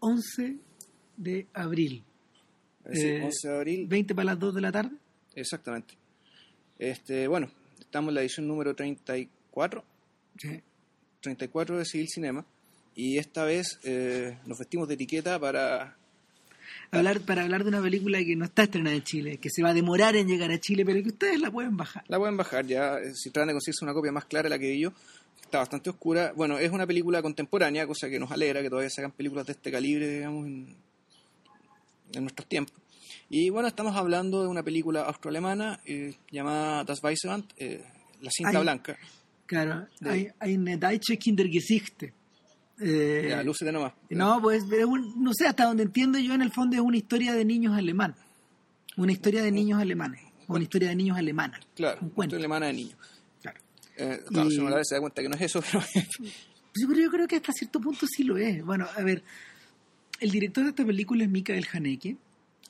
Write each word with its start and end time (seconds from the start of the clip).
11 0.00 0.56
de 1.16 1.46
abril. 1.54 2.02
Sí, 2.92 3.00
Eh, 3.06 3.22
11 3.24 3.48
de 3.48 3.54
abril. 3.56 3.86
20 3.86 4.14
para 4.14 4.24
las 4.26 4.38
2 4.38 4.54
de 4.54 4.60
la 4.60 4.72
tarde. 4.72 4.96
Exactamente. 5.34 5.94
Este, 6.78 7.28
bueno, 7.28 7.50
estamos 7.78 8.08
en 8.10 8.14
la 8.16 8.20
edición 8.22 8.48
número 8.48 8.74
34, 8.74 9.84
Sí. 10.38 10.60
34 11.20 11.78
de 11.78 11.84
Civil 11.84 12.08
Cinema. 12.08 12.44
Y 12.94 13.18
esta 13.18 13.44
vez 13.44 13.78
eh, 13.84 14.38
nos 14.46 14.58
vestimos 14.58 14.88
de 14.88 14.94
etiqueta 14.94 15.38
para... 15.38 15.96
Hablar, 16.92 17.20
para 17.20 17.42
hablar 17.42 17.62
de 17.62 17.68
una 17.68 17.82
película 17.82 18.18
que 18.24 18.34
no 18.36 18.44
está 18.46 18.62
estrenada 18.64 18.96
en 18.96 19.02
Chile, 19.02 19.36
que 19.38 19.48
se 19.50 19.62
va 19.62 19.70
a 19.70 19.74
demorar 19.74 20.16
en 20.16 20.26
llegar 20.26 20.50
a 20.50 20.58
Chile, 20.58 20.84
pero 20.84 21.00
que 21.02 21.08
ustedes 21.10 21.40
la 21.40 21.50
pueden 21.50 21.76
bajar. 21.76 22.04
La 22.08 22.18
pueden 22.18 22.36
bajar 22.36 22.66
ya, 22.66 22.96
eh, 22.98 23.14
si 23.14 23.30
tratan 23.30 23.48
de 23.48 23.54
conseguirse 23.54 23.84
una 23.84 23.92
copia 23.94 24.10
más 24.12 24.24
clara 24.24 24.44
de 24.44 24.50
la 24.50 24.58
que 24.58 24.70
vi 24.70 24.80
yo. 24.80 24.92
Está 25.50 25.58
bastante 25.58 25.90
oscura. 25.90 26.32
Bueno, 26.36 26.58
es 26.58 26.70
una 26.70 26.86
película 26.86 27.20
contemporánea, 27.22 27.84
cosa 27.84 28.08
que 28.08 28.20
nos 28.20 28.30
alegra 28.30 28.62
que 28.62 28.70
todavía 28.70 28.88
se 28.88 29.00
hagan 29.00 29.10
películas 29.10 29.46
de 29.46 29.52
este 29.54 29.72
calibre, 29.72 30.08
digamos, 30.08 30.46
en, 30.46 30.76
en 32.14 32.22
nuestros 32.22 32.46
tiempos. 32.48 32.72
Y 33.28 33.50
bueno, 33.50 33.66
estamos 33.66 33.96
hablando 33.96 34.42
de 34.42 34.46
una 34.48 34.62
película 34.62 35.02
austroalemana 35.02 35.80
eh, 35.84 36.14
llamada 36.30 36.84
Das 36.84 37.02
Weiße 37.02 37.26
Band, 37.26 37.46
eh, 37.56 37.84
La 38.20 38.30
cinta 38.30 38.60
blanca. 38.60 38.96
Claro, 39.46 39.88
De- 39.98 40.10
hay, 40.10 40.28
hay 40.38 40.54
eine 40.54 40.76
deutsche 40.76 41.16
Kindergesichte. 41.18 42.14
Eh, 42.80 43.26
Ya, 43.30 43.42
lúcete 43.42 43.72
nomás. 43.72 43.92
No, 44.10 44.40
pues 44.40 44.62
es 44.70 44.84
un- 44.84 45.20
no 45.20 45.32
sé, 45.34 45.48
hasta 45.48 45.64
donde 45.64 45.82
entiendo 45.82 46.16
yo, 46.20 46.32
en 46.32 46.42
el 46.42 46.52
fondo 46.52 46.76
es 46.76 46.80
una 46.82 46.96
historia 46.96 47.32
de 47.34 47.44
niños 47.44 47.76
alemanes. 47.76 48.18
Una 48.96 49.10
historia 49.10 49.42
de 49.42 49.50
niños 49.50 49.80
alemanes. 49.80 50.22
Una 50.46 50.62
historia 50.62 50.90
de 50.90 50.94
niños 50.94 51.18
alemanas. 51.18 51.60
Claro, 51.74 51.98
un 52.02 52.06
una 52.06 52.14
cuento. 52.14 52.36
historia 52.36 52.44
alemana 52.46 52.66
de 52.66 52.72
niños. 52.72 52.96
Claro. 54.00 54.14
Eh, 54.14 54.24
claro, 54.28 54.48
Y- 54.48 54.52
si 54.54 54.58
uno 54.60 54.84
se 54.84 54.94
da 54.94 55.00
cuenta 55.00 55.22
que 55.22 55.28
no 55.28 55.34
es 55.36 55.42
eso, 55.42 55.60
pero 55.72 55.84
pero 56.72 57.00
yo 57.00 57.10
creo 57.10 57.26
que 57.28 57.36
hasta 57.36 57.52
cierto 57.52 57.80
punto 57.80 58.06
sí 58.06 58.22
lo 58.24 58.36
es. 58.38 58.64
Bueno, 58.64 58.86
a 58.96 59.02
ver, 59.02 59.22
el 60.20 60.30
director 60.30 60.64
de 60.64 60.70
esta 60.70 60.84
película 60.84 61.24
es 61.24 61.30
Michael 61.30 61.66
Haneke, 61.72 62.16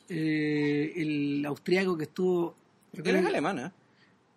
eh, 0.08 0.92
el 0.96 1.44
austriaco 1.46 1.96
que 1.96 2.04
estuvo... 2.04 2.56
él 2.92 3.16
es 3.16 3.26
alemana. 3.26 3.72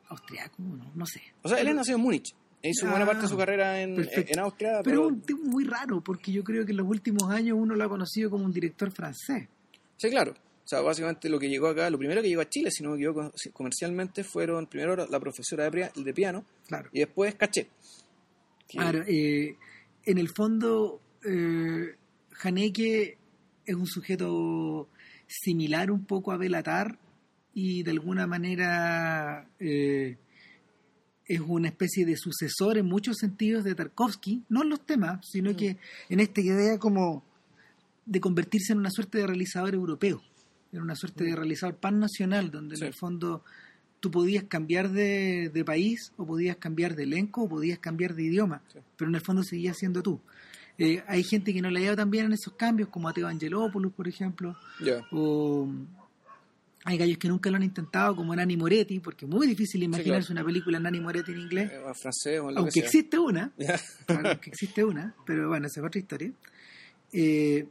Austriaco, 0.09 0.55
no, 0.61 0.91
no 0.93 1.05
sé. 1.05 1.21
O 1.41 1.49
sea, 1.49 1.59
él 1.59 1.67
es 1.67 1.75
nacido 1.75 1.97
en 1.97 2.03
Múnich. 2.03 2.35
Hizo 2.61 2.85
buena 2.87 3.03
Ah, 3.03 3.07
parte 3.07 3.23
de 3.23 3.27
su 3.27 3.35
carrera 3.37 3.81
en, 3.81 3.97
en 3.99 4.39
Austria, 4.39 4.79
Pero 4.83 4.83
pero... 4.83 5.05
es 5.07 5.11
un 5.13 5.21
tipo 5.21 5.43
muy 5.43 5.65
raro, 5.65 6.01
porque 6.01 6.31
yo 6.31 6.43
creo 6.43 6.65
que 6.65 6.71
en 6.71 6.77
los 6.77 6.87
últimos 6.87 7.29
años 7.29 7.57
uno 7.59 7.75
lo 7.75 7.83
ha 7.83 7.89
conocido 7.89 8.29
como 8.29 8.45
un 8.45 8.53
director 8.53 8.89
francés. 8.91 9.47
Sí, 9.97 10.09
claro. 10.09 10.33
O 10.63 10.67
sea, 10.67 10.79
básicamente 10.81 11.27
lo 11.29 11.39
que 11.39 11.49
llegó 11.49 11.67
acá, 11.67 11.89
lo 11.89 11.97
primero 11.97 12.21
que 12.21 12.29
llegó 12.29 12.41
a 12.41 12.49
Chile, 12.49 12.71
si 12.71 12.83
no 12.83 12.91
me 12.91 12.95
equivoco, 12.95 13.31
comercialmente, 13.51 14.23
fueron 14.23 14.65
primero 14.67 14.95
la 14.95 15.19
profesora 15.19 15.69
de, 15.69 16.13
piano 16.13 16.45
Claro. 16.67 16.89
y 16.93 16.99
después 16.99 17.35
Caché. 17.35 17.67
Que- 18.67 18.79
Ahora, 18.79 19.03
eh, 19.07 19.57
en 20.05 20.17
el 20.17 20.29
fondo, 20.29 21.01
eh, 21.25 21.95
Haneke 22.41 23.17
es 23.65 23.75
un 23.75 23.87
sujeto 23.87 24.87
similar 25.27 25.91
un 25.91 26.05
poco 26.05 26.31
a 26.31 26.37
Belatar 26.37 26.97
y 27.53 27.83
de 27.83 27.91
alguna 27.91 28.25
manera 28.25 29.47
eh, 29.59 30.17
es 31.25 31.39
una 31.41 31.67
especie 31.69 32.05
de 32.05 32.15
sucesor 32.17 32.77
en 32.77 32.85
muchos 32.85 33.17
sentidos 33.17 33.63
de 33.63 33.75
Tarkovsky, 33.75 34.43
no 34.49 34.63
en 34.63 34.69
los 34.69 34.85
temas, 34.85 35.19
sino 35.29 35.55
que 35.55 35.77
en 36.09 36.19
esta 36.19 36.41
idea 36.41 36.77
como 36.79 37.23
de 38.05 38.19
convertirse 38.19 38.73
en 38.73 38.79
una 38.79 38.89
suerte 38.91 39.19
de 39.19 39.27
realizador 39.27 39.73
europeo, 39.73 40.21
en 40.73 40.81
una 40.81 40.95
suerte 40.95 41.23
de 41.23 41.35
realizador 41.35 41.75
pan-nacional, 41.77 42.51
donde 42.51 42.75
Sí. 42.75 42.81
en 42.83 42.87
el 42.89 42.93
fondo 42.93 43.43
tú 43.99 44.11
podías 44.11 44.43
cambiar 44.43 44.89
de, 44.91 45.49
de 45.53 45.63
país, 45.63 46.11
o 46.17 46.25
podías 46.25 46.57
cambiar 46.57 46.95
de 46.95 47.03
elenco, 47.03 47.43
o 47.43 47.49
podías 47.49 47.79
cambiar 47.79 48.15
de 48.15 48.23
idioma, 48.23 48.61
Sí. 48.71 48.79
pero 48.97 49.09
en 49.09 49.15
el 49.15 49.21
fondo 49.21 49.43
seguías 49.43 49.77
siendo 49.77 50.03
tú. 50.03 50.19
Eh, 50.77 51.03
hay 51.07 51.23
gente 51.23 51.53
que 51.53 51.61
no 51.61 51.69
le 51.69 51.79
ha 51.79 51.83
ido 51.83 51.95
tan 51.95 52.09
bien 52.11 52.25
en 52.25 52.33
esos 52.33 52.53
cambios, 52.53 52.89
como 52.89 53.03
Mateo 53.07 53.27
Angelopoulos, 53.27 53.93
por 53.93 54.07
ejemplo, 54.07 54.57
o 55.11 55.69
hay 56.85 56.97
gallos 56.97 57.17
que 57.17 57.29
nunca 57.29 57.49
lo 57.49 57.55
han 57.55 57.63
intentado, 57.63 58.13
como 58.15 58.35
Nani 58.35 58.57
Moretti, 58.57 58.99
porque 58.99 59.23
es 59.25 59.31
muy 59.31 59.47
difícil 59.47 59.83
imaginarse 59.83 60.27
claro. 60.33 60.41
una 60.41 60.45
película 60.47 60.79
Nani 60.79 60.99
Moretti 60.99 61.31
en 61.31 61.39
inglés, 61.39 61.71
Eh, 61.71 61.81
francés 61.93 62.39
o 62.41 62.49
aunque 62.49 62.79
existe 62.81 63.17
una, 63.17 63.53
Ya. 63.57 63.79
Claro, 64.05 64.41
que 64.41 64.49
existe 64.49 64.83
una, 64.83 65.15
pero 65.25 65.47
bueno, 65.47 65.67
esa 65.67 65.79
es 65.79 65.85
otra 65.85 65.99
historia. 65.99 66.31
Eh, 67.13 67.67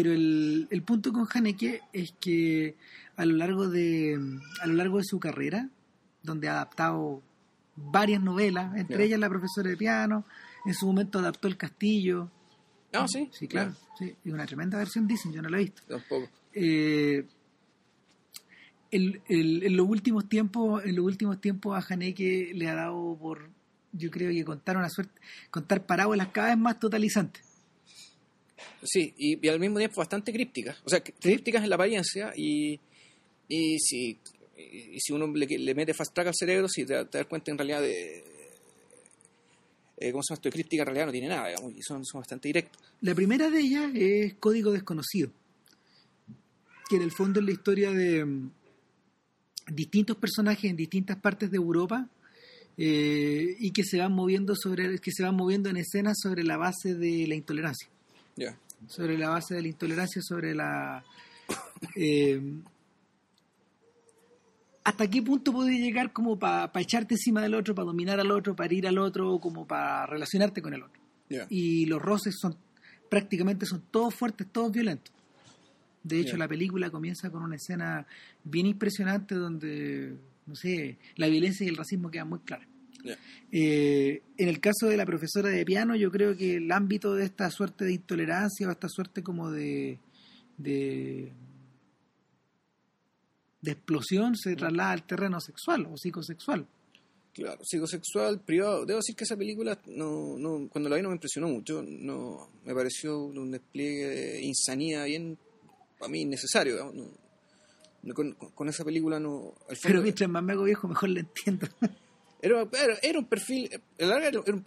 pero 0.00 0.12
el, 0.12 0.68
el 0.70 0.82
punto 0.84 1.12
con 1.12 1.26
Haneke 1.34 1.80
es 1.92 2.12
que 2.20 2.76
a 3.16 3.24
lo 3.24 3.34
largo 3.36 3.68
de 3.68 4.16
a 4.62 4.66
lo 4.68 4.74
largo 4.74 4.98
de 4.98 5.04
su 5.04 5.18
carrera, 5.18 5.68
donde 6.22 6.48
ha 6.48 6.52
adaptado 6.52 7.20
varias 7.74 8.22
novelas, 8.22 8.76
entre 8.76 9.04
ellas 9.06 9.18
La 9.18 9.28
profesora 9.28 9.70
de 9.70 9.76
piano, 9.76 10.24
en 10.64 10.74
su 10.74 10.86
momento 10.86 11.18
adaptó 11.18 11.48
El 11.48 11.56
Castillo. 11.56 12.30
Ah, 12.92 13.06
sí. 13.08 13.28
Sí, 13.32 13.48
claro. 13.48 13.74
Sí, 13.98 14.14
y 14.24 14.30
una 14.30 14.46
tremenda 14.46 14.78
versión, 14.78 15.08
dicen, 15.08 15.32
yo 15.32 15.42
no 15.42 15.48
la 15.48 15.56
he 15.58 15.62
visto. 15.64 15.82
Tampoco. 15.88 16.28
Eh, 16.52 17.26
el- 18.92 19.20
el- 19.28 19.62
en 19.64 19.76
los 19.76 19.88
últimos 19.88 20.28
tiempos, 20.28 20.84
en 20.84 20.94
los 20.94 21.04
últimos 21.04 21.40
tiempos 21.40 21.76
a 21.76 21.92
Haneke 21.92 22.52
le 22.54 22.68
ha 22.68 22.74
dado 22.74 23.16
por, 23.20 23.50
yo 23.92 24.10
creo 24.12 24.30
que 24.30 24.44
contar 24.44 24.76
una 24.76 24.88
suerte, 24.90 25.20
contar 25.50 25.84
parábolas 25.86 26.28
cada 26.28 26.48
vez 26.50 26.58
más 26.58 26.78
totalizantes. 26.78 27.42
Sí, 28.82 29.14
y, 29.16 29.44
y 29.44 29.48
al 29.48 29.60
mismo 29.60 29.78
tiempo 29.78 30.00
bastante 30.00 30.32
crípticas. 30.32 30.78
O 30.84 30.88
sea, 30.88 31.02
crípticas 31.02 31.62
en 31.62 31.70
la 31.70 31.76
apariencia 31.76 32.32
y, 32.36 32.78
y 33.48 33.78
si, 33.78 34.18
y, 34.56 35.00
si 35.00 35.12
uno 35.12 35.26
le, 35.28 35.46
le 35.46 35.74
mete 35.74 35.94
fast 35.94 36.14
track 36.14 36.28
al 36.28 36.34
cerebro, 36.34 36.68
si 36.68 36.84
te, 36.84 37.04
te 37.06 37.18
das 37.18 37.26
cuenta 37.26 37.50
en 37.50 37.58
realidad 37.58 37.82
de... 37.82 38.24
Eh, 40.00 40.12
¿Cómo 40.12 40.22
se 40.22 40.32
llama 40.32 40.38
esto? 40.38 40.50
Críptica 40.50 40.82
en 40.82 40.86
realidad 40.86 41.06
no 41.06 41.12
tiene 41.12 41.28
nada, 41.28 41.48
digamos, 41.48 41.72
y 41.76 41.82
son, 41.82 42.04
son 42.04 42.20
bastante 42.20 42.48
directas. 42.48 42.80
La 43.00 43.14
primera 43.14 43.50
de 43.50 43.60
ellas 43.60 43.90
es 43.94 44.34
Código 44.34 44.70
Desconocido, 44.70 45.30
que 46.88 46.96
en 46.96 47.02
el 47.02 47.10
fondo 47.10 47.40
es 47.40 47.46
la 47.46 47.52
historia 47.52 47.90
de 47.90 48.24
mm, 48.24 48.50
distintos 49.72 50.16
personajes 50.16 50.70
en 50.70 50.76
distintas 50.76 51.16
partes 51.16 51.50
de 51.50 51.56
Europa 51.56 52.08
eh, 52.76 53.56
y 53.58 53.72
que 53.72 53.82
se 53.82 53.98
van 53.98 54.12
moviendo 54.12 54.54
sobre 54.54 55.00
que 55.00 55.10
se 55.10 55.24
van 55.24 55.34
moviendo 55.34 55.68
en 55.68 55.78
escenas 55.78 56.16
sobre 56.22 56.44
la 56.44 56.56
base 56.56 56.94
de 56.94 57.26
la 57.26 57.34
intolerancia. 57.34 57.88
Sobre 58.86 59.18
la 59.18 59.30
base 59.30 59.54
de 59.54 59.62
la 59.62 59.68
intolerancia, 59.68 60.22
sobre 60.22 60.54
la... 60.54 61.04
eh, 61.96 62.40
¿Hasta 64.84 65.10
qué 65.10 65.22
punto 65.22 65.52
puedes 65.52 65.78
llegar 65.78 66.12
como 66.12 66.38
para 66.38 66.70
echarte 66.80 67.14
encima 67.14 67.42
del 67.42 67.54
otro, 67.54 67.74
para 67.74 67.86
dominar 67.86 68.18
al 68.20 68.30
otro, 68.30 68.56
para 68.56 68.72
ir 68.72 68.86
al 68.86 68.98
otro, 68.98 69.38
como 69.38 69.66
para 69.66 70.06
relacionarte 70.06 70.62
con 70.62 70.72
el 70.72 70.82
otro? 70.82 71.02
Y 71.50 71.84
los 71.84 72.00
roces 72.00 72.36
son 72.40 72.56
prácticamente 73.08 73.66
son 73.66 73.82
todos 73.90 74.14
fuertes, 74.14 74.46
todos 74.50 74.72
violentos. 74.72 75.14
De 76.02 76.20
hecho, 76.20 76.36
la 76.36 76.48
película 76.48 76.90
comienza 76.90 77.30
con 77.30 77.42
una 77.42 77.56
escena 77.56 78.06
bien 78.44 78.66
impresionante 78.66 79.34
donde, 79.34 80.16
no 80.46 80.54
sé, 80.54 80.96
la 81.16 81.26
violencia 81.26 81.66
y 81.66 81.68
el 81.68 81.76
racismo 81.76 82.10
quedan 82.10 82.28
muy 82.28 82.38
claros. 82.40 82.66
Eh, 83.52 84.22
en 84.36 84.48
el 84.48 84.60
caso 84.60 84.86
de 84.88 84.96
la 84.96 85.06
profesora 85.06 85.48
de 85.48 85.64
piano, 85.64 85.96
yo 85.96 86.10
creo 86.10 86.36
que 86.36 86.56
el 86.56 86.70
ámbito 86.72 87.14
de 87.14 87.24
esta 87.24 87.50
suerte 87.50 87.84
de 87.84 87.92
intolerancia 87.94 88.68
o 88.68 88.70
esta 88.70 88.88
suerte 88.88 89.22
como 89.22 89.50
de, 89.50 89.98
de, 90.56 91.32
de 93.60 93.70
explosión 93.72 94.36
se 94.36 94.54
traslada 94.56 94.92
al 94.92 95.06
terreno 95.06 95.40
sexual 95.40 95.86
o 95.90 95.96
psicosexual. 95.96 96.66
Claro, 97.34 97.60
psicosexual, 97.64 98.40
privado. 98.40 98.84
Debo 98.84 98.98
decir 98.98 99.14
que 99.14 99.24
esa 99.24 99.36
película, 99.36 99.78
no, 99.86 100.36
no, 100.38 100.68
cuando 100.68 100.88
la 100.90 100.96
vi 100.96 101.02
no 101.02 101.08
me 101.10 101.14
impresionó 101.14 101.48
mucho. 101.48 101.82
no 101.86 102.50
Me 102.64 102.74
pareció 102.74 103.18
un 103.26 103.50
despliegue 103.52 104.06
de 104.08 104.42
insanidad 104.42 105.04
bien, 105.04 105.38
para 105.98 106.10
mí, 106.10 106.22
innecesario. 106.22 106.92
no- 106.92 107.28
con, 108.14 108.32
con 108.32 108.68
esa 108.68 108.84
película 108.84 109.20
no... 109.20 109.54
al 109.68 109.76
fondo- 109.76 109.80
Pero 109.82 110.02
mientras 110.02 110.30
más 110.30 110.42
me 110.42 110.52
hago 110.54 110.64
viejo, 110.64 110.88
mejor 110.88 111.10
le 111.10 111.20
entiendo. 111.20 111.66
Era, 112.40 112.62
era, 112.72 112.98
era 113.02 113.18
un 113.18 113.24
perfil, 113.26 113.68
era, 113.96 114.16
un 114.30 114.64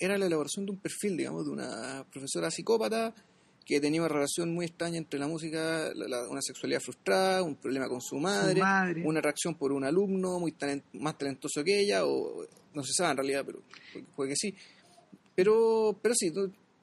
era 0.00 0.16
la 0.18 0.26
elaboración 0.26 0.64
de 0.66 0.72
un 0.72 0.78
perfil, 0.78 1.16
digamos, 1.18 1.44
de 1.44 1.50
una 1.52 2.04
profesora 2.10 2.50
psicópata 2.50 3.14
que 3.66 3.78
tenía 3.80 4.00
una 4.00 4.08
relación 4.08 4.52
muy 4.54 4.64
extraña 4.66 4.96
entre 4.98 5.20
la 5.20 5.28
música, 5.28 5.90
la- 5.94 6.08
la- 6.08 6.28
una 6.28 6.40
sexualidad 6.42 6.80
frustrada, 6.80 7.42
un 7.42 7.56
problema 7.56 7.88
con 7.88 8.00
su 8.00 8.16
madre, 8.16 8.60
madre. 8.60 9.02
una 9.04 9.20
reacción 9.20 9.54
por 9.54 9.70
un 9.72 9.84
alumno 9.84 10.38
muy 10.40 10.52
talent- 10.52 10.82
más 10.94 11.16
talentoso 11.18 11.62
que 11.62 11.78
ella, 11.80 12.04
o 12.06 12.46
no 12.74 12.82
se 12.82 12.92
sabe 12.94 13.10
en 13.12 13.16
realidad, 13.18 13.44
pero 13.46 13.60
puede, 14.16 14.30
que 14.30 14.36
sí. 14.36 14.54
Pero, 15.34 15.98
pero 16.02 16.14
sí, 16.14 16.32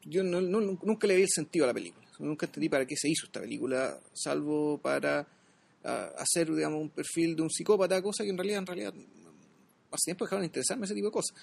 yo 0.06 0.24
no- 0.24 0.40
no- 0.42 0.80
nunca 0.82 1.08
le 1.08 1.16
vi 1.16 1.24
el 1.24 1.30
sentido 1.30 1.66
a 1.66 1.68
la 1.70 1.74
película. 1.74 2.06
Nunca 2.20 2.46
entendí 2.46 2.70
para 2.70 2.86
qué 2.86 2.96
se 2.96 3.10
hizo 3.10 3.26
esta 3.26 3.42
película, 3.42 4.00
salvo 4.14 4.78
para 4.78 5.28
ah, 5.84 6.12
hacer, 6.18 6.54
digamos, 6.54 6.82
un 6.82 6.90
perfil 6.90 7.36
de 7.36 7.42
un 7.44 7.50
psicópata, 7.50 8.02
cosa 8.02 8.24
que 8.24 8.30
en 8.32 8.38
realidad, 8.38 8.60
en 8.60 8.66
realidad, 8.66 8.94
hace 9.92 10.06
tiempo 10.06 10.26
dejaron 10.26 10.42
de 10.42 10.48
interesarme 10.48 10.86
ese 10.86 10.94
tipo 10.96 11.08
de 11.08 11.12
cosas. 11.14 11.36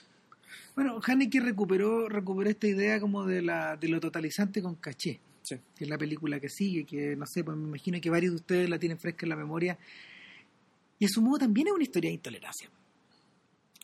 Bueno, 0.77 1.01
Haneke 1.05 1.41
recuperó, 1.41 2.09
recuperó 2.09 2.51
esta 2.51 2.67
idea 2.67 3.01
como 3.01 3.25
de, 3.27 3.43
la, 3.43 3.77
de 3.77 3.89
lo 3.89 4.01
totalizante 4.01 4.63
con 4.63 4.75
caché, 4.77 5.21
Sí. 5.43 5.57
que 5.77 5.85
es 5.85 5.91
la 5.91 5.99
película 5.99 6.41
que 6.41 6.49
sigue, 6.49 6.85
que 6.85 7.15
no 7.17 7.27
sé, 7.27 7.45
pues 7.45 7.57
me 7.57 7.69
imagino 7.69 8.01
que 8.01 8.09
varios 8.11 8.33
de 8.33 8.37
ustedes 8.37 8.71
la 8.71 8.79
tienen 8.79 8.99
fresca 8.99 9.27
en 9.27 9.31
la 9.31 9.37
memoria. 9.37 9.77
Y 10.99 11.05
a 11.05 11.09
su 11.09 11.21
modo 11.21 11.39
también 11.39 11.67
es 11.67 11.73
una 11.75 11.83
historia 11.83 12.09
de 12.11 12.15
intolerancia. 12.15 12.71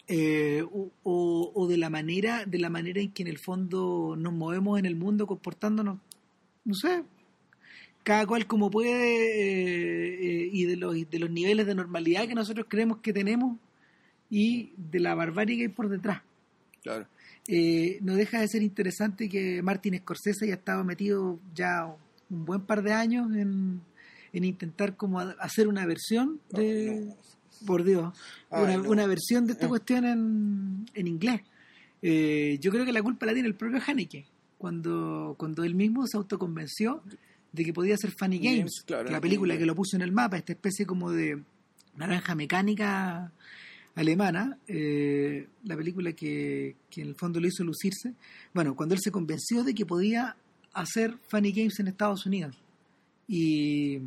Eh, 0.09 0.63
o, 0.73 0.91
o- 1.05 1.53
o 1.55 1.69
de 1.69 1.77
la 1.77 1.89
manera 1.91 2.45
de 2.45 2.59
la 2.59 2.69
manera 2.69 3.01
en 3.01 3.13
que 3.13 3.23
en 3.23 3.29
el 3.29 3.39
fondo 3.39 4.17
nos 4.19 4.33
movemos 4.33 4.77
en 4.79 4.87
el 4.87 4.97
mundo 4.97 5.25
comportándonos 5.27 5.99
no 6.65 6.75
sé, 6.75 7.05
cada 8.03 8.27
cual 8.27 8.47
como 8.49 8.71
puede 8.73 8.91
eh, 8.91 10.15
eh, 10.45 10.51
y 10.53 10.65
de 10.65 10.77
los, 10.77 10.95
de 11.09 11.19
los 11.19 11.31
niveles 11.31 11.67
de 11.67 11.75
normalidad 11.77 12.27
que 12.27 12.35
nosotros 12.35 12.67
creemos 12.69 12.99
que 12.99 13.13
tenemos 13.13 13.57
y 14.31 14.73
de 14.77 15.01
la 15.01 15.15
barbarie 15.15 15.57
que 15.57 15.63
hay 15.63 15.69
por 15.69 15.89
detrás. 15.89 16.23
Claro. 16.83 17.07
Eh, 17.49 17.99
no 18.01 18.15
deja 18.15 18.41
de 18.41 18.49
ser 18.49 18.63
interesante 18.63 19.29
que 19.29 19.63
Martin 19.63 19.99
Scorsese 19.99 20.45
haya 20.45 20.55
estado 20.55 20.85
metido 20.85 21.39
ya 21.55 21.87
un 22.31 22.45
buen 22.45 22.63
par 22.63 22.83
de 22.83 22.93
años 22.93 23.35
en, 23.35 23.81
en 24.33 24.45
intentar 24.45 24.97
como 24.97 25.19
hacer 25.21 25.69
una 25.69 25.85
versión 25.87 26.41
de... 26.51 27.13
Por 27.67 27.85
Dios, 27.85 28.17
una, 28.49 28.79
una, 28.79 29.07
versión 29.07 29.47
de 29.47 29.53
esta 29.53 29.69
cuestión 29.69 30.07
en, 30.07 30.87
en 30.95 31.07
inglés. 31.07 31.43
yo 32.01 32.71
creo 32.71 32.87
que 32.87 32.93
la 32.93 33.03
culpa 33.03 33.27
la 33.27 33.35
tiene 33.35 33.49
el 33.49 33.55
propio 33.55 33.83
Haneke, 33.87 34.25
cuando, 34.57 35.35
cuando 35.37 35.63
él 35.65 35.75
mismo 35.75 36.07
se 36.07 36.17
autoconvenció 36.17 37.03
de 37.53 37.65
que 37.65 37.73
podía 37.73 37.97
ser 37.97 38.13
Funny 38.13 38.39
Games, 38.39 38.85
la 38.89 39.21
película 39.21 39.59
que 39.59 39.67
lo 39.67 39.75
puso 39.75 39.97
en 39.97 40.03
el 40.03 40.13
mapa, 40.13 40.37
esta 40.37 40.53
especie 40.53 40.87
como 40.87 41.11
de 41.11 41.43
naranja 41.97 42.35
mecánica 42.35 43.33
alemana, 43.95 44.59
eh, 44.67 45.47
la 45.65 45.77
película 45.77 46.13
que, 46.13 46.77
en 46.97 47.07
el 47.09 47.15
fondo 47.15 47.41
lo 47.41 47.49
hizo 47.49 47.65
lucirse, 47.65 48.15
bueno, 48.55 48.75
cuando 48.75 48.95
él 48.95 49.01
se 49.03 49.11
convenció 49.11 49.65
de 49.65 49.75
que 49.75 49.87
podía 49.87 50.37
hacer 50.73 51.17
Funny 51.29 51.53
Games 51.53 51.79
en 51.81 51.89
Estados 51.89 52.27
Unidos 52.27 52.57
y, 53.27 53.99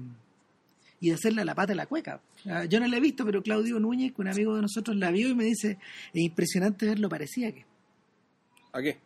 y 1.00 1.12
hacerle 1.12 1.41
a 1.41 1.45
la 1.45 1.56
pata 1.56 1.74
de 1.74 1.75
la 1.75 1.85
cueca. 1.85 2.21
Yo 2.69 2.80
no 2.80 2.88
la 2.88 2.97
he 2.97 3.01
visto, 3.01 3.25
pero 3.25 3.41
Claudio 3.41 3.80
Núñez, 3.80 4.13
un 4.18 4.27
amigo 4.27 4.56
de 4.56 4.62
nosotros, 4.62 4.95
la 4.97 5.12
vio 5.12 5.30
y 5.30 5.35
me 5.35 5.45
dice, 5.45 5.77
es 6.13 6.21
impresionante 6.21 6.86
ver 6.86 7.00
lo 7.00 7.09
parecía 7.09 7.51
que. 7.51 7.65
¿A 8.71 8.81
qué? 8.81 8.97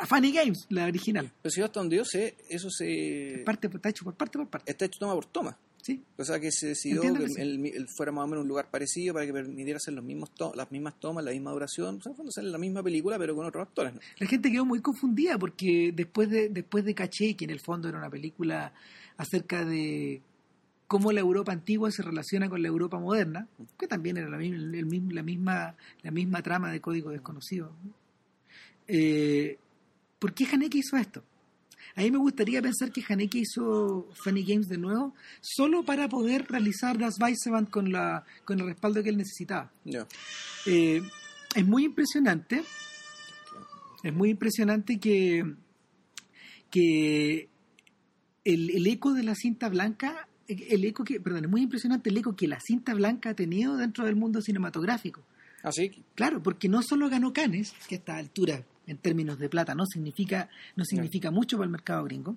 a 0.00 0.06
Funny 0.06 0.32
Games, 0.32 0.66
la 0.70 0.86
original. 0.86 1.30
Pero 1.42 1.50
si 1.50 1.60
hasta 1.60 1.78
donde 1.78 1.96
yo 1.96 2.04
sé, 2.06 2.34
eso 2.48 2.70
se... 2.70 3.42
Parte, 3.44 3.68
está 3.72 3.90
hecho 3.90 4.04
por 4.04 4.14
parte 4.14 4.38
por 4.38 4.48
parte. 4.48 4.70
Está 4.70 4.86
hecho 4.86 4.98
toma 4.98 5.14
por 5.14 5.26
toma. 5.26 5.58
Sí. 5.90 6.04
O 6.18 6.24
sea 6.24 6.38
que 6.38 6.50
se 6.52 6.68
decidió 6.68 7.00
que, 7.00 7.08
él, 7.08 7.88
fuera 7.96 8.12
más 8.12 8.24
o 8.24 8.28
menos 8.28 8.42
un 8.42 8.48
lugar 8.48 8.70
parecido 8.70 9.14
para 9.14 9.26
que 9.26 9.32
permitiera 9.32 9.76
hacer 9.78 9.94
los 9.94 10.04
mismos 10.04 10.30
las 10.54 10.70
mismas 10.70 10.98
tomas, 11.00 11.24
la 11.24 11.32
misma 11.32 11.50
duración, 11.50 11.96
o 11.96 12.02
sea, 12.02 12.12
cuando 12.12 12.30
sale 12.30 12.50
la 12.50 12.58
misma 12.58 12.82
película 12.82 13.18
pero 13.18 13.34
con 13.34 13.46
otros 13.46 13.66
actores. 13.66 13.94
La 14.18 14.26
gente 14.26 14.50
quedó 14.50 14.64
muy 14.64 14.80
confundida 14.80 15.38
porque 15.38 15.92
después 15.94 16.30
de 16.30 16.48
después 16.48 16.84
de 16.84 16.94
Caché, 16.94 17.34
que 17.36 17.44
en 17.44 17.50
el 17.50 17.60
fondo 17.60 17.88
era 17.88 17.98
una 17.98 18.10
película 18.10 18.72
acerca 19.16 19.64
de 19.64 20.22
cómo 20.90 21.12
la 21.12 21.20
Europa 21.20 21.52
antigua 21.52 21.92
se 21.92 22.02
relaciona 22.02 22.48
con 22.48 22.62
la 22.62 22.68
Europa 22.68 22.98
moderna, 22.98 23.46
que 23.78 23.86
también 23.86 24.16
era 24.16 24.28
la, 24.28 24.38
misma, 24.38 25.12
la 25.12 25.22
misma, 25.22 25.76
la 26.02 26.10
misma 26.10 26.42
trama 26.42 26.72
de 26.72 26.80
Código 26.80 27.10
Desconocido. 27.10 27.72
Eh, 28.88 29.56
¿Por 30.18 30.34
qué 30.34 30.46
Haneke 30.52 30.78
hizo 30.78 30.96
esto? 30.96 31.22
A 31.96 32.02
mí 32.02 32.10
me 32.10 32.18
gustaría 32.18 32.62
pensar 32.62 32.92
que 32.92 33.04
Haneke 33.06 33.38
hizo 33.38 34.08
Funny 34.14 34.44
Games 34.44 34.68
de 34.68 34.78
nuevo 34.78 35.14
solo 35.40 35.84
para 35.84 36.08
poder 36.08 36.46
realizar 36.48 36.98
Das 36.98 37.20
Weisseband 37.20 37.68
con, 37.70 37.90
la, 37.90 38.24
con 38.44 38.60
el 38.60 38.66
respaldo 38.66 39.02
que 39.02 39.10
él 39.10 39.16
necesitaba. 39.16 39.70
Eh, 40.66 41.02
es 41.54 41.66
muy 41.66 41.84
impresionante. 41.84 42.62
Es 44.02 44.14
muy 44.14 44.30
impresionante 44.30 44.98
que, 44.98 45.44
que 46.70 47.48
el, 48.44 48.86
eco 48.86 49.12
de 49.12 49.22
la 49.22 49.34
cinta 49.34 49.68
blanca, 49.68 50.28
el 50.48 50.84
eco 50.84 51.04
que, 51.04 51.20
perdón, 51.20 51.44
es 51.44 51.50
muy 51.50 51.62
impresionante 51.62 52.10
el 52.10 52.16
eco 52.16 52.34
que 52.34 52.48
la 52.48 52.60
cinta 52.60 52.94
blanca 52.94 53.30
ha 53.30 53.34
tenido 53.34 53.76
dentro 53.76 54.04
del 54.04 54.16
mundo 54.16 54.40
cinematográfico. 54.40 55.22
¿Ah, 55.62 55.72
sí? 55.72 55.90
Claro, 56.14 56.42
porque 56.42 56.68
no 56.68 56.82
solo 56.82 57.10
ganó 57.10 57.32
Cannes, 57.34 57.74
que 57.86 57.96
a 57.96 57.98
esta 57.98 58.16
altura 58.16 58.64
en 58.90 58.98
términos 58.98 59.38
de 59.38 59.48
plata 59.48 59.74
no 59.74 59.86
significa, 59.86 60.48
no 60.76 60.84
significa 60.84 61.30
mucho 61.30 61.56
para 61.56 61.66
el 61.66 61.70
mercado 61.70 62.04
gringo, 62.04 62.36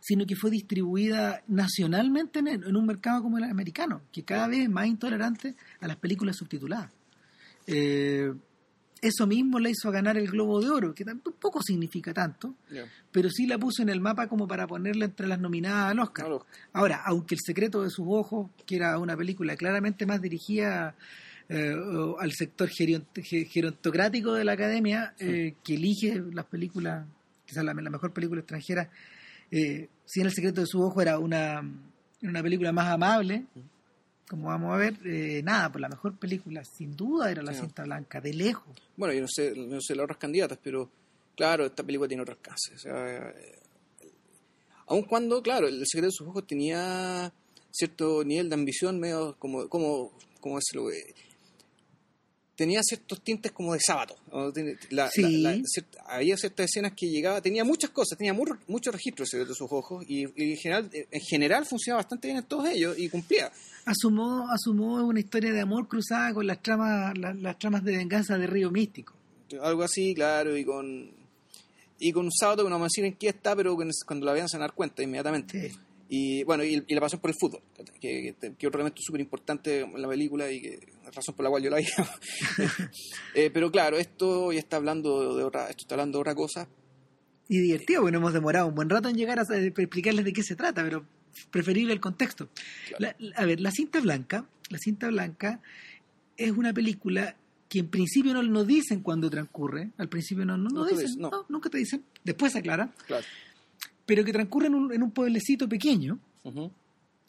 sino 0.00 0.26
que 0.26 0.34
fue 0.34 0.50
distribuida 0.50 1.42
nacionalmente 1.46 2.40
en, 2.40 2.76
un 2.76 2.86
mercado 2.86 3.22
como 3.22 3.38
el 3.38 3.44
americano, 3.44 4.02
que 4.10 4.24
cada 4.24 4.48
vez 4.48 4.60
es 4.60 4.70
más 4.70 4.86
intolerante 4.86 5.54
a 5.80 5.86
las 5.86 5.96
películas 5.96 6.36
subtituladas. 6.36 6.90
Eh, 7.66 8.32
eso 9.02 9.26
mismo 9.26 9.58
le 9.58 9.70
hizo 9.70 9.90
ganar 9.90 10.16
el 10.16 10.28
Globo 10.28 10.60
de 10.60 10.70
Oro, 10.70 10.94
que 10.94 11.04
tampoco 11.04 11.60
significa 11.60 12.14
tanto, 12.14 12.54
pero 13.10 13.28
sí 13.30 13.46
la 13.46 13.58
puso 13.58 13.82
en 13.82 13.88
el 13.88 14.00
mapa 14.00 14.28
como 14.28 14.46
para 14.46 14.66
ponerla 14.66 15.06
entre 15.06 15.26
las 15.26 15.40
nominadas 15.40 15.90
al 15.90 15.98
Oscar. 15.98 16.28
Ahora, 16.72 17.02
aunque 17.04 17.34
El 17.34 17.40
secreto 17.44 17.82
de 17.82 17.90
sus 17.90 18.06
ojos, 18.08 18.50
que 18.64 18.76
era 18.76 18.98
una 18.98 19.16
película 19.16 19.56
claramente 19.56 20.06
más 20.06 20.22
dirigida 20.22 20.94
eh, 21.52 22.14
al 22.18 22.32
sector 22.32 22.68
gerontocrático 22.70 24.32
de 24.32 24.44
la 24.44 24.52
academia 24.52 25.14
eh, 25.18 25.54
que 25.62 25.74
elige 25.74 26.22
las 26.32 26.46
películas, 26.46 27.06
quizás 27.44 27.62
la, 27.64 27.74
la 27.74 27.90
mejor 27.90 28.12
película 28.12 28.40
extranjera. 28.40 28.90
Eh, 29.50 29.88
si 30.06 30.20
en 30.20 30.26
El 30.26 30.32
secreto 30.32 30.62
de 30.62 30.66
su 30.66 30.80
ojo 30.82 31.02
era 31.02 31.18
una, 31.18 31.62
una 32.22 32.42
película 32.42 32.72
más 32.72 32.88
amable, 32.88 33.44
como 34.28 34.46
vamos 34.46 34.72
a 34.72 34.78
ver, 34.78 34.98
eh, 35.04 35.42
nada, 35.44 35.70
pues 35.70 35.82
la 35.82 35.90
mejor 35.90 36.16
película 36.18 36.64
sin 36.64 36.96
duda 36.96 37.30
era 37.30 37.42
La 37.42 37.52
cinta 37.52 37.84
blanca, 37.84 38.20
de 38.20 38.32
lejos. 38.32 38.74
Bueno, 38.96 39.12
yo 39.12 39.20
no 39.20 39.28
sé, 39.28 39.52
no 39.54 39.78
sé 39.80 39.94
las 39.94 40.04
otras 40.04 40.18
candidatas, 40.18 40.58
pero 40.62 40.88
claro, 41.36 41.66
esta 41.66 41.82
película 41.82 42.08
tiene 42.08 42.22
otro 42.22 42.34
alcance. 42.34 42.74
O 42.74 42.78
sea, 42.78 43.34
aun 44.86 45.02
cuando, 45.02 45.42
claro, 45.42 45.68
El 45.68 45.84
secreto 45.86 46.06
de 46.06 46.12
sus 46.12 46.28
ojos 46.28 46.46
tenía 46.46 47.30
cierto 47.70 48.24
nivel 48.24 48.48
de 48.48 48.54
ambición 48.54 48.98
medio 48.98 49.36
como, 49.38 49.68
como, 49.68 50.12
como 50.40 50.56
decirlo, 50.56 50.88
tenía 52.62 52.80
ciertos 52.84 53.20
tintes 53.22 53.50
como 53.50 53.74
de 53.74 53.80
sábado. 53.80 54.14
había 56.06 56.36
ciertas 56.36 56.66
escenas 56.66 56.92
que 56.96 57.08
llegaba, 57.08 57.40
tenía 57.40 57.64
muchas 57.64 57.90
cosas, 57.90 58.16
tenía 58.16 58.32
muchos 58.32 58.92
registros 58.94 59.30
de 59.30 59.46
sus 59.46 59.66
ojos 59.72 60.04
y, 60.08 60.22
en, 60.22 60.56
general, 60.56 60.88
en 60.92 61.20
general 61.22 61.66
funcionaba 61.66 62.02
bastante 62.02 62.28
bien 62.28 62.38
en 62.38 62.44
todos 62.44 62.68
ellos 62.68 62.96
y 62.96 63.08
cumplía. 63.08 63.50
Asumó, 63.84 64.48
asumó 64.48 65.04
una 65.04 65.18
historia 65.18 65.52
de 65.52 65.60
amor 65.60 65.88
cruzada 65.88 66.32
con 66.32 66.46
las 66.46 66.62
tramas, 66.62 67.18
las, 67.18 67.58
tramas 67.58 67.82
de 67.82 67.96
venganza 67.96 68.38
de 68.38 68.46
Río 68.46 68.70
Místico. 68.70 69.14
Algo 69.60 69.82
así, 69.82 70.14
claro, 70.14 70.56
y 70.56 70.64
con 70.64 71.10
y 71.98 72.12
con 72.12 72.26
un 72.26 72.32
sábado 72.32 72.62
que 72.62 72.70
no 72.70 72.76
vamos 72.76 72.86
a 72.86 72.90
decir 72.94 73.04
en 73.04 73.14
qué 73.14 73.30
está, 73.30 73.56
pero 73.56 73.76
cuando 74.06 74.26
la 74.26 74.32
vean 74.32 74.48
se 74.48 74.56
van 74.56 74.62
a 74.62 74.66
dar 74.68 74.74
cuenta 74.74 75.02
inmediatamente. 75.02 75.72
Y 76.14 76.44
bueno, 76.44 76.62
y, 76.62 76.84
la 76.90 77.00
pasión 77.00 77.22
por 77.22 77.30
el 77.30 77.36
fútbol, 77.40 77.62
que, 77.98 78.34
que, 78.58 78.66
otro 78.66 78.80
elemento 78.80 79.00
súper 79.00 79.22
importante 79.22 79.80
en 79.80 80.02
la 80.02 80.06
película 80.06 80.52
y 80.52 80.60
que 80.60 80.78
la 81.04 81.10
razón 81.10 81.34
por 81.34 81.42
la 81.42 81.48
cual 81.48 81.62
yo 81.62 81.70
la 81.70 81.78
vi. 81.78 81.86
Eh, 83.34 83.48
pero 83.50 83.70
claro, 83.70 83.96
esto 83.96 84.52
ya 84.52 84.58
está 84.58 84.76
hablando 84.76 85.34
de 85.34 85.42
otra, 85.42 85.70
esto 85.70 85.84
está 85.84 85.94
hablando 85.94 86.18
de 86.18 86.20
otra 86.20 86.34
cosa. 86.34 86.68
Y 87.48 87.60
divertido, 87.60 88.02
bueno, 88.02 88.18
hemos 88.18 88.34
demorado 88.34 88.66
un 88.66 88.74
buen 88.74 88.90
rato 88.90 89.08
en 89.08 89.16
llegar 89.16 89.38
a 89.38 89.44
explicarles 89.56 90.26
de 90.26 90.34
qué 90.34 90.42
se 90.42 90.54
trata, 90.54 90.84
pero 90.84 91.06
preferible 91.50 91.94
el 91.94 92.00
contexto. 92.00 92.50
a 93.34 93.46
ver, 93.46 93.60
la 93.60 93.70
cinta 93.70 93.98
blanca, 94.00 94.46
la 94.68 94.76
cinta 94.76 95.08
blanca 95.08 95.62
es 96.36 96.50
una 96.50 96.74
película 96.74 97.36
que 97.70 97.78
en 97.78 97.88
principio 97.88 98.34
no 98.34 98.42
nos 98.42 98.66
dicen 98.66 99.00
cuando 99.00 99.30
transcurre, 99.30 99.92
al 99.96 100.10
principio 100.10 100.44
no, 100.44 100.58
no, 100.58 100.84
dicen, 100.84 101.08
no. 101.16 101.46
nunca 101.48 101.70
te 101.70 101.78
dicen, 101.78 102.04
después 102.22 102.52
se 102.52 102.58
aclara. 102.58 102.92
Claro 103.06 103.24
pero 104.06 104.24
que 104.24 104.32
transcurre 104.32 104.66
en 104.66 104.74
un, 104.74 104.92
en 104.92 105.02
un 105.02 105.10
pueblecito 105.10 105.68
pequeño, 105.68 106.18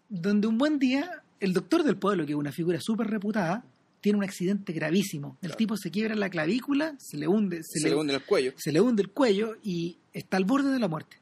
donde 0.09 0.47
un 0.47 0.57
buen 0.57 0.79
día 0.79 1.23
el 1.39 1.53
doctor 1.53 1.83
del 1.83 1.97
pueblo, 1.97 2.25
que 2.25 2.31
es 2.31 2.37
una 2.37 2.53
figura 2.53 2.79
súper 2.79 3.07
reputada, 3.07 3.65
tiene 3.99 4.17
un 4.17 4.23
accidente 4.23 4.71
gravísimo. 4.73 5.37
El 5.41 5.55
tipo 5.55 5.75
se 5.77 5.91
quiebra 5.91 6.15
la 6.15 6.29
clavícula, 6.29 6.95
se 6.99 7.17
le 7.17 7.27
hunde, 7.27 7.61
se, 7.63 7.87
le, 7.87 7.95
hunde 7.95 8.13
el 8.13 8.23
cuello. 8.23 8.53
Se 8.57 8.71
le 8.71 8.81
hunde 8.81 9.01
el 9.01 9.09
cuello 9.11 9.55
y 9.63 9.97
está 10.13 10.37
al 10.37 10.45
borde 10.45 10.71
de 10.71 10.79
la 10.79 10.87
muerte. 10.87 11.17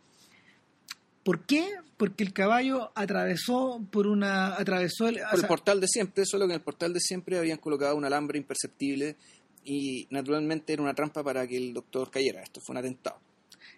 ¿Por 1.24 1.46
qué? 1.46 1.68
Porque 1.98 2.24
el 2.24 2.34
caballo 2.34 2.92
atravesó 2.96 3.82
por 3.92 4.08
una 4.08 4.56
atravesó 4.56 5.08
el, 5.08 5.20
por 5.30 5.40
el 5.40 5.48
portal 5.48 5.80
de 5.80 5.88
siempre, 5.88 6.26
solo 6.26 6.48
que 6.48 6.54
en 6.54 6.60
el 6.60 6.64
portal 6.64 6.94
de 6.94 7.00
siempre 7.00 7.38
habían 7.38 7.58
colocado 7.58 7.96
un 7.96 8.06
alambre 8.06 8.40
imperceptible 8.40 9.16
y 9.64 10.08
naturalmente 10.10 10.74
era 10.74 10.82
una 10.82 10.94
trampa 10.94 11.24
para 11.24 11.48
que 11.48 11.58
el 11.58 11.74
doctor 11.74 12.10
cayera. 12.10 12.42
Esto 12.42 12.62
fue 12.62 12.74
un 12.74 12.78
atentado. 12.78 13.20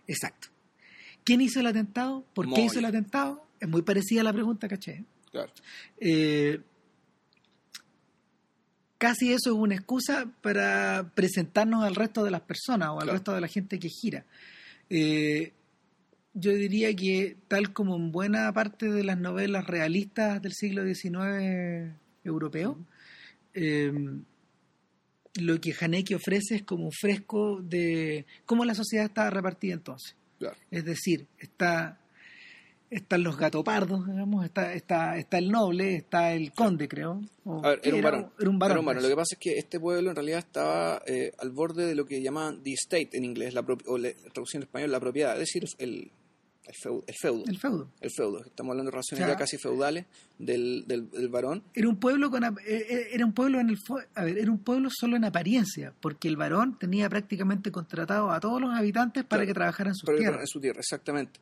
Exacto. 0.07 0.47
¿Quién 1.23 1.41
hizo 1.41 1.59
el 1.59 1.67
atentado? 1.67 2.25
¿Por 2.33 2.51
qué 2.53 2.61
hizo 2.61 2.79
el 2.79 2.85
atentado? 2.85 3.45
Es 3.59 3.69
muy 3.69 3.81
parecida 3.81 4.21
a 4.21 4.23
la 4.25 4.33
pregunta, 4.33 4.67
caché. 4.67 5.05
Claro. 5.31 5.51
Eh, 5.99 6.59
casi 8.97 9.31
eso 9.33 9.51
es 9.51 9.55
una 9.55 9.75
excusa 9.75 10.31
para 10.41 11.11
presentarnos 11.15 11.83
al 11.83 11.95
resto 11.95 12.23
de 12.23 12.31
las 12.31 12.41
personas 12.41 12.89
o 12.89 13.01
al 13.01 13.07
resto 13.07 13.33
de 13.33 13.41
la 13.41 13.47
gente 13.47 13.79
que 13.79 13.89
gira. 13.89 14.25
Eh, 14.89 15.53
yo 16.33 16.51
diría 16.51 16.95
que 16.95 17.37
tal 17.47 17.73
como 17.73 17.95
en 17.95 18.11
buena 18.11 18.51
parte 18.53 18.91
de 18.91 19.03
las 19.03 19.17
novelas 19.17 19.65
realistas 19.67 20.41
del 20.41 20.53
siglo 20.53 20.83
XIX 20.83 21.95
europeo, 22.23 22.77
eh, 23.53 23.91
lo 25.35 25.59
que 25.59 25.75
Haneke 25.79 26.15
ofrece 26.15 26.55
es 26.55 26.63
como 26.63 26.85
un 26.85 26.91
fresco 26.91 27.61
de 27.61 28.25
cómo 28.45 28.65
la 28.65 28.75
sociedad 28.75 29.05
estaba 29.05 29.29
repartida 29.29 29.73
entonces. 29.73 30.15
Es 30.71 30.85
decir, 30.85 31.27
está 31.37 31.99
están 32.93 33.23
los 33.23 33.37
gatopardos, 33.37 34.05
digamos, 34.05 34.45
está, 34.45 34.73
está, 34.73 35.17
está 35.17 35.39
el 35.39 35.49
noble, 35.49 35.95
está 35.95 36.33
el 36.33 36.51
conde, 36.51 36.87
creo. 36.87 37.21
a 37.45 37.69
ver, 37.69 37.81
era, 37.83 37.95
un 37.95 38.01
varón. 38.03 38.31
Era 38.39 38.49
un 38.49 38.59
varón. 38.59 39.01
Lo 39.01 39.09
que 39.09 39.15
pasa 39.15 39.35
es 39.35 39.39
que 39.39 39.57
este 39.57 39.79
pueblo 39.79 40.11
en 40.11 40.15
realidad 40.15 40.39
estaba 40.39 41.01
eh, 41.07 41.31
al 41.39 41.51
borde 41.51 41.87
de 41.87 41.95
lo 41.95 42.05
que 42.05 42.21
llaman 42.21 42.61
the 42.61 42.73
estate 42.73 43.09
en 43.13 43.25
inglés, 43.25 43.53
la 43.53 43.65
o 43.87 43.97
la 43.97 44.11
traducción 44.31 44.61
en 44.61 44.67
español, 44.67 44.91
la 44.91 44.99
propiedad, 44.99 45.33
es 45.33 45.39
decir, 45.39 45.65
el, 45.79 46.11
El 46.65 46.75
feudo. 46.75 47.03
El 47.07 47.15
feudo. 47.15 47.43
El 47.47 47.57
feudo. 47.59 47.89
El 47.99 48.11
feudo. 48.11 48.45
Estamos 48.45 48.71
hablando 48.71 48.89
de 48.89 48.95
relaciones 48.95 49.23
O 49.23 49.25
sea, 49.27 49.33
ya 49.35 49.37
casi 49.37 49.57
feudales 49.57 50.05
del, 50.39 50.85
del, 50.87 51.09
del 51.11 51.27
varón. 51.27 51.61
Era 51.73 51.89
un 51.89 51.97
pueblo 51.99 52.31
con 52.31 52.43
eh, 52.45 52.49
eh, 52.65 53.07
era 53.11 53.25
un 53.25 53.33
pueblo 53.33 53.59
en 53.59 53.69
el 53.69 53.77
a 54.15 54.23
ver, 54.23 54.37
era 54.37 54.49
un 54.49 54.59
pueblo 54.59 54.89
solo 54.89 55.17
en 55.17 55.25
apariencia, 55.25 55.93
porque 55.99 56.29
el 56.29 56.37
varón 56.37 56.79
tenía 56.79 57.09
prácticamente 57.09 57.69
contratado 57.71 58.31
a 58.31 58.39
todos 58.39 58.61
los 58.61 58.73
habitantes 58.73 59.23
para 59.25 59.41
Claro. 59.41 59.47
que 59.47 59.53
trabajaran 59.53 59.93
sus 59.93 60.05
pero 60.05 60.17
tierras. 60.19 60.39
en 60.41 60.47
su 60.47 60.59
tierra, 60.61 60.79
exactamente. 60.79 61.39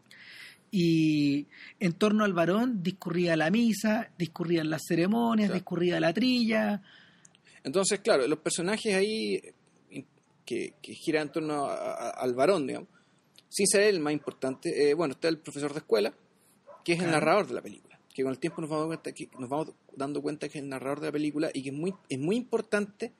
Y 0.71 1.47
en 1.79 1.93
torno 1.93 2.23
al 2.23 2.33
varón 2.33 2.81
discurría 2.81 3.35
la 3.35 3.51
misa, 3.51 4.09
discurrían 4.17 4.69
las 4.69 4.81
ceremonias, 4.87 5.49
Claro. 5.49 5.59
discurría 5.59 5.99
la 5.99 6.13
trilla. 6.13 6.81
Entonces, 7.63 7.99
claro, 7.99 8.25
los 8.27 8.39
personajes 8.39 8.95
ahí 8.95 9.35
eh, 9.91 10.05
que, 10.45 10.73
que 10.81 10.93
giran 10.95 11.27
en 11.27 11.31
torno 11.33 11.65
a- 11.65 11.75
a- 11.75 12.09
al 12.11 12.33
varón, 12.33 12.65
digamos, 12.65 12.89
sin 13.51 13.67
ser 13.67 13.83
el 13.83 13.99
más 13.99 14.13
importante, 14.13 14.89
eh, 14.89 14.93
bueno, 14.93 15.13
está 15.13 15.27
el 15.27 15.37
profesor 15.37 15.73
de 15.73 15.79
escuela, 15.79 16.13
que 16.85 16.93
es 16.93 17.01
el 17.01 17.11
narrador 17.11 17.47
de 17.47 17.53
la 17.55 17.61
película, 17.61 17.99
que 18.13 18.23
con 18.23 18.31
el 18.31 18.39
tiempo 18.39 18.61
nos 18.61 18.69
vamos, 18.69 18.87
dando 18.87 19.01
cuenta 19.01 19.11
que, 19.13 19.29
nos 19.37 19.49
vamos 19.49 19.73
dando 19.93 20.21
cuenta 20.21 20.47
que 20.47 20.57
es 20.57 20.63
el 20.63 20.69
narrador 20.69 21.01
de 21.01 21.07
la 21.07 21.11
película 21.11 21.51
y 21.53 21.61
que 21.61 21.69
es 21.69 21.75
muy, 21.75 21.93
es 22.07 22.17
muy 22.17 22.37
importante 22.37 23.11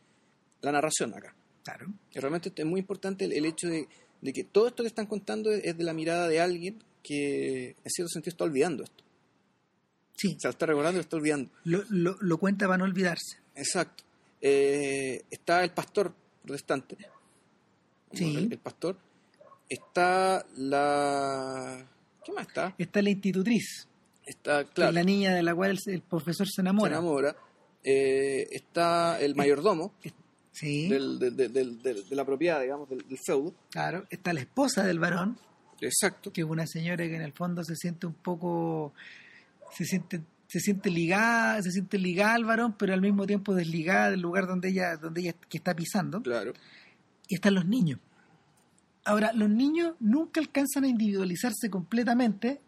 la 0.61 0.71
narración 0.71 1.13
acá. 1.13 1.35
Claro. 1.63 1.87
Y 2.13 2.19
realmente 2.19 2.51
es 2.55 2.65
muy 2.65 2.79
importante 2.79 3.25
el, 3.25 3.33
el 3.33 3.45
hecho 3.45 3.67
de, 3.67 3.87
de 4.21 4.33
que 4.33 4.45
todo 4.45 4.67
esto 4.67 4.83
que 4.83 4.87
están 4.87 5.05
contando 5.05 5.51
es, 5.51 5.65
es 5.65 5.77
de 5.77 5.83
la 5.83 5.93
mirada 5.93 6.29
de 6.29 6.39
alguien 6.39 6.81
que 7.03 7.75
en 7.83 7.89
cierto 7.89 8.09
sentido 8.09 8.31
está 8.31 8.45
olvidando 8.45 8.83
esto. 8.83 9.03
Sí, 10.15 10.35
O 10.37 10.39
sea, 10.39 10.51
está 10.51 10.65
recordando 10.65 10.99
y 10.99 11.01
está 11.01 11.17
olvidando. 11.17 11.51
lo, 11.65 11.83
lo, 11.89 12.15
lo 12.21 12.37
cuenta 12.37 12.67
para 12.67 12.77
no 12.77 12.85
olvidarse. 12.85 13.37
Exacto. 13.55 14.03
Eh, 14.39 15.23
está 15.29 15.63
el 15.63 15.71
pastor 15.71 16.13
protestante. 16.43 16.97
Sí. 18.13 18.35
El, 18.37 18.51
el 18.51 18.59
pastor. 18.59 18.97
Está 19.75 20.45
la... 20.57 21.85
¿Qué 22.25 22.31
más 22.33 22.47
está? 22.47 22.75
Está 22.77 23.01
la 23.01 23.09
institutriz, 23.09 23.87
Está, 24.25 24.61
es 24.61 24.67
claro, 24.71 24.91
la 24.91 25.03
niña 25.03 25.33
de 25.33 25.43
la 25.43 25.55
cual 25.55 25.71
el, 25.71 25.93
el 25.93 26.01
profesor 26.01 26.45
se 26.47 26.55
se 26.55 26.61
enamora. 26.61 26.97
enamora. 26.97 27.35
Eh, 27.83 28.47
está 28.51 29.19
el 29.21 29.33
mayordomo 29.35 29.93
Sí, 30.51 30.89
del- 30.89 31.17
del- 31.17 31.37
del- 31.81 31.81
de 31.81 32.15
la 32.15 32.25
propiedad, 32.25 32.61
digamos, 32.61 32.89
del, 32.89 33.07
del 33.07 33.17
feudo. 33.25 33.53
claro. 33.71 34.05
Está 34.09 34.33
la 34.33 34.41
esposa 34.41 34.83
del 34.83 34.99
varón, 34.99 35.37
Exacto. 35.79 36.31
que 36.33 36.41
es 36.41 36.47
una 36.47 36.67
señora 36.67 37.05
que 37.07 37.15
en 37.15 37.21
el 37.21 37.31
fondo 37.31 37.63
se 37.63 37.75
siente 37.77 38.05
un 38.07 38.13
poco 38.13 38.93
se 39.75 39.85
siente 39.85 40.21
se 40.47 40.59
siente 40.59 40.89
ligada 40.89 41.61
se 41.63 41.71
siente 41.71 41.97
ligada 41.97 42.33
al 42.35 42.43
varón 42.43 42.75
pero 42.77 42.93
al 42.93 42.99
mismo 43.01 43.25
tiempo 43.25 43.55
desligada 43.55 44.11
del 44.11 44.19
lugar 44.19 44.45
donde 44.47 44.67
ella 44.67 44.97
donde 44.97 45.21
ella 45.21 45.33
que 45.47 45.57
está 45.57 45.73
pisando 45.73 46.21
Claro. 46.21 46.51
y 47.29 47.35
están 47.35 47.55
los 47.55 47.65
niños 47.65 47.97
ahora 49.05 49.31
los 49.33 49.49
niños 49.49 49.95
nunca 49.99 50.39
alcanzan 50.41 50.83
a 50.83 50.87
individualizarse 50.87 51.69
completamente 51.69 52.61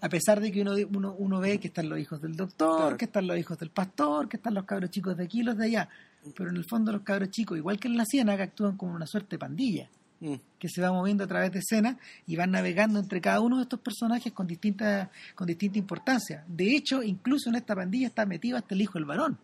a 0.00 0.08
pesar 0.08 0.40
de 0.40 0.50
que 0.50 0.62
uno, 0.62 0.72
uno, 0.92 1.14
uno 1.16 1.38
ve 1.40 1.58
que 1.60 1.68
están 1.68 1.88
los 1.88 1.98
hijos 1.98 2.20
del 2.20 2.34
doctor, 2.34 2.76
Claro. 2.80 2.96
que 2.96 3.04
están 3.04 3.26
los 3.28 3.38
hijos 3.38 3.56
del 3.58 3.70
pastor, 3.70 4.28
que 4.28 4.36
están 4.36 4.54
los 4.54 4.64
cabros 4.64 4.90
chicos 4.90 5.16
de 5.16 5.24
aquí 5.24 5.40
y 5.40 5.42
los 5.44 5.56
de 5.56 5.66
allá. 5.66 5.88
Pero 6.36 6.50
en 6.50 6.56
el 6.56 6.64
fondo 6.64 6.90
los 6.90 7.02
cabros 7.02 7.30
chicos, 7.30 7.56
igual 7.56 7.78
que 7.78 7.86
en 7.86 7.96
la 7.96 8.04
ciénaga, 8.04 8.42
actúan 8.44 8.76
como 8.76 8.94
una 8.94 9.06
suerte 9.06 9.36
de 9.36 9.38
pandilla 9.38 9.88
Mm. 10.20 10.34
que 10.58 10.68
se 10.68 10.80
va 10.80 10.92
moviendo 10.92 11.24
a 11.24 11.26
través 11.26 11.50
de 11.50 11.58
escenas 11.58 11.96
y 12.28 12.36
van 12.36 12.52
navegando 12.52 13.00
entre 13.00 13.20
cada 13.20 13.40
uno 13.40 13.56
de 13.56 13.62
estos 13.64 13.80
personajes 13.80 14.32
con 14.32 14.46
distinta, 14.46 15.10
con 15.34 15.48
distinta 15.48 15.78
importancia. 15.80 16.44
De 16.46 16.76
hecho, 16.76 17.02
incluso 17.02 17.48
en 17.50 17.56
esta 17.56 17.74
pandilla 17.74 18.06
está 18.06 18.24
metido 18.24 18.56
hasta 18.56 18.72
el 18.74 18.82
hijo 18.82 18.94
del 18.94 19.04
varón. 19.04 19.36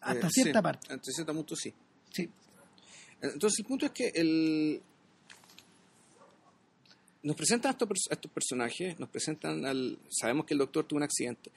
Hasta 0.00 0.28
Eh, 0.28 0.30
cierta 0.30 0.58
sí, 0.60 0.62
parte. 0.62 0.92
Hasta 0.94 1.10
cierto 1.12 1.34
punto 1.34 1.56
sí. 1.56 1.74
Sí. 2.12 2.30
Entonces 3.20 3.58
el 3.58 3.64
punto 3.66 3.86
es 3.86 3.92
que 3.92 4.08
el... 4.14 4.80
nos 7.22 7.36
presentan 7.36 7.70
a 7.70 7.72
estos, 7.72 7.88
a 8.10 8.14
estos 8.14 8.30
personajes, 8.30 8.98
nos 8.98 9.08
presentan 9.08 9.64
al... 9.66 9.98
Sabemos 10.08 10.46
que 10.46 10.54
el 10.54 10.58
doctor 10.58 10.84
tuvo 10.86 10.98
un 10.98 11.02
accidente. 11.02 11.50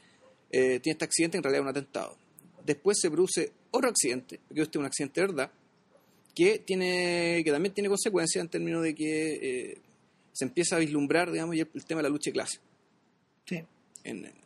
Eh, 0.52 0.80
tiene 0.80 0.94
este 0.94 1.06
accidente 1.06 1.38
en 1.38 1.44
realidad 1.44 1.64
un 1.64 1.70
atentado. 1.70 2.18
Después 2.66 2.98
se 3.00 3.10
produce 3.10 3.52
otro 3.72 3.90
accidente, 3.90 4.40
que 4.54 4.62
este 4.62 4.78
es 4.78 4.80
un 4.80 4.86
accidente 4.86 5.22
de 5.22 5.28
verdad, 5.28 5.52
que, 6.36 6.60
tiene, 6.60 7.42
que 7.44 7.52
también 7.52 7.74
tiene 7.74 7.90
consecuencias 7.90 8.42
en 8.44 8.50
términos 8.50 8.84
de 8.84 8.96
que 8.96 9.34
eh, 9.72 9.78
se 10.34 10.46
empieza 10.46 10.76
a 10.76 10.80
vislumbrar, 10.80 11.32
digamos, 11.32 11.56
el 11.56 11.86
tema 11.86 12.00
de 12.00 12.04
la 12.04 12.10
lucha 12.10 12.30
de 12.30 12.34
clase. 12.34 12.60
sí. 13.46 13.64
En, 14.04 14.26
en- 14.26 14.42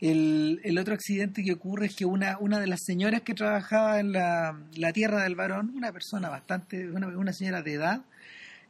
El, 0.00 0.60
el 0.64 0.78
otro 0.78 0.92
accidente 0.94 1.42
que 1.42 1.52
ocurre 1.52 1.86
es 1.86 1.94
que 1.96 2.04
una, 2.04 2.36
una 2.38 2.58
de 2.60 2.66
las 2.66 2.80
señoras 2.84 3.22
que 3.22 3.32
trabajaba 3.34 4.00
en 4.00 4.12
la, 4.12 4.58
la 4.76 4.92
tierra 4.92 5.22
del 5.22 5.34
varón, 5.36 5.72
una 5.76 5.92
persona 5.92 6.28
bastante, 6.28 6.90
una, 6.90 7.06
una 7.08 7.32
señora 7.32 7.62
de 7.62 7.72
edad, 7.74 8.02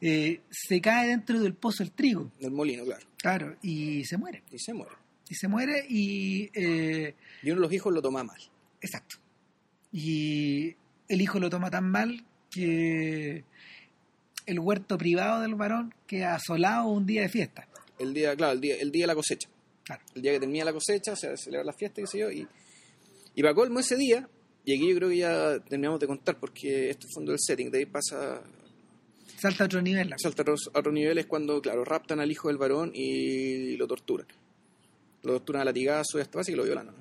eh, 0.06 0.42
se 0.50 0.82
cae 0.82 1.08
dentro 1.08 1.40
del 1.40 1.54
pozo 1.54 1.82
del 1.82 1.92
trigo, 1.92 2.30
el 2.38 2.50
molino, 2.50 2.84
claro. 2.84 3.06
claro, 3.16 3.56
y 3.62 4.04
se 4.04 4.18
muere. 4.18 4.42
Y 4.50 4.58
se 4.58 4.74
muere. 4.74 4.92
Y 5.30 5.34
se 5.34 5.48
muere 5.48 5.86
y 5.88 6.50
eh, 6.52 7.14
Y 7.42 7.50
uno 7.50 7.62
de 7.62 7.66
los 7.66 7.72
hijos 7.72 7.90
lo 7.90 8.02
toma 8.02 8.22
mal. 8.22 8.38
Exacto. 8.82 9.16
Y 9.90 10.76
el 11.08 11.22
hijo 11.22 11.40
lo 11.40 11.48
toma 11.48 11.70
tan 11.70 11.90
mal 11.90 12.22
que 12.50 13.44
el 14.44 14.60
huerto 14.60 14.98
privado 14.98 15.40
del 15.40 15.54
varón 15.54 15.94
queda 16.06 16.34
asolado 16.34 16.88
un 16.88 17.06
día 17.06 17.22
de 17.22 17.30
fiesta. 17.30 17.66
El 17.98 18.12
día, 18.12 18.36
claro, 18.36 18.52
el 18.52 18.60
día, 18.60 18.76
el 18.76 18.92
día 18.92 19.04
de 19.04 19.06
la 19.06 19.14
cosecha. 19.14 19.48
Claro. 19.84 20.02
el 20.14 20.20
día 20.20 20.32
que 20.32 20.40
termina 20.40 20.66
la 20.66 20.72
cosecha, 20.74 21.16
se 21.16 21.34
celebra 21.38 21.64
la 21.64 21.72
fiesta, 21.72 22.02
qué 22.02 22.06
sé 22.06 22.18
yo, 22.18 22.30
y, 22.30 22.46
y 23.34 23.42
para 23.42 23.54
colmo 23.54 23.80
ese 23.80 23.96
día, 23.96 24.28
y 24.66 24.74
aquí 24.74 24.86
yo 24.86 24.96
creo 24.96 25.08
que 25.08 25.16
ya 25.16 25.58
terminamos 25.60 25.98
de 25.98 26.06
contar, 26.06 26.38
porque 26.38 26.90
este 26.90 27.06
es 27.06 27.10
el 27.10 27.14
fondo 27.14 27.32
del 27.32 27.40
setting, 27.40 27.70
de 27.70 27.78
ahí 27.78 27.86
pasa, 27.86 28.42
Salta 29.48 29.64
a 29.64 29.66
otro 29.66 29.82
nivel. 29.82 30.10
la 30.10 30.16
salta 30.18 30.40
a 30.40 30.44
otros, 30.44 30.70
a 30.74 30.78
otros 30.78 30.94
niveles 30.94 31.26
cuando, 31.26 31.60
claro, 31.60 31.84
raptan 31.84 32.18
al 32.20 32.30
hijo 32.30 32.48
del 32.48 32.56
varón 32.58 32.90
y 32.94 33.76
lo 33.76 33.86
torturan. 33.86 34.26
Lo 35.22 35.32
torturan 35.34 35.62
a 35.62 35.64
latigazo 35.66 36.18
y 36.18 36.22
hasta 36.22 36.32
parece 36.32 36.52
que 36.52 36.56
lo 36.56 36.64
violan, 36.64 36.86
¿no? 36.86 36.92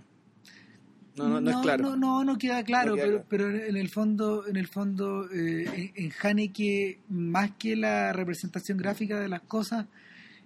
No, 1.16 1.30
no, 1.30 1.42
no, 1.42 1.52
es 1.52 1.58
claro. 1.58 1.84
No, 1.90 1.96
no, 1.96 2.24
no 2.24 2.38
queda 2.40 2.64
claro, 2.64 2.96
queda 2.96 3.04
pero, 3.06 3.16
claro. 3.28 3.28
pero 3.30 3.66
en 3.68 3.78
el 3.78 3.90
fondo, 3.90 4.48
en 4.48 4.58
el 4.58 4.68
fondo, 4.68 5.30
eh, 5.32 5.92
en, 5.96 6.06
en 6.06 6.12
Haneke, 6.22 7.00
más 7.10 7.52
que 7.60 7.76
la 7.76 8.12
representación 8.14 8.78
gráfica 8.80 9.20
de 9.20 9.28
las 9.30 9.42
cosas, 9.44 9.86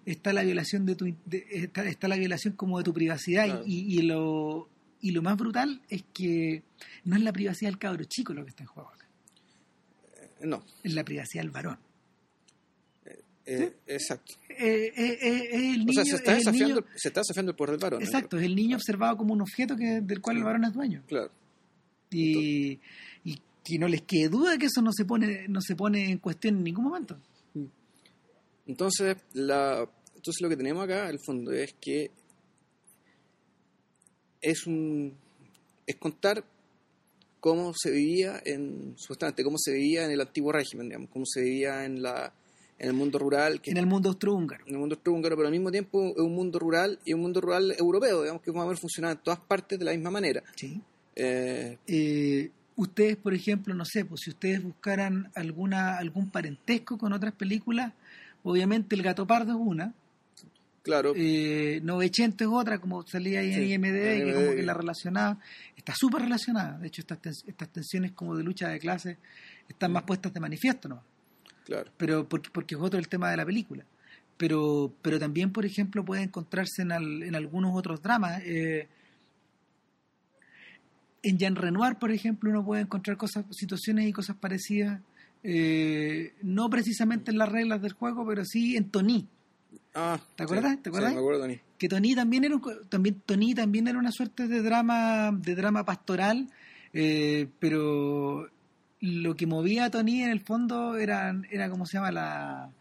está 0.06 0.34
la 0.34 0.44
violación 0.44 0.86
de 0.86 0.96
tu, 0.96 1.06
de- 1.26 1.46
está, 1.52 1.86
está 1.88 2.08
la 2.10 2.18
violación 2.18 2.54
como 2.56 2.78
de 2.80 2.84
tu 2.84 2.94
privacidad 2.94 3.46
Claro. 3.46 3.64
y, 3.66 3.98
y 3.98 4.02
lo 4.02 4.68
y 5.00 5.12
lo 5.12 5.22
más 5.22 5.38
brutal 5.38 5.82
es 5.90 6.04
que 6.14 6.64
no 7.06 7.16
es 7.16 7.22
la 7.22 7.32
privacidad 7.32 7.70
del 7.72 7.78
cabro 7.80 8.04
chico 8.06 8.34
lo 8.34 8.44
que 8.44 8.50
está 8.50 8.64
en 8.64 8.68
juego 8.68 8.90
acá, 8.90 9.06
No, 10.44 10.64
es 10.84 10.94
la 10.94 11.04
privacidad 11.06 11.44
del 11.44 11.52
varón. 11.52 11.78
Eh, 13.48 13.74
exacto. 13.88 14.34
Eh, 14.50 14.92
eh, 14.96 15.74
el 15.76 15.90
O 15.90 15.94
sea, 15.94 16.04
se 16.06 16.16
está, 16.16 16.32
es 16.34 16.38
el 16.40 16.46
desafiando, 16.46 16.76
niño- 16.82 16.88
se 16.96 17.08
está 17.08 17.22
desafiando 17.22 17.52
el 17.52 17.56
poder 17.56 17.72
del 17.72 17.80
varón. 17.80 18.02
exacto, 18.04 18.38
es 18.38 18.44
el 18.44 18.56
niño 18.56 18.76
observado 18.78 19.18
como 19.18 19.34
un 19.34 19.42
objeto 19.42 19.76
que, 19.76 20.02
del 20.02 20.22
cual 20.22 20.38
el 20.38 20.44
varón 20.44 20.66
es 20.66 20.74
dueño. 20.74 21.04
Claro. 21.08 21.32
y, 22.12 22.80
y 23.24 23.42
que 23.64 23.78
no 23.80 23.88
les 23.88 24.02
quede 24.04 24.30
duda 24.30 24.58
que 24.58 24.68
eso 24.68 24.82
no 24.82 24.92
se 24.94 25.04
pone 25.06 25.48
no 25.50 25.60
se 25.62 25.76
pone 25.76 26.10
en 26.10 26.20
cuestión 26.20 26.56
en 26.58 26.64
ningún 26.64 26.86
momento 26.86 27.20
Entonces, 28.66 29.18
la, 29.34 29.80
entonces 30.16 30.42
lo 30.42 30.48
que 30.50 30.56
tenemos 30.58 30.84
acá, 30.86 31.10
el 31.10 31.20
fondo, 31.20 31.52
es 31.52 31.74
que 31.80 32.12
es 34.42 34.68
un 34.68 35.14
es 35.86 35.96
contar 35.98 36.44
cómo 37.40 37.72
se 37.74 37.92
vivía 37.92 38.42
en 38.46 38.94
supuestamente 38.98 39.44
cómo 39.44 39.58
se 39.58 39.74
vivía 39.74 40.06
en 40.06 40.12
el 40.12 40.22
antiguo 40.22 40.52
régimen, 40.52 40.88
digamos, 40.90 41.10
cómo 41.10 41.26
se 41.26 41.42
vivía 41.42 41.86
en 41.86 42.02
la 42.02 42.34
en 42.80 42.88
el 42.90 42.94
mundo 42.94 43.18
rural, 43.20 43.60
que 43.62 43.72
en 43.72 43.78
el 43.78 43.86
mundo 43.88 44.10
austrohúngaro. 44.10 44.64
en 44.68 44.74
el 44.74 44.80
mundo 44.80 44.96
austrohúngaro, 44.96 45.36
pero 45.36 45.48
al 45.48 45.52
mismo 45.54 45.72
tiempo 45.72 46.14
es 46.16 46.22
un 46.22 46.34
mundo 46.36 46.60
rural 46.60 47.00
y 47.06 47.14
un 47.14 47.22
mundo 47.22 47.42
rural 47.42 47.74
europeo, 47.78 48.22
digamos 48.22 48.42
que 48.42 48.52
más 48.52 48.64
o 48.64 48.68
menos 48.68 48.80
funciona 48.80 49.12
en 49.12 49.18
todas 49.18 49.40
partes 49.40 49.80
de 49.80 49.86
la 49.86 49.92
misma 49.92 50.12
manera. 50.12 50.44
sí. 50.56 50.82
Eh, 51.16 51.78
Eh, 51.88 52.52
ustedes 52.76 53.16
por 53.18 53.34
ejemplo 53.34 53.74
no 53.74 53.84
sé 53.86 54.06
pues 54.06 54.22
si 54.22 54.30
ustedes 54.30 54.62
buscaran 54.62 55.32
alguna 55.34 55.98
algún 55.98 56.30
parentesco 56.30 56.96
con 57.00 57.12
otras 57.12 57.34
películas 57.34 57.92
obviamente 58.44 58.96
el 58.96 59.02
gato 59.02 59.26
pardo 59.26 59.54
es 59.54 59.58
una. 59.60 59.94
Claro, 60.84 61.14
eh, 61.18 61.82
900 61.84 62.48
es 62.48 62.54
otra 62.54 62.78
como 62.80 63.06
salía 63.08 63.40
ahí 63.42 63.52
en 63.52 63.62
Sí, 63.62 63.74
IMDb 63.74 63.94
que 63.94 64.18
IMDb. 64.20 64.36
como 64.36 64.56
que 64.56 64.64
la 64.64 64.74
relacionaba. 64.74 65.38
Está 65.76 65.94
súper 65.94 66.22
relacionada. 66.22 66.78
De 66.78 66.88
hecho 66.88 67.02
estas, 67.02 67.44
estas 67.48 67.70
tensiones 67.70 68.12
como 68.14 68.38
de 68.38 68.44
lucha 68.44 68.70
de 68.70 68.80
clases 68.80 69.18
están 69.68 69.92
más 69.92 70.04
puestas 70.04 70.32
de 70.34 70.40
manifiesto 70.40 70.88
¿no? 70.88 71.04
Claro. 71.68 71.92
pero 71.98 72.28
porque, 72.28 72.50
porque 72.52 72.74
es 72.76 72.82
otro 72.82 72.98
el 73.00 73.08
tema 73.08 73.30
de 73.30 73.38
la 73.38 73.46
película. 73.46 73.84
Pero, 74.38 74.92
pero 75.04 75.20
también, 75.20 75.52
por 75.52 75.66
ejemplo, 75.66 76.04
puede 76.04 76.24
encontrarse 76.24 76.82
en, 76.82 76.92
al- 76.92 77.22
en 77.24 77.36
algunos 77.36 77.72
otros 77.76 78.02
dramas. 78.02 78.42
eh, 78.46 78.88
en 81.24 81.38
Jean 81.38 81.56
Renoir, 81.56 81.96
por 81.98 82.12
ejemplo, 82.12 82.50
uno 82.50 82.64
puede 82.64 82.84
encontrar 82.84 83.18
cosas, 83.18 83.46
situaciones 83.52 84.08
y 84.08 84.14
cosas 84.14 84.36
parecidas, 84.38 85.02
eh, 85.44 86.34
no 86.42 86.70
precisamente 86.70 87.32
en 87.32 87.38
las 87.38 87.50
reglas 87.50 87.82
del 87.82 87.94
juego, 87.94 88.26
pero 88.28 88.46
sí 88.46 88.78
en 88.78 88.90
Tony. 88.90 89.28
Ah, 89.94 90.20
¿Te 90.36 90.44
acuerdas? 90.44 90.76
sí, 90.76 90.82
¿Te 90.84 90.90
acuerdas? 90.90 91.10
Sí, 91.12 91.16
me 91.16 91.22
acuerdo, 91.22 91.42
Tony. 91.42 91.60
Que 91.78 91.90
Tony 91.90 92.16
también 92.16 92.44
era 92.44 92.56
un, 92.56 92.62
también 92.90 93.22
Tony 93.26 93.54
también 93.54 93.88
era 93.88 94.00
una 94.00 94.12
suerte 94.12 94.48
de 94.48 94.62
drama 94.62 95.32
de 95.34 95.56
drama 95.56 95.84
pastoral, 95.84 96.48
eh, 96.94 97.48
pero 97.60 98.50
lo 99.00 99.36
que 99.36 99.46
movía 99.46 99.86
a 99.86 99.90
Tony 99.92 100.24
en 100.24 100.30
el 100.30 100.40
fondo 100.42 100.96
era 100.98 101.40
era 101.52 101.70
cómo 101.70 101.86
se 101.86 101.98
llama 101.98 102.12
la 102.12 102.72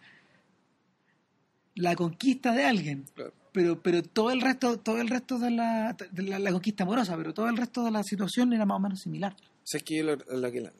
la 1.74 1.94
conquista 1.94 2.52
de 2.52 2.64
alguien. 2.64 3.04
Claro. 3.14 3.32
Pero, 3.52 3.80
pero 3.82 4.02
todo 4.02 4.30
el 4.32 4.40
resto, 4.42 4.78
todo 4.78 5.00
el 5.00 5.08
resto 5.08 5.38
de, 5.38 5.50
la, 5.50 5.96
de 6.10 6.22
la, 6.22 6.38
la 6.38 6.52
conquista 6.52 6.84
amorosa, 6.84 7.16
pero 7.16 7.32
todo 7.32 7.48
el 7.48 7.56
resto 7.56 7.84
de 7.84 7.90
la 7.90 8.02
situación 8.02 8.52
era 8.52 8.66
más 8.66 8.76
o 8.76 8.80
menos 8.80 9.00
similar. 9.00 9.34
¿Sabes 9.64 9.82
que 9.84 10.02
la, 10.02 10.18
la 10.30 10.50
que 10.52 10.60
la, 10.60 10.72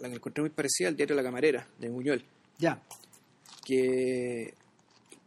la 0.00 0.08
que 0.08 0.14
encontré 0.14 0.42
muy 0.42 0.50
parecida 0.50 0.88
al 0.88 0.96
diario 0.96 1.16
La 1.16 1.24
Camarera, 1.24 1.66
de 1.80 1.88
Buñuel? 1.88 2.24
Ya. 2.58 2.80
que, 3.64 4.54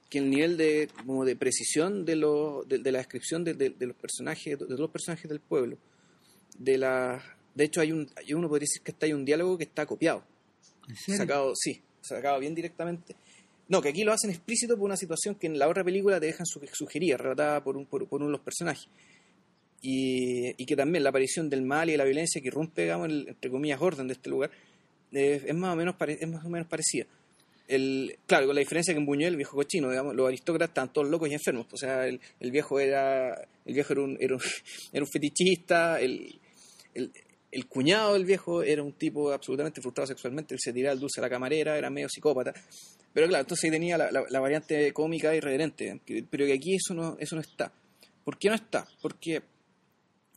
que 0.10 0.18
el 0.20 0.30
nivel 0.30 0.56
de, 0.56 0.90
como 1.06 1.26
de 1.26 1.36
precisión 1.36 2.06
de, 2.06 2.16
lo, 2.16 2.64
de, 2.64 2.78
de 2.80 2.92
la 2.94 3.00
descripción 3.00 3.44
de, 3.44 3.54
de- 3.54 3.72
de 3.72 3.86
los 3.86 3.96
personajes, 3.98 4.58
de 4.58 4.78
los 4.78 4.90
personajes 4.90 5.28
del 5.30 5.42
pueblo, 5.42 5.78
de 6.58 6.78
la 6.78 7.22
de 7.56 7.64
hecho 7.66 7.82
hay 7.82 7.92
un 7.92 8.10
uno 8.36 8.48
podría 8.50 8.66
decir 8.66 8.82
que 8.82 8.92
está 8.92 9.06
hay 9.06 9.14
un 9.14 9.26
diálogo 9.26 9.58
que 9.58 9.64
está 9.66 9.86
copiado, 9.86 10.24
¿En 10.88 10.96
serio? 10.96 11.18
sacado, 11.18 11.54
sí, 11.56 11.82
sacado 12.02 12.40
bien 12.40 12.54
directamente. 12.56 13.16
No, 13.70 13.82
que 13.82 13.90
aquí 13.90 14.04
lo 14.04 14.12
hacen 14.12 14.30
explícito 14.30 14.76
por 14.76 14.86
una 14.86 14.98
situación 14.98 15.36
que 15.36 15.48
en 15.48 15.58
la 15.58 15.70
otra 15.70 15.84
película 15.84 16.20
te 16.20 16.26
dejan 16.28 16.46
su- 16.46 16.60
sugerir, 16.74 17.18
relatada 17.18 17.64
por, 17.64 17.78
un, 17.78 17.86
por, 17.86 18.06
por 18.08 18.20
uno 18.22 18.28
de 18.28 18.34
los 18.34 18.42
personajes. 18.42 18.88
Y, 19.82 20.50
y 20.62 20.66
que 20.66 20.76
también 20.76 21.04
la 21.04 21.10
aparición 21.10 21.50
del 21.50 21.62
mal 21.62 21.90
y 21.90 21.94
de 21.94 21.98
la 21.98 22.06
violencia 22.06 22.42
que 22.42 22.48
irrumpe, 22.48 22.84
digamos, 22.84 23.08
el, 23.10 23.28
entre 23.30 23.52
comillas, 23.52 23.82
orden 23.82 24.08
de 24.08 24.14
este 24.14 24.30
lugar, 24.30 24.52
eh, 25.12 25.44
es, 25.46 25.56
más 25.56 25.74
o 25.74 25.76
menos 25.76 25.96
pare- 25.96 26.18
es 26.22 26.28
más 26.28 26.44
o 26.46 26.50
menos 26.50 26.68
parecida. 26.68 27.06
El, 27.68 28.18
claro, 28.28 28.46
con 28.48 28.56
la 28.56 28.60
diferencia 28.60 28.94
que 28.94 29.00
en 29.00 29.06
Buñuel, 29.06 29.30
el 29.34 29.38
viejo 29.38 29.56
cochino, 29.56 29.90
digamos, 29.90 30.16
los 30.16 30.28
aristócratas 30.28 30.70
estaban 30.70 30.94
todos 30.94 31.10
locos 31.10 31.30
y 31.30 31.34
enfermos. 31.34 31.68
O 31.72 31.78
sea, 31.78 32.08
el, 32.08 32.20
el 32.40 32.52
viejo 32.52 32.80
era 32.80 33.34
el 33.66 33.74
viejo 33.74 33.94
era 33.94 34.02
un, 34.04 34.18
era 34.20 34.36
un, 34.36 34.42
era 34.94 35.04
un 35.04 35.10
fetichista, 35.10 36.00
el, 36.00 36.40
el, 36.94 37.12
el 37.54 37.68
cuñado 37.68 38.14
del 38.14 38.26
viejo 38.26 38.64
era 38.64 38.82
un 38.82 38.94
tipo 38.94 39.32
absolutamente 39.32 39.80
frustrado 39.80 40.08
sexualmente, 40.08 40.56
él 40.56 40.60
se 40.60 40.74
tiraba 40.74 40.94
el 40.94 41.00
dulce 41.00 41.20
a 41.20 41.24
la 41.24 41.30
camarera, 41.30 41.78
era 41.78 41.92
medio 41.92 42.10
psicópata. 42.10 42.52
Pero 43.14 43.28
claro, 43.28 43.42
entonces 43.42 43.66
ahí 43.66 43.72
tenía 43.72 43.96
la, 43.96 44.40
variante 44.40 44.92
cómica 44.92 45.36
irreverente, 45.36 46.02
pero 46.32 46.48
que 46.48 46.54
aquí 46.54 46.76
eso 46.76 46.96
no, 46.96 47.16
eso 47.20 47.36
no 47.36 47.42
está. 47.42 47.72
¿Por 48.24 48.40
qué 48.40 48.50
no 48.50 48.56
está? 48.56 48.88
Porque 49.02 49.44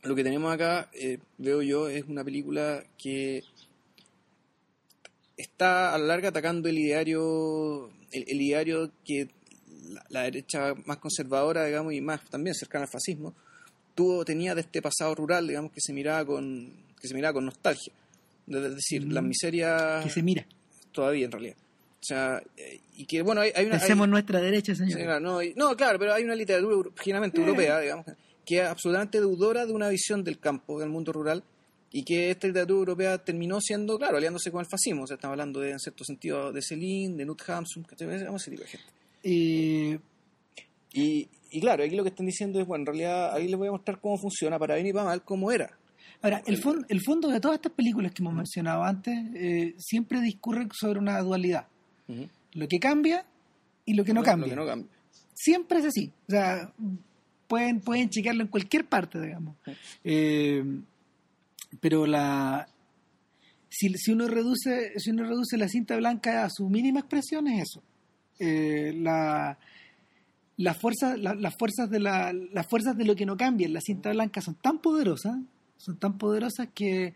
lo 0.02 0.14
que 0.14 0.22
tenemos 0.22 0.52
acá, 0.52 0.90
eh, 0.92 1.18
veo 1.38 1.62
yo, 1.62 1.88
es 1.88 2.04
una 2.04 2.22
película 2.22 2.84
que 2.98 3.42
está 5.38 5.94
a 5.94 5.98
la 5.98 6.04
larga 6.04 6.28
atacando 6.28 6.68
el 6.68 6.78
ideario, 6.78 7.88
el, 8.12 8.24
el 8.28 8.42
ideario 8.42 8.92
que 9.06 9.30
la, 9.88 10.04
la 10.10 10.22
derecha 10.24 10.74
más 10.84 10.98
conservadora, 10.98 11.64
digamos, 11.64 11.94
y 11.94 12.02
más 12.02 12.28
también 12.28 12.54
cercana 12.54 12.84
al 12.84 12.90
fascismo, 12.90 13.34
tuvo, 13.94 14.22
tenía 14.22 14.54
de 14.54 14.60
este 14.60 14.82
pasado 14.82 15.14
rural, 15.14 15.48
digamos, 15.48 15.72
que 15.72 15.80
se 15.80 15.94
miraba 15.94 16.26
con, 16.26 16.85
que 17.00 17.08
se 17.08 17.14
miraba 17.14 17.34
con 17.34 17.44
nostalgia. 17.46 17.92
Es 18.48 18.74
decir, 18.74 19.06
Mm. 19.06 19.10
las 19.12 19.24
miserias 19.24 20.04
Que 20.04 20.10
se 20.10 20.22
mira. 20.22 20.46
todavía 20.92 21.24
en 21.26 21.32
realidad. 21.32 21.56
O 22.00 22.04
sea, 22.06 22.40
eh, 22.56 22.80
y 22.96 23.04
que 23.06 23.22
bueno, 23.22 23.40
hay, 23.40 23.50
hay 23.54 23.66
una... 23.66 23.76
hay- 23.76 23.90
en 23.90 24.10
nuestra 24.10 24.40
derecha, 24.40 24.74
Sí, 24.74 24.82
señor. 24.84 25.00
claro, 25.00 25.20
no, 25.20 25.42
y- 25.42 25.52
no, 25.54 25.76
claro, 25.76 25.98
pero 25.98 26.14
hay 26.14 26.22
una 26.24 26.34
literatura 26.36 26.90
genuinamente 26.96 27.38
Eh. 27.40 27.44
europea, 27.44 27.80
digamos, 27.80 28.06
que 28.44 28.58
es 28.60 28.64
absolutamente 28.66 29.18
deudora 29.18 29.66
de 29.66 29.72
una 29.72 29.88
visión 29.88 30.22
del 30.22 30.38
campo, 30.38 30.78
del 30.78 30.88
mundo 30.88 31.12
rural, 31.12 31.42
y 31.90 32.04
que 32.04 32.30
esta 32.30 32.46
literatura 32.46 32.78
europea 32.78 33.18
terminó 33.18 33.60
siendo, 33.60 33.98
claro, 33.98 34.18
aliándose 34.18 34.50
con 34.52 34.60
el 34.60 34.66
fascismo. 34.66 35.02
O 35.04 35.06
sea, 35.06 35.14
estamos 35.16 35.32
hablando 35.32 35.60
de, 35.60 35.70
en 35.72 35.78
cierto 35.80 36.04
sentido, 36.04 36.52
de 36.52 36.60
Celine, 36.62 37.16
de 37.16 37.24
Knut 37.24 37.42
Hamsun. 37.48 37.86
Digamos, 37.98 38.42
ese 38.42 38.50
tipo 38.50 38.62
de 38.62 38.68
gente. 38.68 38.86
Eh, 39.24 39.98
Y, 40.92 41.28
y 41.50 41.60
claro, 41.60 41.84
aquí 41.84 41.94
lo 41.96 42.02
que 42.04 42.08
están 42.10 42.24
diciendo 42.26 42.60
es, 42.60 42.66
bueno, 42.66 42.82
en 42.82 42.86
realidad, 42.86 43.34
ahí 43.34 43.48
les 43.48 43.56
voy 43.58 43.68
a 43.68 43.72
mostrar 43.72 44.00
cómo 44.00 44.16
funciona, 44.16 44.58
para 44.58 44.76
bien 44.76 44.86
y 44.86 44.92
para 44.92 45.04
mal, 45.06 45.22
cómo 45.24 45.50
era. 45.52 45.76
Ahora, 46.34 46.42
el, 46.46 46.60
fon- 46.62 46.84
el 46.88 47.00
fondo 47.02 47.28
de 47.28 47.40
todas 47.40 47.56
estas 47.56 47.72
películas 47.72 48.12
que 48.12 48.22
hemos 48.22 48.34
mencionado 48.34 48.82
antes 48.84 49.14
eh, 49.34 49.74
siempre 49.78 50.20
discurre 50.20 50.66
sobre 50.72 50.98
una 50.98 51.20
dualidad. 51.20 51.66
Lo 52.52 52.68
que 52.68 52.78
cambia 52.78 53.24
y 53.84 53.94
lo 53.94 54.04
que 54.04 54.12
no 54.14 54.20
Lo- 54.20 54.24
cambia. 54.26 54.46
Lo 54.48 54.52
que 54.54 54.60
no 54.60 54.66
cambia. 54.66 54.90
Siempre 55.34 55.78
es 55.80 55.84
así. 55.86 56.10
O 56.28 56.30
sea, 56.30 56.72
pueden, 57.46 57.80
pueden 57.80 58.08
chequearlo 58.10 58.42
en 58.42 58.48
cualquier 58.48 58.86
parte, 58.86 59.20
digamos. 59.20 59.56
Eh, 60.04 60.64
pero 61.80 62.06
la 62.06 62.66
si, 63.68 63.88
si 63.94 64.12
uno 64.12 64.26
reduce 64.28 64.92
si 64.98 65.10
uno 65.10 65.24
reduce 65.24 65.58
la 65.58 65.68
cinta 65.68 65.96
blanca 65.96 66.44
a 66.44 66.50
su 66.50 66.68
mínima 66.68 67.00
expresión 67.00 67.46
es 67.48 67.64
eso. 67.68 67.82
Eh, 68.38 68.92
la 68.96 69.58
las 70.58 70.78
fuerzas 70.80 71.18
la- 71.18 71.34
las 71.34 71.54
fuerzas 71.58 71.90
de 71.90 72.00
la 72.00 72.32
las 72.32 72.66
fuerzas 72.68 72.96
de 72.96 73.04
lo 73.04 73.14
que 73.14 73.26
no 73.26 73.36
cambia 73.36 73.66
en 73.66 73.74
la 73.74 73.80
cinta 73.82 74.10
blanca 74.12 74.40
son 74.40 74.54
tan 74.54 74.78
poderosas 74.78 75.36
son 75.76 75.98
tan 75.98 76.18
poderosas 76.18 76.68
que 76.74 77.14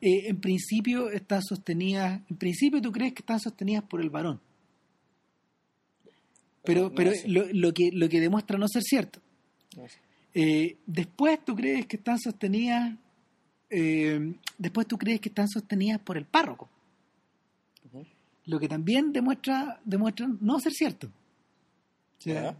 eh, 0.00 0.28
en 0.28 0.40
principio 0.40 1.10
están 1.10 1.42
sostenidas 1.42 2.20
en 2.30 2.36
principio 2.36 2.80
tú 2.80 2.92
crees 2.92 3.12
que 3.12 3.22
están 3.22 3.40
sostenidas 3.40 3.84
por 3.84 4.00
el 4.00 4.10
varón. 4.10 4.40
Pero 6.64 6.92
pero 6.94 7.12
lo, 7.26 7.46
lo 7.52 7.72
que 7.72 7.90
lo 7.92 8.08
que 8.08 8.20
demuestra 8.20 8.58
no 8.58 8.68
ser 8.68 8.82
cierto. 8.82 9.20
Eh, 10.34 10.76
después 10.86 11.44
tú 11.44 11.56
crees 11.56 11.86
que 11.86 11.96
están 11.96 12.18
sostenidas, 12.18 12.96
eh, 13.68 14.34
después 14.58 14.86
tú 14.86 14.96
crees 14.96 15.20
que 15.20 15.28
están 15.28 15.48
sostenidas 15.48 16.00
por 16.00 16.16
el 16.16 16.24
párroco, 16.24 16.68
lo 18.46 18.58
que 18.58 18.68
también 18.68 19.12
demuestra, 19.12 19.80
demuestra 19.84 20.28
no 20.40 20.60
ser 20.60 20.72
cierto. 20.72 21.08
O 22.18 22.22
sea. 22.22 22.56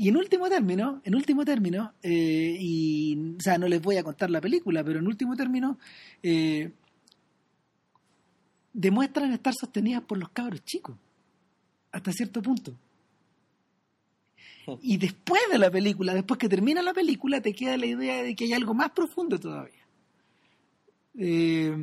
Y 0.00 0.08
en 0.08 0.16
último 0.16 0.48
término, 0.48 1.02
en 1.02 1.16
último 1.16 1.44
término, 1.44 1.92
eh, 2.04 2.56
y 2.56 3.34
o 3.36 3.40
sea, 3.40 3.58
no 3.58 3.66
les 3.66 3.82
voy 3.82 3.96
a 3.96 4.04
contar 4.04 4.30
la 4.30 4.40
película, 4.40 4.84
pero 4.84 5.00
en 5.00 5.08
último 5.08 5.34
término, 5.34 5.76
eh, 6.22 6.70
demuestran 8.72 9.32
estar 9.32 9.52
sostenidas 9.54 10.02
por 10.02 10.16
los 10.18 10.28
cabros 10.28 10.64
chicos, 10.64 10.96
hasta 11.90 12.12
cierto 12.12 12.40
punto. 12.40 12.78
Y 14.82 14.98
después 14.98 15.42
de 15.50 15.58
la 15.58 15.68
película, 15.68 16.14
después 16.14 16.38
que 16.38 16.48
termina 16.48 16.80
la 16.80 16.94
película, 16.94 17.40
te 17.40 17.52
queda 17.52 17.76
la 17.76 17.86
idea 17.86 18.22
de 18.22 18.36
que 18.36 18.44
hay 18.44 18.52
algo 18.52 18.74
más 18.74 18.90
profundo 18.90 19.40
todavía. 19.40 19.84
Eh, 21.16 21.76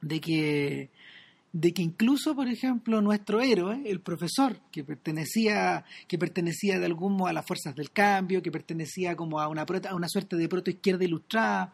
de 0.00 0.20
que 0.22 0.90
de 1.52 1.72
que 1.74 1.82
incluso, 1.82 2.34
por 2.36 2.46
ejemplo, 2.48 3.00
nuestro 3.00 3.40
héroe, 3.40 3.82
el 3.84 4.00
profesor, 4.00 4.56
que 4.70 4.84
pertenecía, 4.84 5.84
que 6.06 6.16
pertenecía 6.18 6.78
de 6.78 6.86
algún 6.86 7.14
modo 7.14 7.26
a 7.28 7.32
las 7.32 7.44
fuerzas 7.46 7.74
del 7.74 7.90
cambio, 7.90 8.40
que 8.42 8.52
pertenecía 8.52 9.16
como 9.16 9.40
a 9.40 9.48
una, 9.48 9.66
proto- 9.66 9.88
a 9.88 9.94
una 9.94 10.08
suerte 10.08 10.36
de 10.36 10.48
protoizquierda 10.48 11.04
ilustrada, 11.04 11.72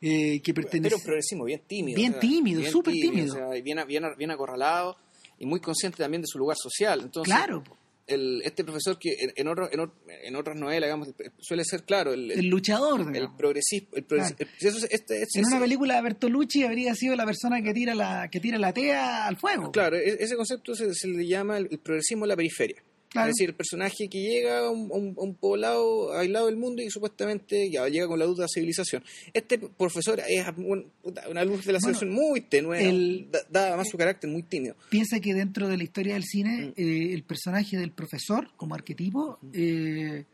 eh, 0.00 0.40
que 0.42 0.54
Pero 0.54 0.66
pertenecía... 0.66 0.96
un 0.96 1.02
progresismo 1.02 1.44
bien 1.44 1.62
tímido. 1.66 1.96
Bien 1.96 2.18
tímido, 2.20 2.62
súper 2.70 2.94
tímido. 2.94 3.34
O 3.34 3.36
sea, 3.36 3.62
bien, 3.62 3.78
bien, 3.88 4.04
bien 4.16 4.30
acorralado 4.30 4.96
y 5.38 5.46
muy 5.46 5.58
consciente 5.58 5.98
también 5.98 6.22
de 6.22 6.28
su 6.28 6.38
lugar 6.38 6.56
social. 6.56 7.00
Entonces, 7.02 7.34
claro, 7.34 7.64
el, 8.06 8.42
este 8.44 8.62
profesor 8.64 8.98
que 8.98 9.14
en, 9.18 9.32
en, 9.36 9.48
otro- 9.48 9.68
en, 9.72 9.90
en 10.24 10.36
otras 10.36 10.56
novelas, 10.56 10.88
digamos, 10.88 11.08
suele 11.38 11.64
ser, 11.64 11.84
claro, 11.84 12.12
el, 12.12 12.30
el 12.30 12.38
el, 12.40 12.46
luchador. 12.46 13.00
el 13.00 13.12
digamos. 13.12 13.36
progresismo. 13.36 13.88
El 13.94 14.06
progresi- 14.06 14.36
Claro. 14.36 14.50
el- 14.60 14.66
eso 14.68 14.78
es- 14.78 14.88
este- 14.92 15.22
este- 15.22 15.38
en 15.40 15.46
una 15.46 15.58
película 15.60 15.96
de 15.96 16.02
Bertolucci 16.02 16.62
habría 16.64 16.94
sido 16.94 17.16
la 17.16 17.24
persona 17.26 17.62
que 17.62 17.72
tira 17.74 17.94
la, 17.94 18.28
que 18.30 18.38
tira 18.40 18.58
la 18.58 18.72
tea 18.72 19.26
al 19.26 19.36
fuego. 19.36 19.72
Claro, 19.72 19.96
e- 19.96 20.16
ese 20.22 20.36
concepto 20.36 20.74
se, 20.74 20.94
se 20.94 21.08
le 21.08 21.26
llama 21.26 21.58
el, 21.58 21.68
el 21.70 21.78
progresismo 21.78 22.24
en 22.24 22.28
la 22.28 22.36
periferia. 22.36 22.82
Claro. 23.16 23.30
Es 23.30 23.34
decir, 23.36 23.48
el 23.50 23.54
personaje 23.56 24.08
que 24.08 24.20
llega 24.20 24.58
a 24.60 24.70
un, 24.70 25.14
a 25.18 25.40
poblado 25.40 26.12
aislado 26.16 26.46
del 26.46 26.56
mundo 26.56 26.82
y 26.82 26.90
supuestamente 26.90 27.70
ya 27.70 27.88
llega 27.88 28.06
con 28.06 28.18
la 28.18 28.26
luz 28.26 28.36
de 28.36 28.42
la 28.42 28.48
civilización. 28.48 29.02
Este 29.34 29.58
profesor 29.58 30.20
es 30.28 30.46
un- 30.56 30.90
una 31.28 31.44
luz 31.44 31.64
de 31.64 31.72
la 31.72 31.78
Bueno, 31.80 31.98
civilización 31.98 32.10
muy 32.10 32.40
tenue, 32.42 32.88
el- 32.88 33.28
da, 33.30 33.40
da 33.50 33.66
además 33.68 33.88
su 33.90 33.96
carácter 33.98 34.30
muy 34.30 34.42
tímido. 34.42 34.76
piensa 34.90 35.20
que 35.20 35.34
dentro 35.34 35.68
de 35.68 35.76
la 35.76 35.84
historia 35.84 36.14
del 36.14 36.24
cine 36.24 36.68
Mm. 36.68 36.72
eh, 36.80 37.12
el 37.14 37.22
personaje 37.24 37.76
del 37.76 37.90
profesor 37.92 38.50
como 38.56 38.74
arquetipo 38.74 39.38
eh, 39.52 40.24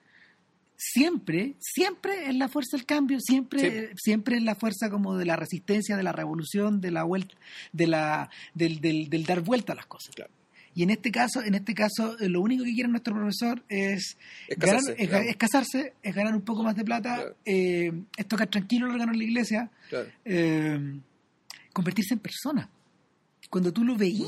siempre 0.77 1.55
siempre 1.61 2.29
es 2.29 2.35
la 2.35 2.49
fuerza 2.49 2.77
del 2.77 2.87
cambio 2.87 3.19
siempre 3.21 3.91
siempre 3.97 4.37
es 4.37 4.43
la 4.43 4.55
fuerza 4.57 4.91
como 4.91 5.17
de 5.17 5.25
la 5.25 5.37
resistencia 5.37 5.97
de 5.97 6.03
la 6.03 6.11
revolución 6.13 6.81
de 6.81 6.91
la 6.91 7.05
vuelta 7.05 7.35
de 7.73 7.87
la 7.87 8.31
del, 8.55 8.81
del, 8.81 9.09
del 9.09 9.25
dar 9.25 9.43
vuelta 9.43 9.73
a 9.75 9.77
las 9.77 9.87
cosas 9.87 10.15
Claro. 10.15 10.33
Y 10.75 10.83
en 10.83 10.91
este 10.91 11.11
caso 11.11 11.43
en 11.43 11.55
este 11.55 11.75
caso 11.75 12.19
eh, 12.19 12.29
lo 12.29 12.41
único 12.41 12.65
que 12.65 12.73
quiere 12.73 12.89
nuestro 12.89 13.15
profesor 13.15 13.63
es 13.69 14.17
casarse, 14.59 14.95
es, 14.99 15.09
claro. 15.09 15.25
es 15.29 15.37
casarse 15.37 15.93
es 16.03 16.15
ganar 16.15 16.35
un 16.35 16.43
poco 16.43 16.63
más 16.63 16.75
de 16.77 16.85
plata 16.85 17.17
Claro. 17.17 17.37
eh, 17.45 17.93
es 18.17 18.27
tocar 18.27 18.49
tranquilo 18.49 18.87
el 18.87 18.93
órgano 18.93 19.13
en 19.13 19.19
la 19.19 19.25
iglesia 19.25 19.71
Claro. 19.91 20.09
eh, 20.25 20.99
convertirse 21.73 22.15
en 22.15 22.21
persona. 22.21 22.69
Cuando 23.51 23.73
tú 23.73 23.85
lo 23.85 23.97
veís, 23.97 24.25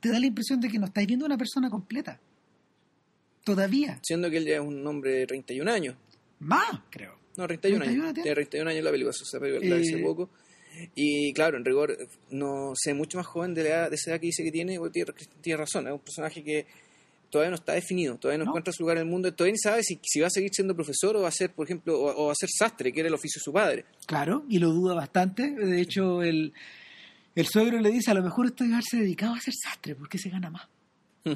te 0.00 0.08
da 0.10 0.18
la 0.18 0.26
impresión 0.26 0.60
de 0.60 0.68
que 0.68 0.78
no 0.78 0.86
estás 0.86 1.06
viendo 1.06 1.24
una 1.26 1.36
persona 1.38 1.68
completa. 1.70 2.18
Todavía. 3.44 3.98
Siendo 4.02 4.30
que 4.30 4.36
él 4.38 4.44
ya 4.46 4.54
es 4.56 4.60
un 4.60 4.86
hombre 4.86 5.10
de 5.12 5.26
31 5.26 5.70
años. 5.70 5.96
Más, 6.40 6.80
creo. 6.90 7.16
No, 7.36 7.46
31, 7.46 7.78
31 7.84 8.02
años. 8.04 8.14
tiene. 8.14 8.22
Tiene 8.22 8.34
31 8.34 8.70
años 8.70 8.84
la 8.84 8.90
película, 8.90 9.10
eso 9.10 9.24
se 9.24 9.40
película 9.40 9.68
la 9.68 9.76
vi 9.76 9.82
hace 9.88 9.98
Eh, 9.98 10.02
poco. 10.02 10.30
Y 10.94 11.32
claro, 11.34 11.56
en 11.56 11.64
rigor, 11.64 11.96
no 12.30 12.72
sé, 12.74 12.94
mucho 12.94 13.18
más 13.18 13.26
joven 13.26 13.54
de, 13.54 13.62
la 13.64 13.68
edad, 13.68 13.90
de 13.90 13.96
esa 13.96 14.10
edad 14.12 14.20
que 14.20 14.26
dice 14.26 14.42
que 14.42 14.50
tiene, 14.52 14.78
tiene, 14.92 15.12
tiene 15.40 15.56
razón, 15.58 15.86
es 15.86 15.92
un 15.92 15.98
personaje 16.00 16.42
que 16.42 16.66
todavía 17.30 17.50
no 17.50 17.56
está 17.56 17.72
definido, 17.72 18.16
todavía 18.18 18.38
no, 18.38 18.44
No. 18.44 18.50
encuentra 18.50 18.72
su 18.72 18.82
lugar 18.82 18.96
en 18.98 19.04
el 19.04 19.08
mundo, 19.08 19.32
todavía 19.34 19.52
ni 19.52 19.58
sabe 19.58 19.82
si, 19.82 19.98
si 20.02 20.20
va 20.20 20.26
a 20.26 20.30
seguir 20.30 20.50
siendo 20.52 20.74
profesor 20.74 21.16
o 21.16 21.22
va 21.22 21.28
a 21.28 21.32
ser, 21.32 21.50
por 21.52 21.66
ejemplo, 21.66 21.98
o, 21.98 22.22
o 22.22 22.26
va 22.26 22.32
a 22.32 22.36
ser 22.36 22.48
sastre, 22.50 22.92
que 22.92 23.00
era 23.00 23.08
el 23.08 23.14
oficio 23.14 23.38
de 23.38 23.44
su 23.44 23.52
padre. 23.52 23.84
Claro, 24.06 24.44
y 24.48 24.58
lo 24.58 24.70
duda 24.70 24.94
bastante. 24.94 25.50
De 25.50 25.80
hecho, 25.80 26.22
el, 26.22 26.52
el 27.34 27.46
suegro 27.46 27.80
le 27.80 27.90
dice, 27.90 28.10
a 28.10 28.14
lo 28.14 28.22
mejor 28.22 28.46
usted 28.46 28.64
debe 28.66 28.74
haberse 28.74 28.98
dedicado 28.98 29.34
a 29.34 29.40
ser 29.40 29.54
sastre, 29.54 29.94
porque 29.94 30.18
se 30.18 30.28
gana 30.30 30.50
más. 30.50 30.68
Hmm. 31.24 31.32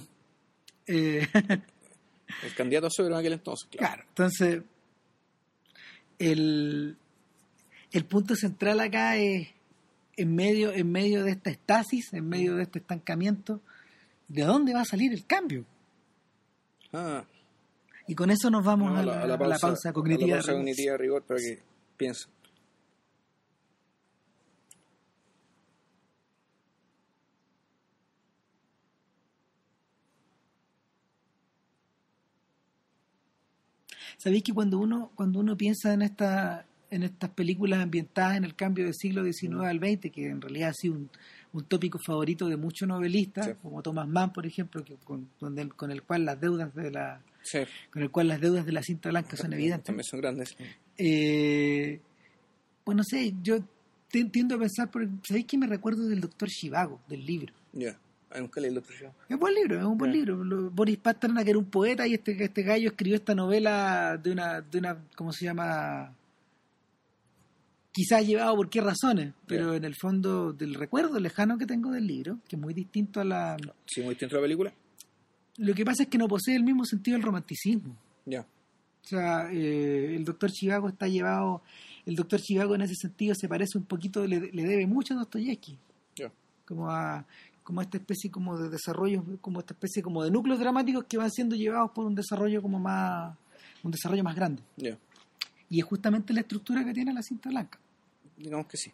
Eh, 0.86 1.26
El 2.42 2.54
candidato 2.54 2.88
a 2.88 2.90
suegro 2.90 3.14
en 3.14 3.20
aquel 3.20 3.32
entonces, 3.34 3.68
claro. 3.70 3.94
Claro, 3.94 4.08
entonces 4.08 4.62
el, 6.18 6.96
el 7.98 8.04
punto 8.04 8.34
central 8.34 8.80
acá 8.80 9.16
es 9.16 9.48
en 10.16 10.34
medio, 10.34 10.72
en 10.72 10.90
medio 10.90 11.24
de 11.24 11.32
esta 11.32 11.50
estasis, 11.50 12.12
en 12.12 12.28
medio 12.28 12.56
de 12.56 12.62
este 12.62 12.78
estancamiento, 12.78 13.60
¿de 14.28 14.42
dónde 14.44 14.74
va 14.74 14.80
a 14.80 14.84
salir 14.84 15.12
el 15.12 15.26
cambio? 15.26 15.64
Ah, 16.92 17.24
Y 18.06 18.14
con 18.14 18.30
eso 18.30 18.50
nos 18.50 18.64
vamos 18.64 18.92
no, 18.92 18.98
a, 18.98 19.02
la, 19.04 19.22
a 19.22 19.26
la 19.26 19.58
pausa, 19.58 19.92
cognitiva. 19.92 20.34
a 20.34 20.36
la 20.38 20.42
pausa 20.42 20.52
cognitiva 20.52 20.92
de 20.92 20.98
rigor 20.98 21.22
para 21.24 21.40
que 21.40 21.62
piensen. 21.96 22.30
Sabéis 34.18 34.42
que 34.44 34.52
cuando 34.54 34.78
uno, 34.78 35.12
cuando 35.14 35.40
uno 35.40 35.56
piensa 35.56 35.92
en 35.92 36.02
esta, 36.02 36.66
en 36.96 37.04
estas 37.04 37.30
películas 37.30 37.80
ambientadas 37.80 38.36
en 38.36 38.44
el 38.44 38.54
cambio 38.56 38.84
del 38.84 38.94
siglo 38.94 39.22
XIX 39.24 39.60
al 39.64 39.78
XX, 39.78 40.10
que 40.10 40.26
en 40.28 40.40
realidad 40.40 40.70
ha 40.70 40.74
sido 40.74 40.94
un, 40.94 41.10
un 41.52 41.64
tópico 41.64 41.98
favorito 42.04 42.48
de 42.48 42.56
muchos 42.56 42.88
novelistas, 42.88 43.46
Sí. 43.46 43.52
como 43.62 43.80
Thomas 43.82 44.08
Mann, 44.08 44.32
por 44.32 44.44
ejemplo, 44.46 44.84
que 44.84 44.96
con, 45.04 45.28
donde- 45.40 45.68
con 45.68 45.90
el 45.90 46.02
cual 46.02 46.24
las 46.24 46.40
deudas 46.40 46.74
de 46.74 46.90
la 46.90 47.20
Sí, 47.42 47.58
con 47.92 48.02
el 48.02 48.10
cual 48.10 48.26
las 48.28 48.40
deudas 48.40 48.66
de 48.66 48.72
la 48.72 48.82
cinta 48.82 49.08
blanca 49.10 49.36
son 49.36 49.52
evidentes. 49.52 49.84
también 49.84 50.04
son 50.04 50.20
grandes. 50.20 50.56
Eh, 50.98 52.00
pues 52.84 52.96
no 52.96 53.04
sé, 53.04 53.34
yo 53.42 53.58
tiendo 54.08 54.56
a 54.56 54.58
pensar, 54.58 54.90
por, 54.90 55.06
¿sabéis 55.26 55.46
que 55.46 55.58
me 55.58 55.66
recuerdo 55.66 56.08
del 56.08 56.20
doctor 56.20 56.48
Shivago, 56.48 57.00
del 57.08 57.24
libro? 57.24 57.52
Ya, 57.72 57.98
Ah, 58.30 58.40
nunca 58.40 58.60
leí 58.60 58.70
el 58.72 58.78
otro 58.78 58.92
yo. 59.00 59.06
Es 59.28 59.34
un 59.34 59.38
buen 59.38 59.54
libro, 59.54 59.78
es 59.78 59.84
un 59.84 59.96
buen 59.96 60.12
libro. 60.12 60.70
Boris 60.72 60.98
Pasternak 60.98 61.46
era 61.46 61.58
un 61.58 61.66
poeta 61.66 62.06
y 62.08 62.14
este, 62.14 62.42
este 62.42 62.62
gallo 62.64 62.88
escribió 62.88 63.14
esta 63.16 63.36
novela 63.36 64.16
de 64.20 64.32
una, 64.32 64.60
de 64.60 64.78
una, 64.78 64.98
¿cómo 65.14 65.32
se 65.32 65.44
llama? 65.44 66.12
Quizás 67.96 68.26
llevado 68.26 68.54
por 68.56 68.68
qué 68.68 68.82
razones, 68.82 69.32
pero 69.46 69.72
en 69.74 69.82
el 69.84 69.94
fondo 69.94 70.52
del 70.52 70.74
recuerdo 70.74 71.18
lejano 71.18 71.56
que 71.56 71.64
tengo 71.64 71.90
del 71.90 72.06
libro, 72.06 72.38
que 72.46 72.56
es 72.56 72.60
muy 72.60 72.74
distinto 72.74 73.20
a 73.20 73.24
la... 73.24 73.56
Sí, 73.86 74.02
muy 74.02 74.10
distinto 74.10 74.36
a 74.36 74.38
la 74.40 74.42
película. 74.44 74.70
Lo 75.56 75.74
que 75.74 75.82
pasa 75.82 76.02
es 76.02 76.10
que 76.10 76.18
no 76.18 76.28
posee 76.28 76.56
el 76.56 76.62
mismo 76.62 76.84
sentido 76.84 77.14
del 77.16 77.22
romanticismo. 77.24 77.96
Ya. 78.26 78.42
O 78.42 79.08
sea, 79.08 79.50
eh, 79.50 80.14
el 80.14 80.26
doctor 80.26 80.50
Chivago 80.52 80.88
está 80.90 81.08
llevado, 81.08 81.62
el 82.04 82.14
doctor 82.16 82.38
Chivago 82.38 82.74
en 82.74 82.82
ese 82.82 82.96
sentido 82.96 83.34
se 83.34 83.48
parece 83.48 83.78
un 83.78 83.84
poquito, 83.84 84.26
le, 84.26 84.40
le 84.52 84.62
debe 84.64 84.86
mucho 84.86 85.14
a 85.14 85.16
Dostoyevsky, 85.16 85.78
Ya. 86.16 86.30
como 86.66 86.90
a 86.90 87.24
como 87.62 87.80
a 87.80 87.82
esta 87.82 87.96
especie 87.96 88.30
como 88.30 88.56
de 88.58 88.68
desarrollo, 88.68 89.24
como 89.40 89.58
esta 89.58 89.72
especie 89.74 90.00
como 90.00 90.22
de 90.22 90.30
núcleos 90.30 90.60
dramáticos 90.60 91.04
que 91.08 91.16
van 91.18 91.32
siendo 91.32 91.56
llevados 91.56 91.90
por 91.90 92.04
un 92.04 92.14
desarrollo 92.14 92.62
como 92.62 92.78
más, 92.78 93.36
un 93.82 93.90
desarrollo 93.90 94.22
más 94.22 94.36
grande. 94.36 94.62
Ya. 94.76 94.96
Y 95.68 95.80
es 95.80 95.84
justamente 95.84 96.32
la 96.32 96.42
estructura 96.42 96.84
que 96.84 96.92
tiene 96.92 97.12
la 97.12 97.22
cinta 97.22 97.48
blanca, 97.50 97.76
Digamos 98.36 98.66
que 98.66 98.76
sí. 98.76 98.92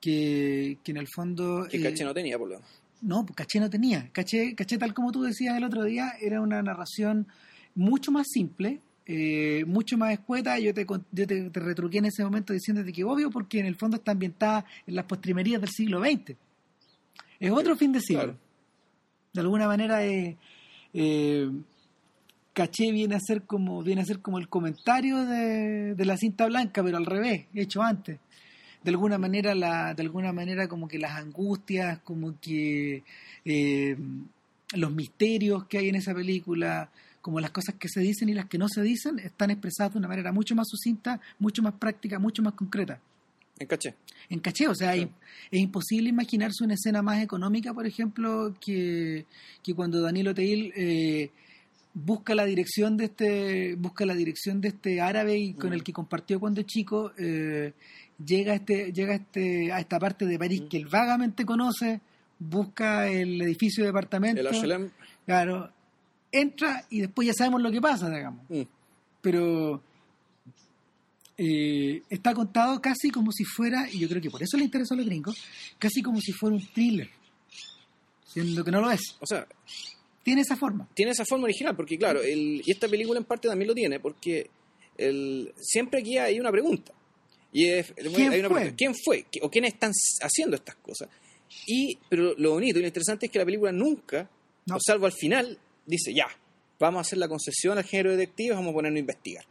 que, 0.00 0.78
que 0.82 0.92
en 0.92 0.98
el 0.98 1.08
fondo... 1.08 1.66
Que 1.70 1.78
eh, 1.78 1.82
Caché 1.82 2.04
no 2.04 2.14
tenía, 2.14 2.38
por 2.38 2.48
lo 2.48 2.54
menos. 2.56 2.70
no, 3.02 3.24
pues 3.26 3.36
Caché 3.36 3.60
no 3.60 3.70
tenía. 3.70 4.08
Caché, 4.12 4.54
Caché, 4.54 4.78
tal 4.78 4.94
como 4.94 5.12
tú 5.12 5.22
decías 5.22 5.56
el 5.56 5.64
otro 5.64 5.84
día, 5.84 6.12
era 6.20 6.40
una 6.40 6.62
narración 6.62 7.26
mucho 7.74 8.12
más 8.12 8.26
simple, 8.30 8.80
eh, 9.06 9.64
mucho 9.66 9.98
más 9.98 10.12
escueta. 10.12 10.58
Yo, 10.58 10.72
te, 10.72 10.86
yo 11.12 11.26
te, 11.26 11.50
te 11.50 11.60
retruqué 11.60 11.98
en 11.98 12.06
ese 12.06 12.24
momento 12.24 12.52
diciéndote 12.52 12.92
que 12.92 13.04
obvio, 13.04 13.30
porque 13.30 13.60
en 13.60 13.66
el 13.66 13.76
fondo 13.76 13.96
está 13.96 14.12
ambientada 14.12 14.64
en 14.86 14.94
las 14.94 15.04
postrimerías 15.06 15.60
del 15.60 15.70
siglo 15.70 16.00
XX. 16.00 16.36
Es 17.40 17.50
otro 17.50 17.76
fin 17.76 17.92
de 17.92 18.00
siglo. 18.00 18.22
Claro. 18.22 18.38
De 19.32 19.40
alguna 19.40 19.66
manera, 19.66 20.04
eh, 20.04 20.36
eh, 20.92 21.50
Caché 22.52 22.92
viene 22.92 23.16
a 23.16 23.20
ser 23.20 23.42
como 23.42 23.82
viene 23.82 24.02
a 24.02 24.04
ser 24.04 24.20
como 24.20 24.38
el 24.38 24.48
comentario 24.48 25.24
de, 25.24 25.94
de 25.94 26.04
la 26.04 26.16
cinta 26.16 26.46
blanca, 26.46 26.84
pero 26.84 26.96
al 26.96 27.06
revés, 27.06 27.46
hecho 27.52 27.82
antes 27.82 28.20
de 28.84 28.90
alguna 28.90 29.18
manera 29.18 29.54
la 29.54 29.94
de 29.94 30.02
alguna 30.02 30.32
manera 30.32 30.68
como 30.68 30.86
que 30.88 30.98
las 30.98 31.12
angustias 31.12 31.98
como 32.04 32.38
que 32.40 33.02
eh, 33.44 33.96
los 34.74 34.92
misterios 34.92 35.64
que 35.66 35.78
hay 35.78 35.88
en 35.88 35.94
esa 35.96 36.14
película 36.14 36.90
como 37.22 37.40
las 37.40 37.50
cosas 37.50 37.74
que 37.76 37.88
se 37.88 38.00
dicen 38.00 38.28
y 38.28 38.34
las 38.34 38.46
que 38.46 38.58
no 38.58 38.68
se 38.68 38.82
dicen 38.82 39.18
están 39.18 39.50
expresadas 39.50 39.94
de 39.94 39.98
una 40.00 40.08
manera 40.08 40.32
mucho 40.32 40.54
más 40.54 40.68
sucinta 40.68 41.20
mucho 41.38 41.62
más 41.62 41.74
práctica 41.74 42.18
mucho 42.18 42.42
más 42.42 42.52
concreta 42.54 43.00
En 43.58 43.66
Caché. 43.68 43.94
en 44.30 44.40
caché, 44.40 44.66
o 44.68 44.74
sea, 44.74 44.94
Sí. 44.94 45.08
es 45.50 45.60
imposible 45.60 46.08
imaginarse 46.10 46.64
una 46.64 46.74
escena 46.74 47.02
más 47.02 47.22
económica, 47.22 47.72
por 47.72 47.86
ejemplo, 47.86 48.52
que, 48.60 49.26
que 49.62 49.74
cuando 49.74 50.00
Danilo 50.02 50.34
Teil 50.34 50.72
eh, 50.76 51.30
busca 51.94 52.34
la 52.34 52.44
dirección 52.44 52.96
de 52.96 53.04
este 53.04 53.76
busca 53.76 54.04
la 54.04 54.14
dirección 54.14 54.60
de 54.60 54.68
este 54.68 55.00
árabe 55.00 55.38
y 55.38 55.54
con 55.54 55.70
Mm. 55.70 55.74
el 55.74 55.82
que 55.84 55.92
compartió 55.92 56.40
cuando 56.40 56.62
chico 56.62 57.12
eh, 57.16 57.72
llega 58.24 58.52
a 58.52 58.56
este 58.56 58.92
llega 58.92 59.12
a 59.12 59.16
este 59.16 59.72
a 59.72 59.80
esta 59.80 59.98
parte 59.98 60.26
de 60.26 60.38
París 60.38 60.62
Mm. 60.62 60.68
que 60.68 60.76
él 60.76 60.86
vagamente 60.86 61.44
conoce 61.44 62.00
busca 62.38 63.08
el 63.08 63.40
edificio 63.42 63.82
de 63.84 63.88
departamento 63.88 64.40
El 64.40 64.46
HLM. 64.48 64.90
claro 65.26 65.70
entra 66.30 66.84
y 66.90 67.00
después 67.00 67.26
ya 67.28 67.32
sabemos 67.34 67.62
lo 67.62 67.70
que 67.70 67.80
pasa 67.80 68.08
digamos 68.10 68.42
mm, 68.48 68.62
pero 69.20 69.82
eh, 71.36 72.02
está 72.10 72.32
contado 72.34 72.80
casi 72.80 73.10
como 73.10 73.32
si 73.32 73.44
fuera, 73.44 73.88
y 73.90 73.98
yo 73.98 74.08
creo 74.08 74.22
que 74.22 74.30
por 74.30 74.40
eso 74.42 74.56
le 74.56 74.64
interesó 74.64 74.94
a 74.94 74.98
los 74.98 75.06
gringos, 75.06 75.36
casi 75.80 76.00
como 76.00 76.20
si 76.20 76.30
fuera 76.32 76.54
un 76.54 76.64
thriller, 76.64 77.10
siendo 78.24 78.62
que 78.64 78.70
no 78.70 78.80
lo 78.80 78.90
es. 78.90 79.16
O 79.20 79.26
sea, 79.26 79.44
Tiene 80.22 80.42
esa 80.42 80.54
forma. 80.56 80.86
tiene 80.94 81.10
esa 81.10 81.24
forma 81.24 81.44
original, 81.46 81.74
porque 81.74 81.98
claro, 81.98 82.22
el, 82.22 82.62
y 82.64 82.70
esta 82.70 82.86
película 82.86 83.18
en 83.18 83.24
parte 83.24 83.48
también 83.48 83.66
lo 83.68 83.74
tiene, 83.74 83.98
porque 83.98 84.48
el, 84.96 85.52
siempre 85.60 86.00
aquí 86.00 86.18
hay 86.18 86.38
una 86.38 86.52
pregunta. 86.52 86.92
Y 87.54 87.68
es, 87.68 87.92
¿Quién 87.94 88.32
hay 88.32 88.40
una 88.40 88.48
fue? 88.50 88.56
pregunta, 88.58 88.76
¿Quién 88.76 88.94
fue? 88.94 89.24
¿O 89.40 89.50
quiénes 89.50 89.72
están 89.74 89.92
haciendo 90.20 90.56
estas 90.56 90.74
cosas? 90.76 91.08
Y, 91.66 91.96
pero 92.10 92.34
lo 92.36 92.50
bonito 92.50 92.78
y 92.78 92.82
lo 92.82 92.88
interesante 92.88 93.26
es 93.26 93.32
que 93.32 93.38
la 93.38 93.44
película 93.46 93.72
nunca, 93.72 94.28
No. 94.66 94.76
o 94.76 94.78
salvo 94.84 95.06
al 95.06 95.12
final, 95.12 95.56
dice, 95.86 96.12
ya, 96.12 96.26
vamos 96.80 96.98
a 96.98 97.00
hacer 97.02 97.18
la 97.18 97.28
concesión 97.28 97.78
al 97.78 97.84
género 97.84 98.10
de 98.10 98.16
detectives, 98.18 98.56
vamos 98.56 98.72
a 98.72 98.74
ponernos 98.74 98.96
a 98.96 99.00
investigar. 99.00 99.44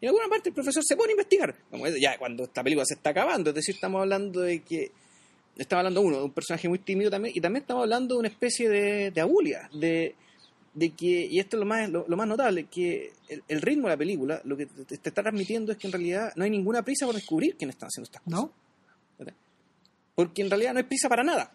Y 0.00 0.04
en 0.04 0.10
alguna 0.10 0.28
parte 0.28 0.50
el 0.50 0.54
profesor 0.54 0.84
se 0.84 0.94
pone 0.94 1.10
a 1.10 1.14
investigar. 1.14 1.56
Como 1.70 1.86
es- 1.86 1.98
ya 2.00 2.16
cuando 2.18 2.44
esta 2.44 2.62
película 2.62 2.84
se 2.86 2.94
está 2.94 3.10
acabando, 3.10 3.50
es 3.50 3.56
decir, 3.56 3.74
estamos 3.74 4.00
hablando 4.02 4.42
de 4.42 4.60
que 4.62 4.92
estamos 5.56 5.80
hablando 5.80 6.02
uno 6.02 6.18
de 6.18 6.24
un 6.24 6.30
personaje 6.32 6.68
muy 6.68 6.78
tímido 6.78 7.10
también 7.10 7.34
y 7.36 7.40
también 7.40 7.62
estamos 7.62 7.82
hablando 7.82 8.14
de 8.14 8.18
una 8.20 8.28
especie 8.28 8.68
de, 8.68 9.10
de 9.10 9.20
abulia 9.20 9.68
de, 9.72 10.14
de 10.78 10.90
que 10.90 11.26
y 11.26 11.38
esto 11.38 11.56
es 11.56 11.60
lo 11.60 11.66
más 11.66 11.88
lo, 11.88 12.04
lo 12.06 12.16
más 12.16 12.28
notable 12.28 12.64
que 12.64 13.12
el, 13.28 13.42
el 13.48 13.62
ritmo 13.62 13.88
de 13.88 13.94
la 13.94 13.96
película 13.96 14.40
lo 14.44 14.56
que 14.56 14.66
te, 14.66 14.98
te 14.98 15.08
está 15.08 15.22
transmitiendo 15.22 15.72
es 15.72 15.78
que 15.78 15.86
en 15.86 15.92
realidad 15.92 16.32
no 16.36 16.44
hay 16.44 16.50
ninguna 16.50 16.82
prisa 16.82 17.06
por 17.06 17.14
descubrir 17.14 17.56
quién 17.56 17.70
están 17.70 17.88
haciendo 17.88 18.06
estas 18.06 18.22
cosas. 18.22 18.40
¿No? 18.40 18.52
porque 20.14 20.42
en 20.42 20.50
realidad 20.50 20.72
no 20.72 20.78
hay 20.78 20.84
prisa 20.84 21.08
para 21.08 21.22
nada. 21.22 21.52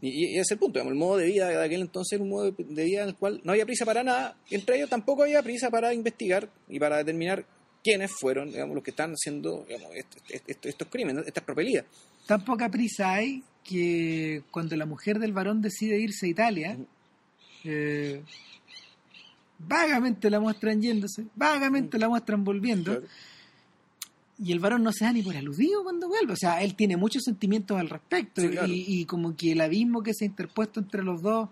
Y, 0.00 0.08
y 0.08 0.24
ese 0.34 0.40
es 0.40 0.50
el 0.52 0.58
punto 0.58 0.78
digamos, 0.78 0.92
el 0.92 0.98
modo 0.98 1.16
de 1.16 1.26
vida 1.26 1.48
de 1.48 1.64
aquel 1.64 1.80
entonces 1.80 2.12
era 2.12 2.22
un 2.22 2.30
modo 2.30 2.50
de, 2.50 2.64
de 2.64 2.84
vida 2.84 3.02
en 3.02 3.08
el 3.08 3.16
cual 3.16 3.40
no 3.42 3.52
había 3.52 3.64
prisa 3.64 3.84
para 3.84 4.02
nada 4.02 4.36
entre 4.50 4.76
ellos 4.76 4.90
tampoco 4.90 5.22
había 5.22 5.42
prisa 5.42 5.70
para 5.70 5.94
investigar 5.94 6.48
y 6.68 6.78
para 6.78 6.98
determinar 6.98 7.44
quiénes 7.82 8.10
fueron 8.10 8.50
digamos, 8.50 8.74
los 8.74 8.84
que 8.84 8.90
están 8.90 9.12
haciendo 9.12 9.64
digamos, 9.68 9.90
estos 10.28 10.88
crímenes 10.88 11.26
estas 11.26 11.44
propelías 11.44 11.84
Tan 12.26 12.44
poca 12.44 12.68
prisa 12.70 13.12
hay 13.12 13.42
que 13.64 14.42
cuando 14.50 14.76
la 14.76 14.86
mujer 14.86 15.18
del 15.18 15.32
varón 15.32 15.60
decide 15.60 15.98
irse 15.98 16.26
a 16.26 16.28
Italia, 16.28 16.78
eh, 17.64 18.22
vagamente 19.58 20.30
la 20.30 20.40
muestran 20.40 20.80
yéndose, 20.80 21.24
vagamente 21.34 21.98
la 21.98 22.08
muestran 22.08 22.44
volviendo, 22.44 22.92
Claro. 22.92 23.06
y 24.38 24.52
el 24.52 24.58
varón 24.58 24.82
no 24.82 24.92
se 24.92 25.04
da 25.04 25.12
ni 25.12 25.22
por 25.22 25.36
aludido 25.36 25.82
cuando 25.84 26.08
vuelve. 26.08 26.32
O 26.32 26.36
sea, 26.36 26.62
él 26.62 26.74
tiene 26.74 26.96
muchos 26.96 27.22
sentimientos 27.24 27.78
al 27.78 27.88
respecto 27.88 28.40
Sí, 28.42 28.48
claro. 28.48 28.66
y, 28.68 28.84
y 28.88 29.04
como 29.04 29.36
que 29.36 29.52
el 29.52 29.60
abismo 29.60 30.02
que 30.02 30.12
se 30.14 30.24
ha 30.24 30.28
interpuesto 30.28 30.80
entre 30.80 31.02
los 31.02 31.22
dos 31.22 31.48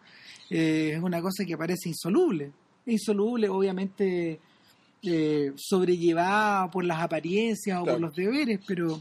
eh, 0.50 0.92
es 0.96 1.02
una 1.02 1.22
cosa 1.22 1.44
que 1.44 1.56
parece 1.56 1.88
insoluble. 1.88 2.50
Insoluble, 2.86 3.48
obviamente, 3.48 4.40
eh, 5.02 5.52
sobrellevada 5.56 6.70
por 6.70 6.84
las 6.84 7.00
apariencias 7.00 7.80
o 7.80 7.84
por 7.84 8.00
los 8.00 8.14
deberes, 8.14 8.60
pero, 8.66 9.00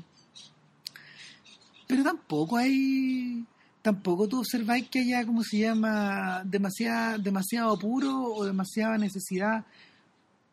pero 1.87 2.03
tampoco 2.03 2.57
hay... 2.57 3.43
Tampoco 3.81 4.27
tú 4.27 4.39
observáis 4.39 4.87
que 4.89 4.99
haya, 4.99 5.25
como 5.25 5.43
se 5.43 5.59
llama, 5.59 6.43
demasiada, 6.45 7.17
demasiado 7.17 7.73
apuro 7.73 8.25
o 8.35 8.45
demasiada 8.45 8.97
necesidad 8.97 9.65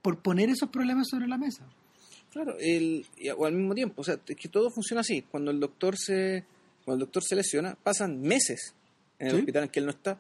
por 0.00 0.18
poner 0.20 0.48
esos 0.48 0.70
problemas 0.70 1.08
sobre 1.10 1.26
la 1.28 1.36
mesa. 1.36 1.64
Claro, 2.32 2.56
el, 2.58 3.04
o 3.36 3.44
al 3.46 3.52
mismo 3.54 3.74
tiempo, 3.74 4.00
o 4.00 4.04
sea, 4.04 4.18
es 4.26 4.36
que 4.36 4.48
todo 4.48 4.70
funciona 4.70 5.00
así. 5.02 5.22
Cuando 5.30 5.50
el 5.50 5.60
doctor 5.60 5.96
se, 5.98 6.44
cuando 6.84 7.02
el 7.04 7.06
doctor 7.06 7.22
se 7.22 7.36
lesiona, 7.36 7.74
pasan 7.82 8.20
meses 8.22 8.74
en 9.18 9.26
el 9.28 9.32
Sí. 9.34 9.38
hospital 9.40 9.62
en 9.64 9.68
que 9.70 9.80
él 9.80 9.86
no 9.86 9.92
está. 9.92 10.18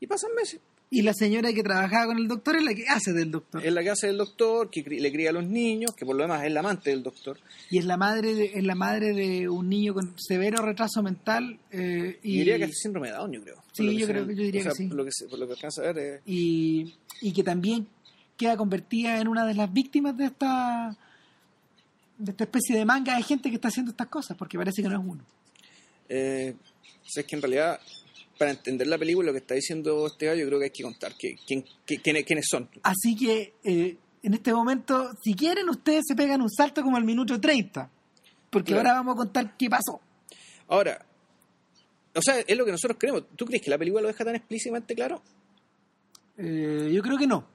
Y 0.00 0.06
pasan 0.06 0.34
meses. 0.34 0.60
Y 0.94 1.00
la 1.00 1.14
señora 1.14 1.50
que 1.54 1.62
trabajaba 1.62 2.06
con 2.08 2.18
el 2.18 2.28
doctor 2.28 2.56
es 2.56 2.64
la 2.64 2.74
que 2.74 2.84
hace 2.86 3.14
del 3.14 3.30
doctor. 3.30 3.64
Es 3.64 3.72
la 3.72 3.82
que 3.82 3.88
hace 3.88 4.10
el 4.10 4.18
doctor, 4.18 4.68
que 4.68 4.82
le 4.82 5.10
cría 5.10 5.30
a 5.30 5.32
los 5.32 5.46
niños, 5.46 5.92
que 5.96 6.04
por 6.04 6.14
lo 6.14 6.22
demás 6.22 6.44
es 6.44 6.52
la 6.52 6.60
amante 6.60 6.90
del 6.90 7.02
doctor. 7.02 7.38
Y 7.70 7.78
es 7.78 7.86
la 7.86 7.96
madre 7.96 8.34
de, 8.34 8.44
es 8.54 8.62
la 8.62 8.74
madre 8.74 9.14
de 9.14 9.48
un 9.48 9.70
niño 9.70 9.94
con 9.94 10.14
severo 10.18 10.58
retraso 10.62 11.02
mental. 11.02 11.58
eh, 11.70 12.18
Y 12.22 12.38
diría 12.40 12.58
que 12.58 12.64
es 12.64 12.78
síndrome 12.78 13.08
de 13.08 13.14
Down, 13.14 13.32
yo 13.32 13.42
creo. 13.42 13.62
Sí, 13.72 13.96
yo 13.96 14.06
creo 14.06 14.26
que- 14.26 14.34
yo 14.36 14.42
diría 14.42 14.60
o 14.60 14.64
sea, 14.64 14.72
que 14.72 14.76
sí. 14.76 14.86
Por 14.88 14.96
lo 14.98 15.04
que, 15.06 15.10
por 15.30 15.38
lo 15.38 15.46
que 15.46 15.52
alcanza 15.54 15.80
a 15.82 15.92
ver, 15.92 15.98
eh, 15.98 16.20
y, 16.26 16.94
y 17.22 17.32
que 17.32 17.42
también 17.42 17.86
queda 18.36 18.58
convertida 18.58 19.18
en 19.18 19.28
una 19.28 19.46
de 19.46 19.54
las 19.54 19.72
víctimas 19.72 20.14
de 20.18 20.26
esta 20.26 20.94
de 22.18 22.30
esta 22.32 22.44
especie 22.44 22.76
de 22.76 22.84
manga 22.84 23.16
de 23.16 23.22
gente 23.22 23.48
que 23.48 23.56
está 23.56 23.68
haciendo 23.68 23.90
estas 23.92 24.08
cosas, 24.08 24.36
porque 24.36 24.56
parece 24.58 24.82
que 24.82 24.88
no 24.88 25.00
es 25.00 25.04
uno. 25.06 25.24
Eh, 26.08 26.54
o 27.02 27.08
sea, 27.10 27.22
es 27.22 27.26
que 27.26 27.34
en 27.34 27.42
realidad, 27.42 27.80
para 28.38 28.50
entender 28.52 28.86
la 28.86 28.98
película, 28.98 29.26
lo 29.26 29.32
que 29.32 29.38
está 29.38 29.54
diciendo 29.54 30.06
este 30.06 30.26
gallo, 30.26 30.40
yo 30.42 30.46
creo 30.48 30.58
que 30.58 30.64
hay 30.66 30.70
que 30.70 30.82
contar 30.82 31.14
que, 31.16 31.36
quién, 31.46 31.64
que- 31.86 31.98
quiénes, 31.98 32.24
quiénes 32.24 32.46
son. 32.48 32.68
Así 32.82 33.14
que 33.16 33.54
eh, 33.64 33.96
en 34.22 34.34
este 34.34 34.52
momento, 34.52 35.10
si 35.22 35.34
quieren, 35.34 35.68
ustedes 35.68 36.04
se 36.06 36.14
pegan 36.14 36.40
un 36.42 36.50
salto 36.50 36.82
como 36.82 36.96
al 36.96 37.04
minuto 37.04 37.40
30, 37.40 37.90
porque 38.50 38.72
Claro. 38.72 38.88
ahora 38.88 39.00
vamos 39.00 39.14
a 39.14 39.16
contar 39.18 39.56
qué 39.56 39.68
pasó. 39.70 40.00
Ahora, 40.68 41.04
o 42.14 42.20
sea, 42.22 42.40
es 42.40 42.56
lo 42.56 42.64
que 42.64 42.72
nosotros 42.72 42.96
creemos. 42.98 43.24
¿Tú 43.36 43.44
crees 43.46 43.62
que 43.62 43.70
la 43.70 43.78
película 43.78 44.02
lo 44.02 44.08
deja 44.08 44.24
tan 44.24 44.34
explícitamente 44.36 44.94
claro? 44.94 45.22
Eh, 46.38 46.90
yo 46.92 47.02
creo 47.02 47.18
que 47.18 47.26
no. 47.26 47.46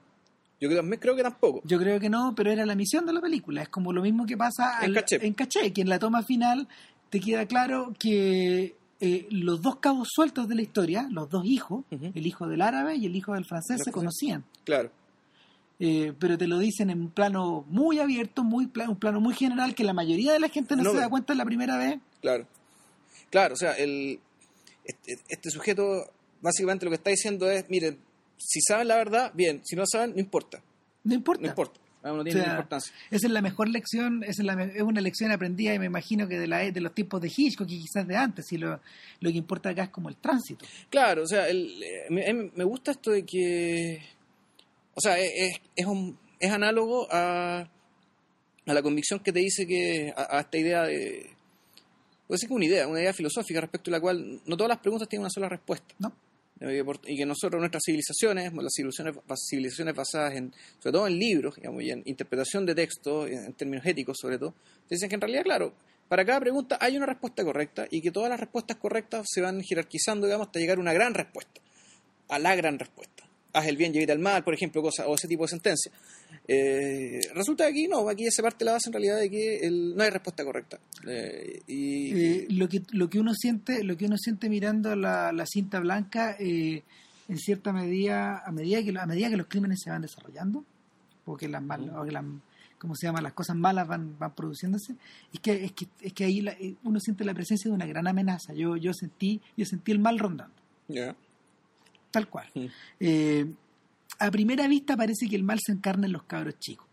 Yo 0.60 0.68
creo, 0.68 0.82
creo 0.98 1.14
que 1.16 1.22
tampoco. 1.22 1.60
Yo 1.64 1.78
creo 1.78 2.00
que 2.00 2.08
no, 2.10 2.34
pero 2.34 2.50
era 2.50 2.66
la 2.66 2.74
misión 2.74 3.06
de 3.06 3.12
la 3.12 3.20
película. 3.20 3.62
Es 3.62 3.68
como 3.68 3.92
lo 3.92 4.02
mismo 4.02 4.26
que 4.26 4.36
pasa 4.36 4.78
En 4.80 4.86
al- 4.90 4.94
Caché. 4.94 5.24
en 5.24 5.34
Caché, 5.34 5.72
que 5.72 5.82
en 5.82 5.88
la 5.88 5.98
toma 5.98 6.22
final 6.24 6.66
te 7.10 7.20
queda 7.20 7.46
claro 7.46 7.94
que 7.98 8.74
eh, 9.00 9.26
los 9.30 9.62
dos 9.62 9.76
cabos 9.76 10.08
sueltos 10.10 10.48
de 10.48 10.54
la 10.56 10.62
historia, 10.62 11.06
los 11.10 11.28
dos 11.30 11.44
hijos, 11.44 11.84
el 11.90 12.26
hijo 12.26 12.46
del 12.48 12.62
árabe 12.62 12.96
y 12.96 13.06
el 13.06 13.14
hijo 13.16 13.34
del 13.34 13.44
francés, 13.44 13.82
se 13.84 13.92
conocían. 13.92 14.44
Claro. 14.64 14.90
Eh, 15.80 16.12
pero 16.18 16.36
te 16.36 16.48
lo 16.48 16.58
dicen 16.58 16.90
en 16.90 17.00
un 17.02 17.10
plano 17.10 17.64
muy 17.68 18.00
abierto, 18.00 18.42
muy 18.42 18.68
un 18.88 18.96
plano 18.96 19.20
muy 19.20 19.34
general, 19.34 19.74
que 19.76 19.84
la 19.84 19.92
mayoría 19.92 20.32
de 20.32 20.40
la 20.40 20.48
gente 20.48 20.74
no, 20.74 20.82
No 20.82 20.90
se 20.90 20.96
ve. 20.96 21.02
da 21.02 21.08
cuenta 21.08 21.34
la 21.34 21.44
primera 21.44 21.76
vez. 21.76 22.00
Claro. 22.20 22.46
Claro, 23.30 23.54
o 23.54 23.56
sea, 23.56 23.72
el, 23.74 24.18
este, 24.84 25.18
este 25.28 25.50
sujeto 25.50 25.84
básicamente 26.40 26.84
lo 26.84 26.90
que 26.90 26.96
está 26.96 27.10
diciendo 27.10 27.48
es, 27.50 27.68
miren, 27.70 27.98
si 28.38 28.60
saben 28.60 28.88
la 28.88 28.96
verdad, 28.96 29.30
bien, 29.34 29.60
si 29.64 29.76
no 29.76 29.84
saben, 29.86 30.12
no 30.14 30.20
importa, 30.20 30.60
No 31.04 31.14
importa. 31.14 31.42
no 31.42 31.48
importa, 31.48 31.78
Ah, 32.02 32.10
no 32.12 32.20
O 32.20 32.24
tiene 32.24 32.40
sea, 32.40 32.50
importancia. 32.50 32.92
Esa 33.10 33.26
es 33.26 33.32
la 33.32 33.42
mejor 33.42 33.68
lección, 33.68 34.22
esa 34.22 34.42
es, 34.42 34.46
la 34.46 34.62
es 34.64 34.82
una 34.82 35.00
lección 35.00 35.32
aprendida 35.32 35.74
y 35.74 35.78
me 35.78 35.86
imagino 35.86 36.28
que 36.28 36.38
de, 36.38 36.46
la, 36.46 36.58
de 36.70 36.80
los 36.80 36.94
tiempos 36.94 37.20
de 37.20 37.32
Hitchcock 37.36 37.68
y 37.68 37.80
quizás 37.80 38.06
de 38.06 38.16
antes, 38.16 38.52
y 38.52 38.58
lo, 38.58 38.80
lo 39.20 39.30
que 39.30 39.36
importa 39.36 39.70
acá 39.70 39.84
es 39.84 39.88
como 39.90 40.08
el 40.08 40.16
tránsito. 40.16 40.64
Claro, 40.90 41.24
o 41.24 41.26
sea, 41.26 41.48
el, 41.48 41.82
eh, 41.82 42.06
me, 42.10 42.24
em- 42.26 42.50
me 42.54 42.64
gusta 42.64 42.92
esto 42.92 43.10
de 43.10 43.24
que, 43.24 44.00
o 44.94 45.00
sea, 45.00 45.18
es, 45.18 45.30
es, 45.34 45.60
es 45.74 45.86
un, 45.86 46.16
es 46.38 46.52
análogo 46.52 47.08
a, 47.10 47.60
a 48.66 48.72
la 48.74 48.82
convicción 48.82 49.18
que 49.20 49.32
te 49.32 49.40
dice 49.40 49.66
que, 49.66 50.12
a, 50.16 50.36
a 50.36 50.40
esta 50.40 50.56
idea 50.56 50.82
de, 50.84 51.30
puede 52.28 52.38
ser 52.38 52.48
que 52.48 52.54
una 52.54 52.64
idea, 52.66 52.86
una 52.86 53.00
idea 53.00 53.12
filosófica 53.12 53.60
respecto 53.60 53.90
a 53.90 53.92
la 53.92 54.00
cual 54.00 54.40
no 54.46 54.56
todas 54.56 54.68
las 54.68 54.78
preguntas 54.78 55.08
tienen 55.08 55.22
una 55.22 55.30
sola 55.30 55.48
respuesta. 55.48 55.94
¿no? 55.98 56.12
Y 56.60 57.16
que 57.16 57.24
nosotros, 57.24 57.60
nuestras 57.60 57.82
civilizaciones, 57.84 58.52
las 58.52 58.72
civilizaciones, 58.74 59.16
civilizaciones 59.48 59.94
basadas 59.94 60.34
en, 60.34 60.52
sobre 60.80 60.92
todo 60.92 61.06
en 61.06 61.18
libros, 61.18 61.54
digamos, 61.54 61.82
y 61.82 61.90
en 61.90 62.02
interpretación 62.04 62.66
de 62.66 62.74
textos, 62.74 63.30
en, 63.30 63.52
términos 63.54 63.86
éticos 63.86 64.16
sobre 64.20 64.38
todo, 64.38 64.54
dicen 64.90 65.08
que 65.08 65.14
en 65.14 65.20
realidad, 65.20 65.44
claro, 65.44 65.74
para 66.08 66.24
cada 66.24 66.40
pregunta 66.40 66.78
hay 66.80 66.96
una 66.96 67.06
respuesta 67.06 67.44
correcta 67.44 67.86
y 67.90 68.00
que 68.00 68.10
todas 68.10 68.30
las 68.30 68.40
respuestas 68.40 68.76
correctas 68.78 69.26
se 69.28 69.40
van 69.40 69.62
jerarquizando, 69.62 70.26
digamos, 70.26 70.48
hasta 70.48 70.58
llegar 70.58 70.78
a 70.78 70.80
una 70.80 70.92
gran 70.92 71.14
respuesta, 71.14 71.60
a 72.28 72.38
la 72.38 72.56
gran 72.56 72.78
respuesta. 72.78 73.17
Haz 73.52 73.66
el 73.66 73.76
bien 73.78 73.94
y 73.94 73.96
evita 73.98 74.12
el 74.12 74.18
mal, 74.18 74.44
por 74.44 74.52
ejemplo, 74.54 74.82
cosa, 74.82 75.06
o 75.08 75.14
ese 75.14 75.26
tipo 75.26 75.44
de 75.44 75.48
sentencia. 75.48 75.90
Eh, 76.46 77.20
resulta 77.34 77.64
que 77.64 77.70
aquí 77.70 77.88
no, 77.88 78.08
aquí 78.08 78.26
se 78.30 78.42
parte 78.42 78.64
la 78.64 78.72
base 78.72 78.88
en 78.88 78.92
realidad 78.92 79.18
de 79.18 79.30
que 79.30 79.58
el- 79.66 79.96
no 79.96 80.02
hay 80.02 80.10
respuesta 80.10 80.44
correcta. 80.44 80.78
Eh, 81.06 81.62
y, 81.66 82.12
Eh, 82.20 82.46
lo 82.50 82.68
que 82.68 82.82
lo 82.92 83.08
que 83.08 83.18
uno 83.18 83.32
siente 83.34 83.82
lo 83.84 83.96
que 83.96 84.06
uno 84.06 84.16
siente 84.18 84.48
mirando 84.48 84.94
la, 84.96 85.32
la 85.32 85.46
cinta 85.46 85.80
blanca 85.80 86.36
en 86.38 86.82
cierta 87.36 87.72
medida 87.72 88.42
a 88.46 88.52
medida 88.52 88.82
que 88.82 88.98
a 88.98 89.06
medida 89.06 89.28
que 89.30 89.36
los 89.36 89.46
crímenes 89.46 89.80
se 89.82 89.90
van 89.90 90.02
desarrollando 90.02 90.64
porque 91.24 91.48
las 91.48 91.62
mal, 91.62 91.90
o 91.96 92.04
que 92.04 92.12
las 92.12 92.24
cómo 92.78 92.94
se 92.94 93.06
llama 93.06 93.20
las 93.20 93.32
cosas 93.34 93.56
malas 93.56 93.86
van 93.88 94.18
van 94.18 94.34
produciéndose 94.34 94.94
es 95.32 95.40
que 95.40 95.64
es 95.64 95.72
que 95.72 95.86
es 96.02 96.12
que 96.12 96.24
ahí 96.24 96.40
la- 96.42 96.56
uno 96.84 97.00
siente 97.00 97.24
la 97.24 97.34
presencia 97.34 97.70
de 97.70 97.74
una 97.74 97.86
gran 97.86 98.06
amenaza 98.06 98.52
yo 98.54 98.76
yo 98.76 98.92
sentí 98.94 99.40
yo 99.56 99.64
sentí 99.66 99.92
el 99.92 99.98
mal 99.98 100.18
rondando 100.18 100.54
ya. 100.88 101.14
Tal 102.10 102.28
cual. 102.28 102.50
Eh, 103.00 103.46
a 104.18 104.30
primera 104.30 104.66
vista 104.68 104.96
parece 104.96 105.28
que 105.28 105.36
el 105.36 105.42
mal 105.44 105.58
se 105.64 105.72
encarna 105.72 106.06
en 106.06 106.12
los 106.12 106.22
cabros 106.24 106.58
chicos 106.58 106.86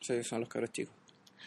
Sí, 0.00 0.22
son 0.22 0.40
los 0.40 0.48
cabros 0.48 0.70
chicos. 0.72 0.94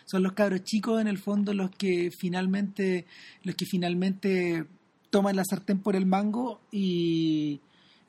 son 0.06 0.24
los 0.24 0.34
cabros 0.34 0.63
chicos 0.63 1.00
en 1.00 1.08
el 1.08 1.17
fondo 1.20 1.54
los 1.54 1.70
que 1.72 2.12
finalmente 2.12 3.06
los 3.43 3.56
que 3.56 3.65
finalmente 3.65 4.65
toman 5.10 5.36
la 5.36 5.43
sartén 5.46 5.80
por 5.80 5.96
el 5.96 6.06
mango 6.06 6.60
y 6.72 7.62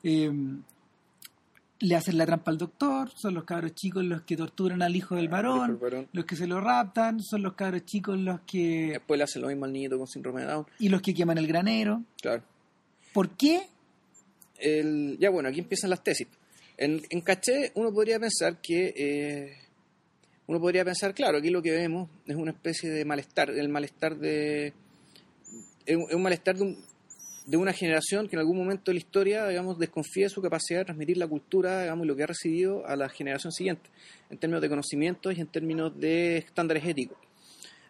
eh, 0.03 0.31
le 1.81 1.95
hacen 1.95 2.17
la 2.17 2.25
trampa 2.25 2.51
al 2.51 2.57
doctor 2.57 3.09
son 3.15 3.35
los 3.35 3.43
cabros 3.45 3.73
chicos 3.73 4.03
los 4.03 4.23
que 4.23 4.35
torturan 4.35 4.81
al 4.81 4.95
hijo 4.95 5.15
del 5.15 5.29
varón. 5.29 5.79
los 6.11 6.25
que 6.25 6.35
se 6.35 6.47
lo 6.47 6.59
raptan 6.59 7.21
son 7.21 7.41
los 7.43 7.53
cabros 7.53 7.85
chicos 7.85 8.17
los 8.17 8.41
que 8.41 8.89
Después 8.93 9.17
le 9.17 9.23
hacen 9.23 9.41
lo 9.43 9.47
mismo 9.47 9.65
al 9.65 9.71
niñito 9.73 9.97
con 9.97 10.07
síndrome 10.07 10.41
de 10.41 10.47
Down. 10.47 10.65
y 10.79 10.89
los 10.89 11.01
que 11.01 11.13
queman 11.13 11.37
el 11.37 11.47
granero 11.47 12.03
Claro. 12.21 12.43
¿por 13.13 13.29
qué? 13.29 13.67
Ya 15.19 15.29
bueno, 15.29 15.49
aquí 15.49 15.59
empiezan 15.59 15.89
las 15.89 16.03
tesis. 16.03 16.27
En, 16.77 17.01
caché 17.21 17.71
uno 17.75 17.91
podría 17.91 18.19
pensar 18.19 18.59
que... 18.61 18.93
eh, 18.95 19.57
uno 20.47 20.59
podría 20.59 20.83
pensar, 20.83 21.13
claro, 21.13 21.37
aquí 21.37 21.49
lo 21.51 21.61
que 21.61 21.69
vemos 21.71 22.09
es 22.25 22.35
una 22.35 22.51
especie 22.51 22.89
de 22.89 23.05
malestar, 23.05 23.51
el 23.51 23.69
malestar 23.69 24.17
de... 24.17 24.73
Es 25.85 25.95
un, 25.95 26.05
es 26.09 26.15
un 26.15 26.23
malestar 26.23 26.55
de, 26.55 26.63
un- 26.63 26.83
de 27.45 27.57
una 27.57 27.71
generación 27.71 28.27
que 28.27 28.35
en 28.35 28.39
algún 28.39 28.57
momento 28.57 28.85
de 28.89 28.93
la 28.93 28.99
historia, 28.99 29.47
digamos, 29.47 29.77
desconfía 29.77 30.25
de 30.25 30.29
su 30.29 30.41
capacidad 30.41 30.79
de 30.79 30.85
transmitir 30.85 31.17
la 31.17 31.27
cultura, 31.27 31.81
digamos, 31.83 32.05
y 32.05 32.07
lo 32.07 32.15
que 32.15 32.23
ha 32.23 32.27
recibido 32.27 32.83
a 32.87 32.95
la 32.95 33.09
generación 33.09 33.51
siguiente, 33.51 33.89
en 34.31 34.39
términos 34.39 34.61
de 34.63 34.69
conocimientos 34.69 35.37
y 35.37 35.41
en 35.41 35.47
términos 35.47 35.99
de 35.99 36.37
estándares 36.37 36.83
éticos. 36.85 37.17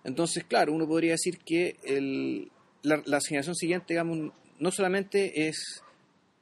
Entonces, 0.03 0.43
claro, 0.43 0.73
uno 0.73 0.85
podría 0.87 1.11
decir 1.11 1.39
que 1.39 1.77
el, 1.83 2.51
la, 2.83 3.01
la 3.05 3.19
generación 3.25 3.55
siguiente, 3.55 3.93
digamos, 3.93 4.33
no 4.59 4.71
solamente 4.71 5.47
es 5.47 5.81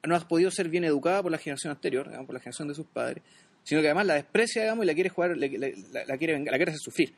no 0.06 0.14
ha 0.16 0.20
podido 0.28 0.50
ser 0.50 0.68
bien 0.68 0.84
educada 0.84 1.22
por 1.22 1.32
la 1.32 1.38
generación 1.38 1.72
anterior, 1.72 2.06
digamos, 2.06 2.26
por 2.26 2.34
la 2.34 2.40
generación 2.40 2.68
de 2.68 2.74
sus 2.74 2.86
padres, 2.86 3.22
sino 3.64 3.80
que 3.80 3.88
además 3.88 4.06
la 4.06 4.14
desprecia, 4.14 4.62
digamos, 4.62 4.84
y 4.84 4.86
la 4.86 4.94
quiere 4.94 5.10
jugar, 5.10 5.36
le- 5.36 5.48
le- 5.48 5.74
la, 5.92 6.04
la 6.06 6.16
quiere 6.16 6.34
vengar- 6.34 6.52
la 6.52 6.56
quiere 6.58 6.70
hacer 6.72 6.80
sufrir. 6.80 7.14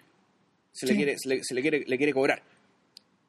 Se, 0.72 0.86
le 0.86 0.96
quiere, 0.96 1.16
se, 1.18 1.28
le, 1.28 1.40
se 1.44 1.54
le 1.54 1.60
quiere, 1.62 1.84
le 1.86 1.96
quiere 1.96 2.12
cobrar. 2.12 2.42